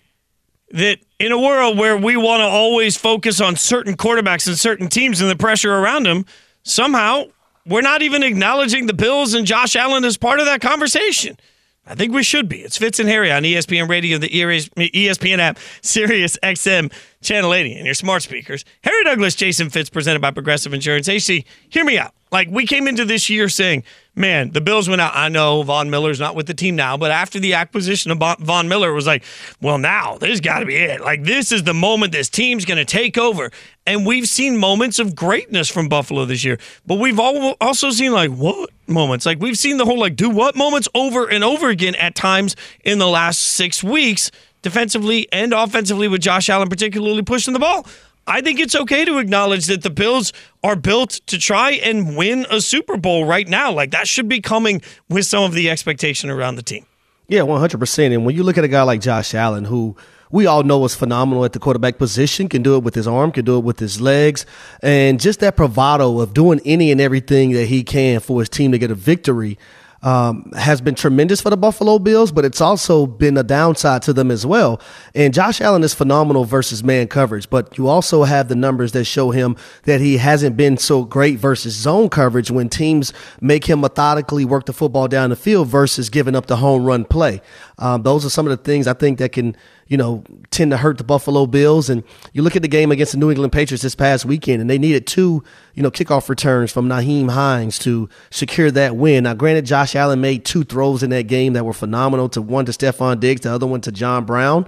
that 0.72 0.98
in 1.18 1.32
a 1.32 1.38
world 1.38 1.78
where 1.78 1.96
we 1.96 2.16
want 2.16 2.40
to 2.40 2.46
always 2.46 2.96
focus 2.96 3.40
on 3.40 3.56
certain 3.56 3.96
quarterbacks 3.96 4.46
and 4.46 4.58
certain 4.58 4.88
teams 4.88 5.20
and 5.20 5.30
the 5.30 5.36
pressure 5.36 5.74
around 5.74 6.04
them, 6.04 6.26
somehow 6.62 7.24
we're 7.66 7.80
not 7.80 8.02
even 8.02 8.22
acknowledging 8.22 8.86
the 8.86 8.94
Bills 8.94 9.34
and 9.34 9.46
Josh 9.46 9.76
Allen 9.76 10.04
as 10.04 10.16
part 10.16 10.40
of 10.40 10.46
that 10.46 10.60
conversation. 10.60 11.38
I 11.86 11.94
think 11.94 12.14
we 12.14 12.22
should 12.22 12.48
be. 12.48 12.60
It's 12.60 12.78
Fitz 12.78 12.98
and 12.98 13.08
Harry 13.08 13.30
on 13.30 13.42
ESPN 13.42 13.88
Radio, 13.88 14.16
the 14.16 14.28
ESPN 14.28 15.38
app, 15.38 15.58
Sirius 15.82 16.38
XM, 16.42 16.90
Channel 17.22 17.52
80, 17.52 17.74
and 17.74 17.84
your 17.84 17.94
smart 17.94 18.22
speakers. 18.22 18.64
Harry 18.82 19.04
Douglas, 19.04 19.34
Jason 19.34 19.68
Fitz, 19.68 19.90
presented 19.90 20.20
by 20.20 20.30
Progressive 20.30 20.72
Insurance. 20.72 21.08
AC, 21.08 21.44
hear 21.68 21.84
me 21.84 21.98
out. 21.98 22.14
Like, 22.34 22.48
we 22.50 22.66
came 22.66 22.88
into 22.88 23.04
this 23.04 23.30
year 23.30 23.48
saying, 23.48 23.84
man, 24.16 24.50
the 24.50 24.60
Bills 24.60 24.88
went 24.88 25.00
out. 25.00 25.12
I 25.14 25.28
know 25.28 25.62
Von 25.62 25.88
Miller's 25.88 26.18
not 26.18 26.34
with 26.34 26.48
the 26.48 26.52
team 26.52 26.74
now, 26.74 26.96
but 26.96 27.12
after 27.12 27.38
the 27.38 27.54
acquisition 27.54 28.10
of 28.10 28.18
Von 28.40 28.66
Miller, 28.66 28.90
it 28.90 28.94
was 28.94 29.06
like, 29.06 29.22
well, 29.62 29.78
now 29.78 30.18
this 30.18 30.40
got 30.40 30.58
to 30.58 30.66
be 30.66 30.74
it. 30.74 31.00
Like, 31.00 31.22
this 31.22 31.52
is 31.52 31.62
the 31.62 31.72
moment 31.72 32.10
this 32.10 32.28
team's 32.28 32.64
going 32.64 32.78
to 32.78 32.84
take 32.84 33.16
over. 33.16 33.52
And 33.86 34.04
we've 34.04 34.26
seen 34.26 34.56
moments 34.56 34.98
of 34.98 35.14
greatness 35.14 35.70
from 35.70 35.88
Buffalo 35.88 36.24
this 36.24 36.42
year, 36.42 36.58
but 36.84 36.98
we've 36.98 37.20
also 37.20 37.90
seen, 37.90 38.10
like, 38.10 38.32
what 38.32 38.68
moments? 38.88 39.26
Like, 39.26 39.38
we've 39.38 39.56
seen 39.56 39.76
the 39.76 39.84
whole, 39.84 40.00
like, 40.00 40.16
do 40.16 40.28
what 40.28 40.56
moments 40.56 40.88
over 40.92 41.30
and 41.30 41.44
over 41.44 41.68
again 41.68 41.94
at 41.94 42.16
times 42.16 42.56
in 42.84 42.98
the 42.98 43.06
last 43.06 43.38
six 43.38 43.84
weeks, 43.84 44.32
defensively 44.60 45.28
and 45.30 45.52
offensively, 45.52 46.08
with 46.08 46.20
Josh 46.20 46.48
Allen 46.48 46.68
particularly 46.68 47.22
pushing 47.22 47.52
the 47.52 47.60
ball. 47.60 47.86
I 48.26 48.40
think 48.40 48.58
it's 48.58 48.74
okay 48.74 49.04
to 49.04 49.18
acknowledge 49.18 49.66
that 49.66 49.82
the 49.82 49.90
Bills 49.90 50.32
are 50.62 50.76
built 50.76 51.20
to 51.26 51.38
try 51.38 51.72
and 51.72 52.16
win 52.16 52.46
a 52.50 52.60
Super 52.60 52.96
Bowl 52.96 53.26
right 53.26 53.46
now. 53.46 53.72
Like 53.72 53.90
that 53.90 54.08
should 54.08 54.28
be 54.28 54.40
coming 54.40 54.82
with 55.08 55.26
some 55.26 55.44
of 55.44 55.52
the 55.52 55.70
expectation 55.70 56.30
around 56.30 56.56
the 56.56 56.62
team. 56.62 56.86
Yeah, 57.28 57.40
100%. 57.40 58.14
And 58.14 58.24
when 58.24 58.34
you 58.36 58.42
look 58.42 58.58
at 58.58 58.64
a 58.64 58.68
guy 58.68 58.82
like 58.82 59.00
Josh 59.00 59.34
Allen, 59.34 59.64
who 59.64 59.96
we 60.30 60.46
all 60.46 60.62
know 60.62 60.84
is 60.84 60.94
phenomenal 60.94 61.44
at 61.44 61.52
the 61.52 61.58
quarterback 61.58 61.96
position, 61.96 62.48
can 62.48 62.62
do 62.62 62.76
it 62.76 62.82
with 62.82 62.94
his 62.94 63.06
arm, 63.06 63.30
can 63.32 63.44
do 63.44 63.56
it 63.56 63.64
with 63.64 63.78
his 63.78 64.00
legs, 64.00 64.44
and 64.82 65.20
just 65.20 65.40
that 65.40 65.56
bravado 65.56 66.20
of 66.20 66.34
doing 66.34 66.60
any 66.64 66.90
and 66.90 67.00
everything 67.00 67.52
that 67.52 67.66
he 67.66 67.84
can 67.84 68.20
for 68.20 68.40
his 68.40 68.48
team 68.48 68.72
to 68.72 68.78
get 68.78 68.90
a 68.90 68.94
victory 68.94 69.58
um, 70.04 70.52
has 70.54 70.82
been 70.82 70.94
tremendous 70.94 71.40
for 71.40 71.48
the 71.48 71.56
Buffalo 71.56 71.98
Bills, 71.98 72.30
but 72.30 72.44
it's 72.44 72.60
also 72.60 73.06
been 73.06 73.36
a 73.38 73.42
downside 73.42 74.02
to 74.02 74.12
them 74.12 74.30
as 74.30 74.44
well. 74.44 74.80
And 75.14 75.32
Josh 75.32 75.62
Allen 75.62 75.82
is 75.82 75.94
phenomenal 75.94 76.44
versus 76.44 76.84
man 76.84 77.08
coverage, 77.08 77.48
but 77.48 77.78
you 77.78 77.88
also 77.88 78.24
have 78.24 78.48
the 78.48 78.54
numbers 78.54 78.92
that 78.92 79.04
show 79.06 79.30
him 79.30 79.56
that 79.84 80.02
he 80.02 80.18
hasn't 80.18 80.58
been 80.58 80.76
so 80.76 81.04
great 81.04 81.38
versus 81.38 81.74
zone 81.74 82.10
coverage 82.10 82.50
when 82.50 82.68
teams 82.68 83.14
make 83.40 83.64
him 83.64 83.80
methodically 83.80 84.44
work 84.44 84.66
the 84.66 84.74
football 84.74 85.08
down 85.08 85.30
the 85.30 85.36
field 85.36 85.68
versus 85.68 86.10
giving 86.10 86.36
up 86.36 86.46
the 86.46 86.56
home 86.56 86.84
run 86.84 87.06
play. 87.06 87.40
Um, 87.78 88.02
those 88.02 88.24
are 88.24 88.30
some 88.30 88.46
of 88.46 88.50
the 88.50 88.62
things 88.62 88.86
I 88.86 88.92
think 88.92 89.18
that 89.18 89.32
can 89.32 89.56
you 89.86 89.96
know, 89.96 90.24
tend 90.50 90.70
to 90.70 90.76
hurt 90.76 90.98
the 90.98 91.04
Buffalo 91.04 91.46
Bills. 91.46 91.90
And 91.90 92.02
you 92.32 92.42
look 92.42 92.56
at 92.56 92.62
the 92.62 92.68
game 92.68 92.90
against 92.90 93.12
the 93.12 93.18
New 93.18 93.30
England 93.30 93.52
Patriots 93.52 93.82
this 93.82 93.94
past 93.94 94.24
weekend, 94.24 94.60
and 94.60 94.70
they 94.70 94.78
needed 94.78 95.06
two, 95.06 95.44
you 95.74 95.82
know, 95.82 95.90
kickoff 95.90 96.28
returns 96.28 96.72
from 96.72 96.88
Nyheim 96.88 97.30
Hines 97.30 97.78
to 97.80 98.08
secure 98.30 98.70
that 98.70 98.96
win. 98.96 99.24
Now, 99.24 99.34
granted, 99.34 99.66
Josh 99.66 99.94
Allen 99.94 100.20
made 100.20 100.44
two 100.44 100.64
throws 100.64 101.02
in 101.02 101.10
that 101.10 101.26
game 101.26 101.52
that 101.52 101.64
were 101.64 101.72
phenomenal 101.72 102.28
to 102.30 102.42
one 102.42 102.64
to 102.66 102.72
Stefon 102.72 103.20
Diggs, 103.20 103.42
the 103.42 103.52
other 103.52 103.66
one 103.66 103.80
to 103.82 103.92
John 103.92 104.24
Brown. 104.24 104.66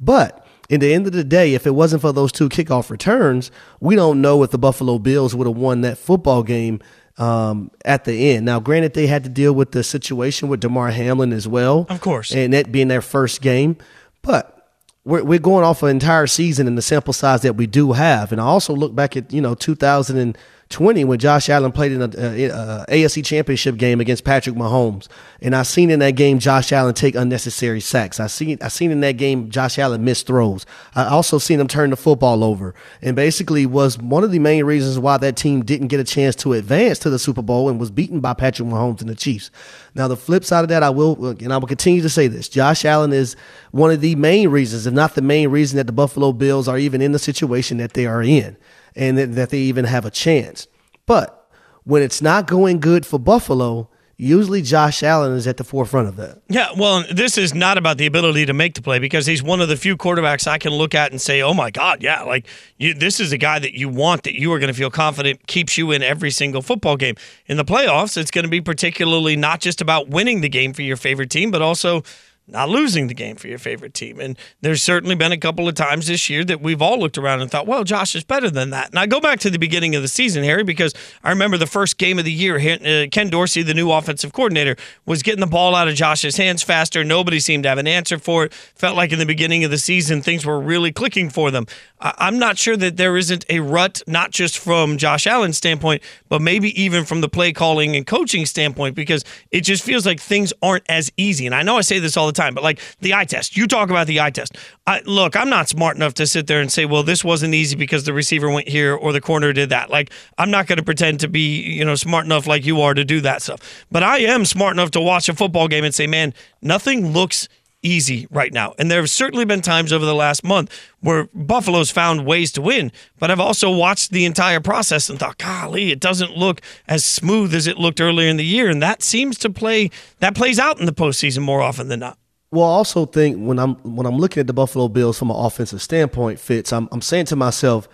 But 0.00 0.44
in 0.68 0.80
the 0.80 0.92
end 0.92 1.06
of 1.06 1.12
the 1.12 1.24
day, 1.24 1.54
if 1.54 1.66
it 1.66 1.74
wasn't 1.74 2.02
for 2.02 2.12
those 2.12 2.32
two 2.32 2.48
kickoff 2.48 2.90
returns, 2.90 3.50
we 3.80 3.94
don't 3.94 4.20
know 4.20 4.42
if 4.42 4.50
the 4.50 4.58
Buffalo 4.58 4.98
Bills 4.98 5.34
would 5.34 5.46
have 5.46 5.56
won 5.56 5.82
that 5.82 5.98
football 5.98 6.42
game 6.42 6.80
um, 7.18 7.70
at 7.84 8.04
the 8.04 8.30
end. 8.30 8.44
Now, 8.44 8.60
granted, 8.60 8.94
they 8.94 9.06
had 9.06 9.24
to 9.24 9.30
deal 9.30 9.52
with 9.52 9.72
the 9.72 9.82
situation 9.82 10.48
with 10.48 10.60
Damar 10.60 10.90
Hamlin 10.90 11.32
as 11.32 11.48
well. 11.48 11.86
Of 11.88 12.00
course. 12.00 12.32
And 12.32 12.52
that 12.52 12.72
being 12.72 12.88
their 12.88 13.02
first 13.02 13.40
game. 13.40 13.76
But 14.22 14.68
we're, 15.04 15.22
we're 15.22 15.38
going 15.38 15.64
off 15.64 15.82
an 15.82 15.90
entire 15.90 16.26
season 16.26 16.66
and 16.66 16.76
the 16.76 16.82
sample 16.82 17.12
size 17.12 17.42
that 17.42 17.56
we 17.56 17.66
do 17.66 17.92
have. 17.92 18.32
And 18.32 18.40
I 18.40 18.44
also 18.44 18.74
look 18.74 18.94
back 18.94 19.16
at, 19.16 19.32
you 19.32 19.40
know, 19.40 19.54
2000 19.54 20.16
and 20.16 20.36
20 20.68 21.04
when 21.04 21.18
Josh 21.18 21.48
Allen 21.48 21.70
played 21.70 21.92
in 21.92 22.02
a, 22.02 22.04
uh, 22.04 22.08
uh, 22.08 22.84
a, 22.88 23.04
a, 23.04 23.06
AFC 23.06 23.24
championship 23.24 23.76
game 23.76 24.00
against 24.00 24.24
Patrick 24.24 24.56
Mahomes. 24.56 25.06
And 25.40 25.54
I 25.54 25.62
seen 25.62 25.90
in 25.90 26.00
that 26.00 26.16
game 26.16 26.40
Josh 26.40 26.72
Allen 26.72 26.92
take 26.92 27.14
unnecessary 27.14 27.80
sacks. 27.80 28.18
I 28.18 28.26
seen 28.26 28.58
I 28.60 28.68
seen 28.68 28.90
in 28.90 29.00
that 29.00 29.12
game 29.12 29.48
Josh 29.48 29.78
Allen 29.78 30.04
miss 30.04 30.22
throws. 30.22 30.66
I 30.94 31.04
also 31.04 31.38
seen 31.38 31.60
him 31.60 31.68
turn 31.68 31.90
the 31.90 31.96
football 31.96 32.42
over. 32.42 32.74
And 33.00 33.14
basically 33.14 33.64
was 33.64 33.96
one 33.98 34.24
of 34.24 34.32
the 34.32 34.40
main 34.40 34.64
reasons 34.64 34.98
why 34.98 35.18
that 35.18 35.36
team 35.36 35.64
didn't 35.64 35.88
get 35.88 36.00
a 36.00 36.04
chance 36.04 36.34
to 36.36 36.54
advance 36.54 36.98
to 37.00 37.10
the 37.10 37.18
Super 37.18 37.42
Bowl 37.42 37.68
and 37.68 37.78
was 37.78 37.92
beaten 37.92 38.18
by 38.18 38.34
Patrick 38.34 38.68
Mahomes 38.68 39.00
and 39.00 39.08
the 39.08 39.14
Chiefs. 39.14 39.52
Now 39.94 40.08
the 40.08 40.16
flip 40.16 40.44
side 40.44 40.64
of 40.64 40.68
that 40.68 40.82
I 40.82 40.90
will 40.90 41.26
and 41.26 41.52
I 41.52 41.58
will 41.58 41.68
continue 41.68 42.02
to 42.02 42.10
say 42.10 42.26
this. 42.26 42.48
Josh 42.48 42.84
Allen 42.84 43.12
is 43.12 43.36
one 43.70 43.92
of 43.92 44.00
the 44.00 44.16
main 44.16 44.48
reasons, 44.48 44.86
if 44.86 44.92
not 44.92 45.14
the 45.14 45.22
main 45.22 45.48
reason 45.48 45.76
that 45.76 45.86
the 45.86 45.92
Buffalo 45.92 46.32
Bills 46.32 46.66
are 46.66 46.78
even 46.78 47.00
in 47.00 47.12
the 47.12 47.20
situation 47.20 47.76
that 47.76 47.92
they 47.92 48.06
are 48.06 48.22
in 48.22 48.56
and 48.96 49.18
that 49.18 49.50
they 49.50 49.58
even 49.58 49.84
have 49.84 50.04
a 50.04 50.10
chance. 50.10 50.66
But 51.04 51.48
when 51.84 52.02
it's 52.02 52.20
not 52.20 52.46
going 52.46 52.80
good 52.80 53.06
for 53.06 53.18
Buffalo, 53.18 53.88
usually 54.16 54.62
Josh 54.62 55.02
Allen 55.02 55.32
is 55.32 55.46
at 55.46 55.58
the 55.58 55.64
forefront 55.64 56.08
of 56.08 56.16
that. 56.16 56.40
Yeah, 56.48 56.68
well, 56.76 57.04
this 57.12 57.36
is 57.36 57.54
not 57.54 57.76
about 57.76 57.98
the 57.98 58.06
ability 58.06 58.46
to 58.46 58.54
make 58.54 58.74
the 58.74 58.82
play 58.82 58.98
because 58.98 59.26
he's 59.26 59.42
one 59.42 59.60
of 59.60 59.68
the 59.68 59.76
few 59.76 59.96
quarterbacks 59.96 60.48
I 60.48 60.58
can 60.58 60.72
look 60.72 60.94
at 60.94 61.10
and 61.10 61.20
say, 61.20 61.42
"Oh 61.42 61.54
my 61.54 61.70
God, 61.70 62.02
yeah, 62.02 62.22
like 62.22 62.46
you, 62.78 62.94
this 62.94 63.20
is 63.20 63.32
a 63.32 63.38
guy 63.38 63.58
that 63.58 63.74
you 63.74 63.88
want 63.88 64.22
that 64.24 64.34
you 64.34 64.52
are 64.52 64.58
going 64.58 64.72
to 64.72 64.78
feel 64.78 64.90
confident 64.90 65.46
keeps 65.46 65.76
you 65.76 65.92
in 65.92 66.02
every 66.02 66.30
single 66.30 66.62
football 66.62 66.96
game. 66.96 67.14
In 67.46 67.56
the 67.56 67.64
playoffs, 67.64 68.16
it's 68.16 68.30
going 68.30 68.44
to 68.44 68.50
be 68.50 68.60
particularly 68.60 69.36
not 69.36 69.60
just 69.60 69.80
about 69.80 70.08
winning 70.08 70.40
the 70.40 70.48
game 70.48 70.72
for 70.72 70.82
your 70.82 70.96
favorite 70.96 71.30
team, 71.30 71.50
but 71.50 71.62
also 71.62 72.02
not 72.48 72.68
losing 72.68 73.08
the 73.08 73.14
game 73.14 73.36
for 73.36 73.48
your 73.48 73.58
favorite 73.58 73.92
team. 73.92 74.20
And 74.20 74.38
there's 74.60 74.82
certainly 74.82 75.14
been 75.14 75.32
a 75.32 75.36
couple 75.36 75.68
of 75.68 75.74
times 75.74 76.06
this 76.06 76.30
year 76.30 76.44
that 76.44 76.60
we've 76.60 76.80
all 76.80 76.98
looked 76.98 77.18
around 77.18 77.40
and 77.40 77.50
thought, 77.50 77.66
well, 77.66 77.82
Josh 77.82 78.14
is 78.14 78.22
better 78.22 78.48
than 78.48 78.70
that. 78.70 78.90
And 78.90 78.98
I 78.98 79.06
go 79.06 79.20
back 79.20 79.40
to 79.40 79.50
the 79.50 79.58
beginning 79.58 79.96
of 79.96 80.02
the 80.02 80.08
season, 80.08 80.44
Harry, 80.44 80.62
because 80.62 80.94
I 81.24 81.30
remember 81.30 81.56
the 81.56 81.66
first 81.66 81.98
game 81.98 82.18
of 82.18 82.24
the 82.24 82.32
year, 82.32 82.56
uh, 82.56 83.06
Ken 83.10 83.30
Dorsey, 83.30 83.62
the 83.62 83.74
new 83.74 83.90
offensive 83.90 84.32
coordinator, 84.32 84.76
was 85.06 85.22
getting 85.22 85.40
the 85.40 85.46
ball 85.46 85.74
out 85.74 85.88
of 85.88 85.94
Josh's 85.94 86.36
hands 86.36 86.62
faster. 86.62 87.02
Nobody 87.02 87.40
seemed 87.40 87.64
to 87.64 87.68
have 87.68 87.78
an 87.78 87.88
answer 87.88 88.18
for 88.18 88.44
it. 88.44 88.54
Felt 88.54 88.96
like 88.96 89.12
in 89.12 89.18
the 89.18 89.26
beginning 89.26 89.64
of 89.64 89.70
the 89.70 89.78
season, 89.78 90.22
things 90.22 90.46
were 90.46 90.60
really 90.60 90.92
clicking 90.92 91.30
for 91.30 91.50
them. 91.50 91.66
I'm 91.98 92.38
not 92.38 92.58
sure 92.58 92.76
that 92.76 92.96
there 92.96 93.16
isn't 93.16 93.44
a 93.48 93.60
rut, 93.60 94.02
not 94.06 94.30
just 94.30 94.58
from 94.58 94.98
Josh 94.98 95.26
Allen's 95.26 95.56
standpoint, 95.56 96.02
but 96.28 96.42
maybe 96.42 96.80
even 96.80 97.04
from 97.04 97.22
the 97.22 97.28
play 97.28 97.52
calling 97.52 97.96
and 97.96 98.06
coaching 98.06 98.44
standpoint, 98.46 98.94
because 98.94 99.24
it 99.50 99.62
just 99.62 99.82
feels 99.82 100.04
like 100.04 100.20
things 100.20 100.52
aren't 100.62 100.84
as 100.88 101.10
easy. 101.16 101.46
And 101.46 101.54
I 101.54 101.62
know 101.62 101.78
I 101.78 101.80
say 101.80 101.98
this 101.98 102.16
all 102.16 102.26
the 102.26 102.34
time, 102.36 102.54
but 102.54 102.62
like 102.62 102.80
the 103.00 103.14
eye 103.14 103.24
test, 103.24 103.56
you 103.56 103.66
talk 103.66 103.90
about 103.90 104.06
the 104.06 104.20
eye 104.20 104.30
test. 104.30 104.56
I, 104.86 105.00
look, 105.04 105.34
I'm 105.34 105.50
not 105.50 105.68
smart 105.68 105.96
enough 105.96 106.14
to 106.14 106.26
sit 106.26 106.46
there 106.46 106.60
and 106.60 106.70
say, 106.70 106.84
well, 106.84 107.02
this 107.02 107.24
wasn't 107.24 107.54
easy 107.54 107.76
because 107.76 108.04
the 108.04 108.12
receiver 108.12 108.50
went 108.50 108.68
here 108.68 108.94
or 108.94 109.12
the 109.12 109.20
corner 109.20 109.52
did 109.52 109.70
that. 109.70 109.90
Like, 109.90 110.10
I'm 110.38 110.50
not 110.50 110.66
going 110.66 110.78
to 110.78 110.84
pretend 110.84 111.20
to 111.20 111.28
be, 111.28 111.60
you 111.60 111.84
know, 111.84 111.94
smart 111.94 112.24
enough 112.24 112.46
like 112.46 112.64
you 112.64 112.80
are 112.82 112.94
to 112.94 113.04
do 113.04 113.20
that 113.22 113.42
stuff. 113.42 113.86
But 113.90 114.02
I 114.02 114.18
am 114.18 114.44
smart 114.44 114.74
enough 114.74 114.92
to 114.92 115.00
watch 115.00 115.28
a 115.28 115.34
football 115.34 115.66
game 115.66 115.84
and 115.84 115.94
say, 115.94 116.06
man, 116.06 116.34
nothing 116.62 117.12
looks 117.12 117.48
easy 117.82 118.26
right 118.30 118.52
now. 118.52 118.74
And 118.78 118.90
there 118.90 119.00
have 119.00 119.10
certainly 119.10 119.44
been 119.44 119.62
times 119.62 119.92
over 119.92 120.04
the 120.04 120.14
last 120.14 120.42
month 120.42 120.72
where 121.00 121.28
Buffalo's 121.34 121.90
found 121.90 122.26
ways 122.26 122.50
to 122.52 122.62
win, 122.62 122.90
but 123.18 123.30
I've 123.30 123.40
also 123.40 123.70
watched 123.70 124.10
the 124.10 124.24
entire 124.24 124.60
process 124.60 125.08
and 125.08 125.18
thought, 125.18 125.38
golly, 125.38 125.92
it 125.92 126.00
doesn't 126.00 126.36
look 126.36 126.60
as 126.88 127.04
smooth 127.04 127.54
as 127.54 127.66
it 127.66 127.78
looked 127.78 128.00
earlier 128.00 128.28
in 128.28 128.36
the 128.36 128.44
year. 128.44 128.68
And 128.68 128.82
that 128.82 129.02
seems 129.02 129.38
to 129.38 129.50
play, 129.50 129.90
that 130.18 130.34
plays 130.34 130.58
out 130.58 130.80
in 130.80 130.86
the 130.86 130.92
postseason 130.92 131.42
more 131.42 131.62
often 131.62 131.88
than 131.88 132.00
not. 132.00 132.18
Well, 132.56 132.64
I 132.64 132.72
also 132.72 133.04
think 133.04 133.36
when 133.36 133.58
I'm 133.58 133.74
when 133.94 134.06
I'm 134.06 134.16
looking 134.16 134.40
at 134.40 134.46
the 134.46 134.54
Buffalo 134.54 134.88
Bills 134.88 135.18
from 135.18 135.30
an 135.30 135.36
offensive 135.36 135.82
standpoint, 135.82 136.40
Fitz, 136.40 136.72
I'm 136.72 136.88
I'm 136.90 137.02
saying 137.02 137.26
to 137.26 137.36
myself, 137.36 137.86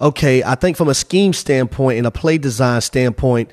okay, 0.00 0.42
I 0.42 0.54
think 0.54 0.78
from 0.78 0.88
a 0.88 0.94
scheme 0.94 1.34
standpoint 1.34 1.98
and 1.98 2.06
a 2.06 2.10
play 2.10 2.38
design 2.38 2.80
standpoint, 2.80 3.50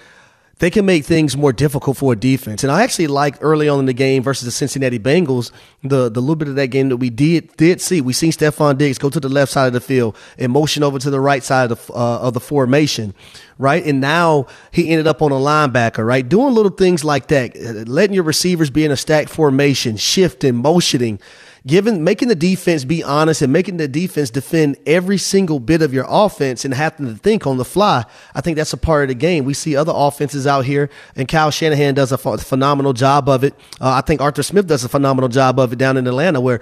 they 0.60 0.70
can 0.70 0.86
make 0.86 1.04
things 1.04 1.36
more 1.36 1.52
difficult 1.52 1.98
for 1.98 2.14
a 2.14 2.16
defense. 2.16 2.64
And 2.64 2.72
I 2.72 2.84
actually 2.84 3.08
like 3.08 3.38
early 3.42 3.68
on 3.68 3.80
in 3.80 3.86
the 3.86 3.94
game 3.94 4.22
versus 4.22 4.46
the 4.46 4.52
Cincinnati 4.52 5.00
Bengals, 5.00 5.52
the, 5.82 6.10
the 6.10 6.22
little 6.22 6.36
bit 6.36 6.48
of 6.48 6.56
that 6.56 6.68
game 6.68 6.90
that 6.90 6.98
we 6.98 7.10
did 7.10 7.56
did 7.58 7.82
see. 7.82 8.02
We 8.02 8.14
seen 8.14 8.32
Stefon 8.32 8.78
Diggs 8.78 8.98
go 8.98 9.10
to 9.10 9.20
the 9.20 9.30
left 9.30 9.52
side 9.52 9.68
of 9.68 9.74
the 9.74 9.82
field 9.82 10.16
and 10.38 10.52
motion 10.52 10.84
over 10.84 11.00
to 11.00 11.10
the 11.10 11.20
right 11.20 11.44
side 11.44 11.72
of 11.72 11.88
the, 11.88 11.94
uh, 11.94 12.20
of 12.20 12.34
the 12.34 12.40
formation, 12.40 13.16
right? 13.58 13.84
And 13.84 14.00
now 14.00 14.46
he 14.72 14.90
ended 14.90 15.08
up 15.08 15.22
on 15.22 15.32
a 15.32 15.36
linebacker, 15.36 16.06
right? 16.06 16.28
Doing 16.28 16.54
little 16.54 16.72
things 16.72 17.04
like 17.04 17.28
that, 17.28 17.58
letting 17.88 18.14
your 18.14 18.24
receivers 18.24 18.70
be 18.70 18.86
in 18.86 18.92
a 18.92 18.98
stack 18.98 19.30
formation, 19.30 19.98
shifting, 19.98 20.56
motioning 20.56 21.20
giving 21.66 22.04
making 22.04 22.28
the 22.28 22.36
defense 22.36 22.84
be 22.84 23.04
honest 23.04 23.42
and 23.42 23.54
making 23.54 23.78
the 23.78 23.88
defense 23.88 24.30
defend 24.30 24.78
every 24.86 25.18
single 25.18 25.60
bit 25.60 25.82
of 25.82 25.94
your 25.94 26.06
offense 26.10 26.66
and 26.66 26.74
having 26.74 27.08
to 27.08 27.16
think 27.16 27.48
on 27.48 27.58
the 27.58 27.66
fly. 27.66 28.04
I 28.36 28.42
think 28.42 28.58
that's 28.58 28.74
a 28.74 28.78
part 28.78 29.04
of 29.04 29.08
the 29.10 29.16
game. 29.16 29.46
We 29.46 29.54
see 29.54 29.76
other 29.76 29.94
offenses 29.96 30.46
out 30.46 30.66
here, 30.66 30.90
and 31.16 31.28
Kyle 31.28 31.52
Shanahan 31.52 31.94
does 31.96 32.12
a 32.12 32.18
phenomenal 32.18 32.94
job 32.94 33.30
of 33.30 33.44
it. 33.44 33.54
Uh, 33.80 33.92
I 33.92 34.02
think 34.02 34.22
Arthur 34.22 34.44
Smith 34.44 34.68
does 34.68 34.84
a 34.84 34.90
phenomenal 34.90 35.30
job 35.30 35.60
of 35.60 35.74
it 35.74 35.78
down 35.78 35.98
in 35.98 36.08
Atlanta, 36.08 36.42
where 36.42 36.62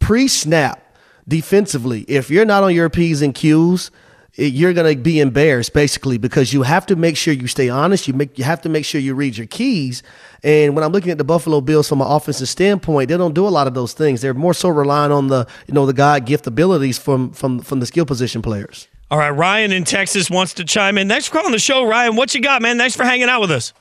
pre-snap 0.00 0.96
defensively, 1.28 2.02
if 2.08 2.30
you're 2.30 2.44
not 2.44 2.64
on 2.64 2.74
your 2.74 2.90
p's 2.90 3.22
and 3.22 3.34
q's 3.34 3.90
you're 4.34 4.72
going 4.72 4.96
to 4.96 5.00
be 5.00 5.20
embarrassed 5.20 5.74
basically 5.74 6.16
because 6.16 6.52
you 6.52 6.62
have 6.62 6.86
to 6.86 6.96
make 6.96 7.16
sure 7.16 7.34
you 7.34 7.46
stay 7.46 7.68
honest. 7.68 8.08
You 8.08 8.14
make 8.14 8.38
you 8.38 8.44
have 8.44 8.62
to 8.62 8.68
make 8.68 8.84
sure 8.84 9.00
you 9.00 9.14
read 9.14 9.36
your 9.36 9.46
keys. 9.46 10.02
And 10.42 10.74
when 10.74 10.84
I'm 10.84 10.92
looking 10.92 11.10
at 11.10 11.18
the 11.18 11.24
Buffalo 11.24 11.60
Bills 11.60 11.88
from 11.88 12.00
an 12.00 12.06
offensive 12.06 12.48
standpoint, 12.48 13.10
they 13.10 13.16
don't 13.16 13.34
do 13.34 13.46
a 13.46 13.50
lot 13.50 13.66
of 13.66 13.74
those 13.74 13.92
things. 13.92 14.22
They're 14.22 14.34
more 14.34 14.54
so 14.54 14.70
relying 14.70 15.12
on 15.12 15.28
the 15.28 15.46
you 15.66 15.74
know 15.74 15.84
the 15.84 15.92
God 15.92 16.24
gift 16.24 16.46
abilities 16.46 16.98
from 16.98 17.32
from 17.32 17.60
from 17.60 17.80
the 17.80 17.86
skill 17.86 18.06
position 18.06 18.40
players. 18.40 18.88
All 19.10 19.18
right, 19.18 19.30
Ryan 19.30 19.72
in 19.72 19.84
Texas 19.84 20.30
wants 20.30 20.54
to 20.54 20.64
chime 20.64 20.96
in. 20.96 21.06
Thanks 21.06 21.26
for 21.28 21.36
calling 21.36 21.52
the 21.52 21.58
show, 21.58 21.84
Ryan. 21.84 22.16
What 22.16 22.34
you 22.34 22.40
got, 22.40 22.62
man? 22.62 22.78
Thanks 22.78 22.96
for 22.96 23.04
hanging 23.04 23.28
out 23.28 23.42
with 23.42 23.50
us. 23.50 23.74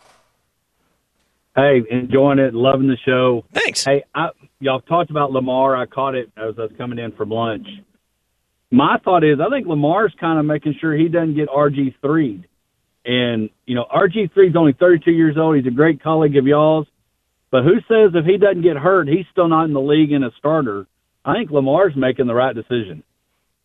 Hey, 1.56 1.82
enjoying 1.90 2.40
it, 2.40 2.54
loving 2.54 2.88
the 2.88 2.98
show. 3.06 3.46
Thanks. 3.54 3.86
Hey, 3.86 4.04
I, 4.14 4.30
y'all 4.60 4.82
talked 4.82 5.10
about 5.10 5.32
Lamar. 5.32 5.78
I 5.78 5.86
caught 5.86 6.16
it 6.16 6.30
as 6.36 6.56
I 6.58 6.64
was 6.64 6.72
coming 6.78 7.00
in 7.00 7.14
from 7.14 7.30
lunch. 7.30 7.68
My 8.72 8.98
thought 9.04 9.26
is, 9.26 9.40
I 9.40 9.50
think 9.50 9.68
Lamar's 9.68 10.14
kind 10.20 10.40
of 10.40 10.46
making 10.46 10.76
sure 10.80 10.96
he 10.96 11.10
doesn't 11.10 11.36
get 11.36 11.50
RG 11.50 11.96
3 12.02 12.46
And, 13.06 13.50
you 13.66 13.76
know, 13.76 13.86
RG 13.94 14.34
3 14.34 14.50
is 14.50 14.56
only 14.56 14.74
32 14.74 15.12
years 15.12 15.38
old. 15.38 15.58
He's 15.58 15.68
a 15.68 15.72
great 15.72 16.02
colleague 16.02 16.38
of 16.38 16.48
y'all's. 16.48 16.88
But 17.52 17.64
who 17.64 17.76
says 17.82 18.12
if 18.16 18.26
he 18.26 18.38
doesn't 18.38 18.62
get 18.62 18.78
hurt, 18.78 19.10
he's 19.10 19.26
still 19.30 19.50
not 19.50 19.66
in 19.66 19.74
the 19.74 19.82
league 19.82 20.14
and 20.14 20.24
a 20.24 20.32
starter? 20.38 20.88
I 21.26 21.34
think 21.34 21.52
Lamar's 21.52 21.96
making 21.98 22.28
the 22.28 22.34
right 22.34 22.56
decision. 22.56 23.04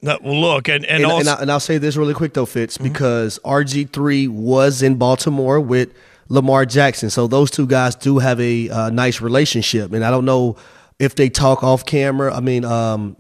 well, 0.03 0.19
look, 0.23 0.69
and 0.69 0.85
and, 0.85 1.05
and, 1.05 1.07
also, 1.07 1.21
and, 1.21 1.29
I, 1.29 1.43
and 1.43 1.53
I'll 1.53 1.61
say 1.61 1.79
this 1.79 1.97
really 1.97 2.13
quick 2.13 2.35
though, 2.35 2.47
Fitz, 2.47 2.77
mm-hmm. 2.77 2.93
because 2.93 3.39
RG 3.45 3.91
three 3.91 4.27
was 4.29 4.83
in 4.83 4.97
Baltimore 4.97 5.61
with 5.61 5.95
Lamar 6.29 6.67
Jackson, 6.67 7.09
so 7.09 7.29
those 7.29 7.51
two 7.51 7.67
guys 7.67 7.95
do 7.95 8.19
have 8.19 8.41
a 8.41 8.69
uh, 8.69 8.91
nice 8.91 9.21
relationship, 9.21 9.93
and 9.93 10.05
I 10.05 10.11
don't 10.11 10.25
know 10.25 10.57
if 10.99 11.15
they 11.15 11.31
talk 11.31 11.63
off 11.63 11.87
camera. 11.87 12.35
I 12.35 12.41
mean, 12.41 12.65
um, 12.65 13.17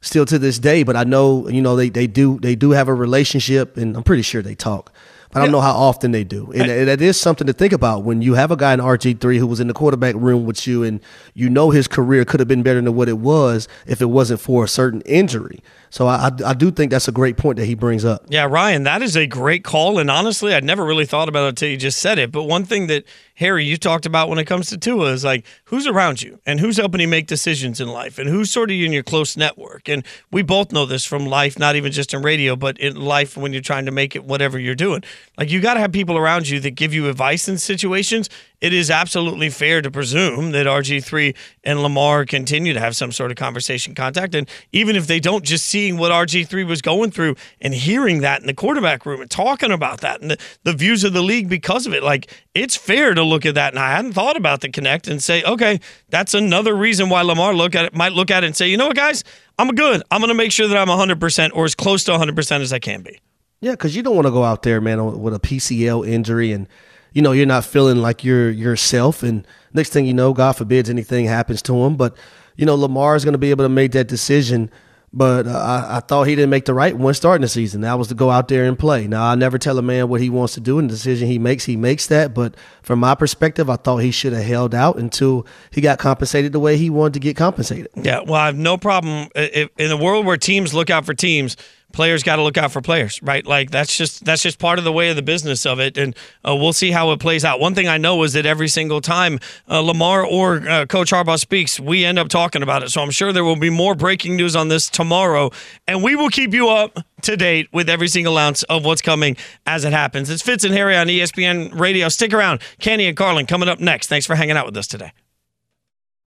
still 0.00 0.24
to 0.26 0.38
this 0.38 0.58
day, 0.58 0.82
but 0.82 0.96
I 0.96 1.04
know 1.04 1.48
you 1.48 1.62
know 1.62 1.76
they, 1.76 1.88
they 1.88 2.06
do 2.06 2.38
they 2.40 2.54
do 2.54 2.70
have 2.70 2.88
a 2.88 2.94
relationship, 2.94 3.76
and 3.76 3.96
I'm 3.96 4.02
pretty 4.02 4.22
sure 4.22 4.42
they 4.42 4.54
talk. 4.54 4.92
But 5.30 5.40
I 5.40 5.44
don't 5.44 5.52
know 5.52 5.60
how 5.60 5.74
often 5.74 6.12
they 6.12 6.24
do, 6.24 6.50
and, 6.52 6.70
and 6.70 6.88
that 6.88 7.02
is 7.02 7.20
something 7.20 7.46
to 7.46 7.52
think 7.52 7.74
about 7.74 8.02
when 8.02 8.22
you 8.22 8.32
have 8.32 8.50
a 8.50 8.56
guy 8.56 8.72
in 8.72 8.80
RG 8.80 9.20
three 9.20 9.36
who 9.36 9.46
was 9.46 9.60
in 9.60 9.68
the 9.68 9.74
quarterback 9.74 10.14
room 10.14 10.46
with 10.46 10.66
you, 10.66 10.82
and 10.82 11.00
you 11.34 11.50
know 11.50 11.68
his 11.68 11.86
career 11.86 12.24
could 12.24 12.40
have 12.40 12.48
been 12.48 12.62
better 12.62 12.80
than 12.80 12.94
what 12.94 13.10
it 13.10 13.18
was 13.18 13.68
if 13.86 14.00
it 14.00 14.06
wasn't 14.06 14.40
for 14.40 14.64
a 14.64 14.68
certain 14.68 15.02
injury. 15.02 15.62
So 15.90 16.06
I, 16.06 16.30
I, 16.44 16.54
do 16.54 16.70
think 16.70 16.90
that's 16.90 17.08
a 17.08 17.12
great 17.12 17.36
point 17.36 17.56
that 17.56 17.64
he 17.64 17.74
brings 17.74 18.04
up. 18.04 18.24
Yeah, 18.28 18.44
Ryan, 18.44 18.82
that 18.84 19.02
is 19.02 19.16
a 19.16 19.26
great 19.26 19.64
call. 19.64 19.98
And 19.98 20.10
honestly, 20.10 20.54
I'd 20.54 20.64
never 20.64 20.84
really 20.84 21.06
thought 21.06 21.28
about 21.28 21.46
it 21.46 21.48
until 21.50 21.70
you 21.70 21.76
just 21.76 21.98
said 22.00 22.18
it. 22.18 22.30
But 22.30 22.44
one 22.44 22.64
thing 22.64 22.88
that, 22.88 23.04
Harry, 23.34 23.64
you 23.64 23.76
talked 23.76 24.04
about 24.04 24.28
when 24.28 24.38
it 24.38 24.44
comes 24.44 24.68
to 24.68 24.78
Tua 24.78 25.12
is 25.12 25.24
like 25.24 25.46
who's 25.64 25.86
around 25.86 26.20
you 26.20 26.40
and 26.44 26.60
who's 26.60 26.76
helping 26.76 27.00
you 27.00 27.08
make 27.08 27.26
decisions 27.26 27.80
in 27.80 27.88
life 27.88 28.18
and 28.18 28.28
who's 28.28 28.50
sort 28.50 28.70
of 28.70 28.76
in 28.76 28.92
your 28.92 29.02
close 29.02 29.36
network. 29.36 29.88
And 29.88 30.04
we 30.30 30.42
both 30.42 30.72
know 30.72 30.86
this 30.86 31.04
from 31.04 31.26
life, 31.26 31.58
not 31.58 31.76
even 31.76 31.92
just 31.92 32.12
in 32.12 32.22
radio, 32.22 32.56
but 32.56 32.78
in 32.78 32.96
life 32.96 33.36
when 33.36 33.52
you're 33.52 33.62
trying 33.62 33.86
to 33.86 33.92
make 33.92 34.14
it 34.14 34.24
whatever 34.24 34.58
you're 34.58 34.74
doing. 34.74 35.02
Like 35.36 35.50
you 35.50 35.60
got 35.60 35.74
to 35.74 35.80
have 35.80 35.92
people 35.92 36.18
around 36.18 36.48
you 36.48 36.60
that 36.60 36.72
give 36.72 36.92
you 36.92 37.08
advice 37.08 37.48
in 37.48 37.58
situations 37.58 38.28
it 38.60 38.72
is 38.72 38.90
absolutely 38.90 39.50
fair 39.50 39.80
to 39.82 39.90
presume 39.90 40.50
that 40.50 40.66
RG3 40.66 41.36
and 41.62 41.80
Lamar 41.82 42.24
continue 42.24 42.72
to 42.72 42.80
have 42.80 42.96
some 42.96 43.12
sort 43.12 43.30
of 43.30 43.36
conversation 43.36 43.94
contact. 43.94 44.34
And 44.34 44.48
even 44.72 44.96
if 44.96 45.06
they 45.06 45.20
don't, 45.20 45.44
just 45.44 45.66
seeing 45.66 45.96
what 45.96 46.10
RG3 46.10 46.66
was 46.66 46.82
going 46.82 47.12
through 47.12 47.36
and 47.60 47.72
hearing 47.72 48.20
that 48.22 48.40
in 48.40 48.46
the 48.48 48.54
quarterback 48.54 49.06
room 49.06 49.20
and 49.20 49.30
talking 49.30 49.70
about 49.70 50.00
that 50.00 50.20
and 50.20 50.32
the, 50.32 50.38
the 50.64 50.72
views 50.72 51.04
of 51.04 51.12
the 51.12 51.22
league 51.22 51.48
because 51.48 51.86
of 51.86 51.94
it, 51.94 52.02
like 52.02 52.32
it's 52.54 52.74
fair 52.74 53.14
to 53.14 53.22
look 53.22 53.46
at 53.46 53.54
that. 53.54 53.72
And 53.72 53.78
I 53.78 53.92
hadn't 53.94 54.14
thought 54.14 54.36
about 54.36 54.60
the 54.60 54.70
connect 54.70 55.06
and 55.06 55.22
say, 55.22 55.44
okay, 55.44 55.78
that's 56.08 56.34
another 56.34 56.76
reason 56.76 57.08
why 57.08 57.22
Lamar 57.22 57.54
look 57.54 57.76
at 57.76 57.84
it, 57.84 57.94
might 57.94 58.12
look 58.12 58.30
at 58.30 58.42
it 58.42 58.48
and 58.48 58.56
say, 58.56 58.68
you 58.68 58.76
know 58.76 58.88
what, 58.88 58.96
guys, 58.96 59.22
I'm 59.56 59.68
good. 59.74 60.02
I'm 60.10 60.20
going 60.20 60.28
to 60.28 60.34
make 60.34 60.50
sure 60.50 60.66
that 60.66 60.76
I'm 60.76 60.88
100% 60.88 61.50
or 61.54 61.64
as 61.64 61.76
close 61.76 62.02
to 62.04 62.12
100% 62.12 62.60
as 62.60 62.72
I 62.72 62.80
can 62.80 63.02
be. 63.02 63.20
Yeah, 63.60 63.72
because 63.72 63.94
you 63.94 64.02
don't 64.02 64.14
want 64.14 64.26
to 64.26 64.32
go 64.32 64.44
out 64.44 64.62
there, 64.62 64.80
man, 64.80 65.20
with 65.20 65.34
a 65.34 65.40
PCL 65.40 66.08
injury 66.08 66.50
and– 66.50 66.66
you 67.12 67.22
know, 67.22 67.32
you're 67.32 67.46
not 67.46 67.64
feeling 67.64 67.98
like 67.98 68.24
you're 68.24 68.50
yourself. 68.50 69.22
And 69.22 69.46
next 69.72 69.90
thing 69.90 70.06
you 70.06 70.14
know, 70.14 70.32
God 70.32 70.52
forbids 70.52 70.90
anything 70.90 71.26
happens 71.26 71.62
to 71.62 71.84
him. 71.84 71.96
But, 71.96 72.16
you 72.56 72.66
know, 72.66 72.74
Lamar 72.74 73.16
is 73.16 73.24
going 73.24 73.32
to 73.32 73.38
be 73.38 73.50
able 73.50 73.64
to 73.64 73.70
make 73.70 73.92
that 73.92 74.08
decision. 74.08 74.70
But 75.12 75.46
uh, 75.46 75.50
I, 75.50 75.96
I, 75.96 76.00
thought 76.00 76.24
he 76.24 76.34
didn't 76.34 76.50
make 76.50 76.66
the 76.66 76.74
right 76.74 76.94
one 76.94 77.14
starting 77.14 77.40
the 77.40 77.48
season. 77.48 77.80
That 77.80 77.98
was 77.98 78.08
to 78.08 78.14
go 78.14 78.30
out 78.30 78.48
there 78.48 78.64
and 78.64 78.78
play. 78.78 79.06
Now, 79.06 79.24
I 79.24 79.34
never 79.36 79.56
tell 79.56 79.78
a 79.78 79.82
man 79.82 80.08
what 80.08 80.20
he 80.20 80.28
wants 80.28 80.52
to 80.54 80.60
do 80.60 80.78
and 80.78 80.88
the 80.88 80.94
decision 80.94 81.28
he 81.28 81.38
makes, 81.38 81.64
he 81.64 81.76
makes 81.76 82.08
that. 82.08 82.34
But 82.34 82.56
from 82.82 82.98
my 82.98 83.14
perspective, 83.14 83.70
I 83.70 83.76
thought 83.76 83.98
he 83.98 84.10
should 84.10 84.34
have 84.34 84.44
held 84.44 84.74
out 84.74 84.98
until 84.98 85.46
he 85.70 85.80
got 85.80 85.98
compensated 85.98 86.52
the 86.52 86.60
way 86.60 86.76
he 86.76 86.90
wanted 86.90 87.14
to 87.14 87.20
get 87.20 87.36
compensated. 87.36 87.88
Yeah, 87.94 88.20
well, 88.20 88.34
I 88.34 88.46
have 88.46 88.58
no 88.58 88.76
problem. 88.76 89.28
If, 89.34 89.70
in 89.78 89.90
a 89.90 89.96
world 89.96 90.26
where 90.26 90.36
teams 90.36 90.74
look 90.74 90.90
out 90.90 91.06
for 91.06 91.14
teams, 91.14 91.56
players 91.92 92.22
got 92.22 92.36
to 92.36 92.42
look 92.42 92.56
out 92.56 92.72
for 92.72 92.80
players, 92.80 93.20
right? 93.22 93.46
Like 93.46 93.70
that's 93.70 93.96
just 93.96 94.24
that's 94.24 94.42
just 94.42 94.58
part 94.58 94.78
of 94.78 94.84
the 94.84 94.92
way 94.92 95.10
of 95.10 95.16
the 95.16 95.22
business 95.22 95.66
of 95.66 95.80
it, 95.80 95.96
and 95.96 96.14
uh, 96.46 96.54
we'll 96.54 96.72
see 96.72 96.90
how 96.90 97.10
it 97.12 97.20
plays 97.20 97.44
out. 97.44 97.60
One 97.60 97.74
thing 97.74 97.88
I 97.88 97.98
know 97.98 98.22
is 98.22 98.34
that 98.34 98.46
every 98.46 98.68
single 98.68 99.00
time 99.00 99.38
uh, 99.68 99.80
Lamar 99.80 100.24
or 100.24 100.68
uh, 100.68 100.86
Coach 100.86 101.10
Harbaugh 101.10 101.38
speaks, 101.38 101.80
we 101.80 102.04
end 102.04 102.18
up 102.18 102.28
talking 102.28 102.62
about 102.62 102.82
it. 102.82 102.90
So 102.90 103.02
I'm 103.02 103.10
sure 103.10 103.32
there 103.32 103.44
will 103.44 103.56
be 103.56 103.70
more 103.70 103.94
breaking 103.94 104.36
news 104.36 104.54
on 104.56 104.68
this 104.68 104.88
tomorrow, 104.88 105.50
and 105.86 106.02
we 106.02 106.14
will 106.14 106.30
keep 106.30 106.52
you 106.52 106.68
up 106.68 106.98
to 107.22 107.36
date 107.36 107.68
with 107.72 107.88
every 107.88 108.08
single 108.08 108.38
ounce 108.38 108.62
of 108.64 108.84
what's 108.84 109.02
coming 109.02 109.36
as 109.66 109.84
it 109.84 109.92
happens. 109.92 110.30
It's 110.30 110.42
Fitz 110.42 110.64
and 110.64 110.74
Harry 110.74 110.96
on 110.96 111.06
ESPN 111.08 111.78
Radio. 111.78 112.08
Stick 112.08 112.32
around, 112.32 112.60
Canty 112.80 113.06
and 113.06 113.16
Carlin 113.16 113.46
coming 113.46 113.68
up 113.68 113.80
next. 113.80 114.08
Thanks 114.08 114.26
for 114.26 114.34
hanging 114.34 114.56
out 114.56 114.66
with 114.66 114.76
us 114.76 114.86
today. 114.86 115.12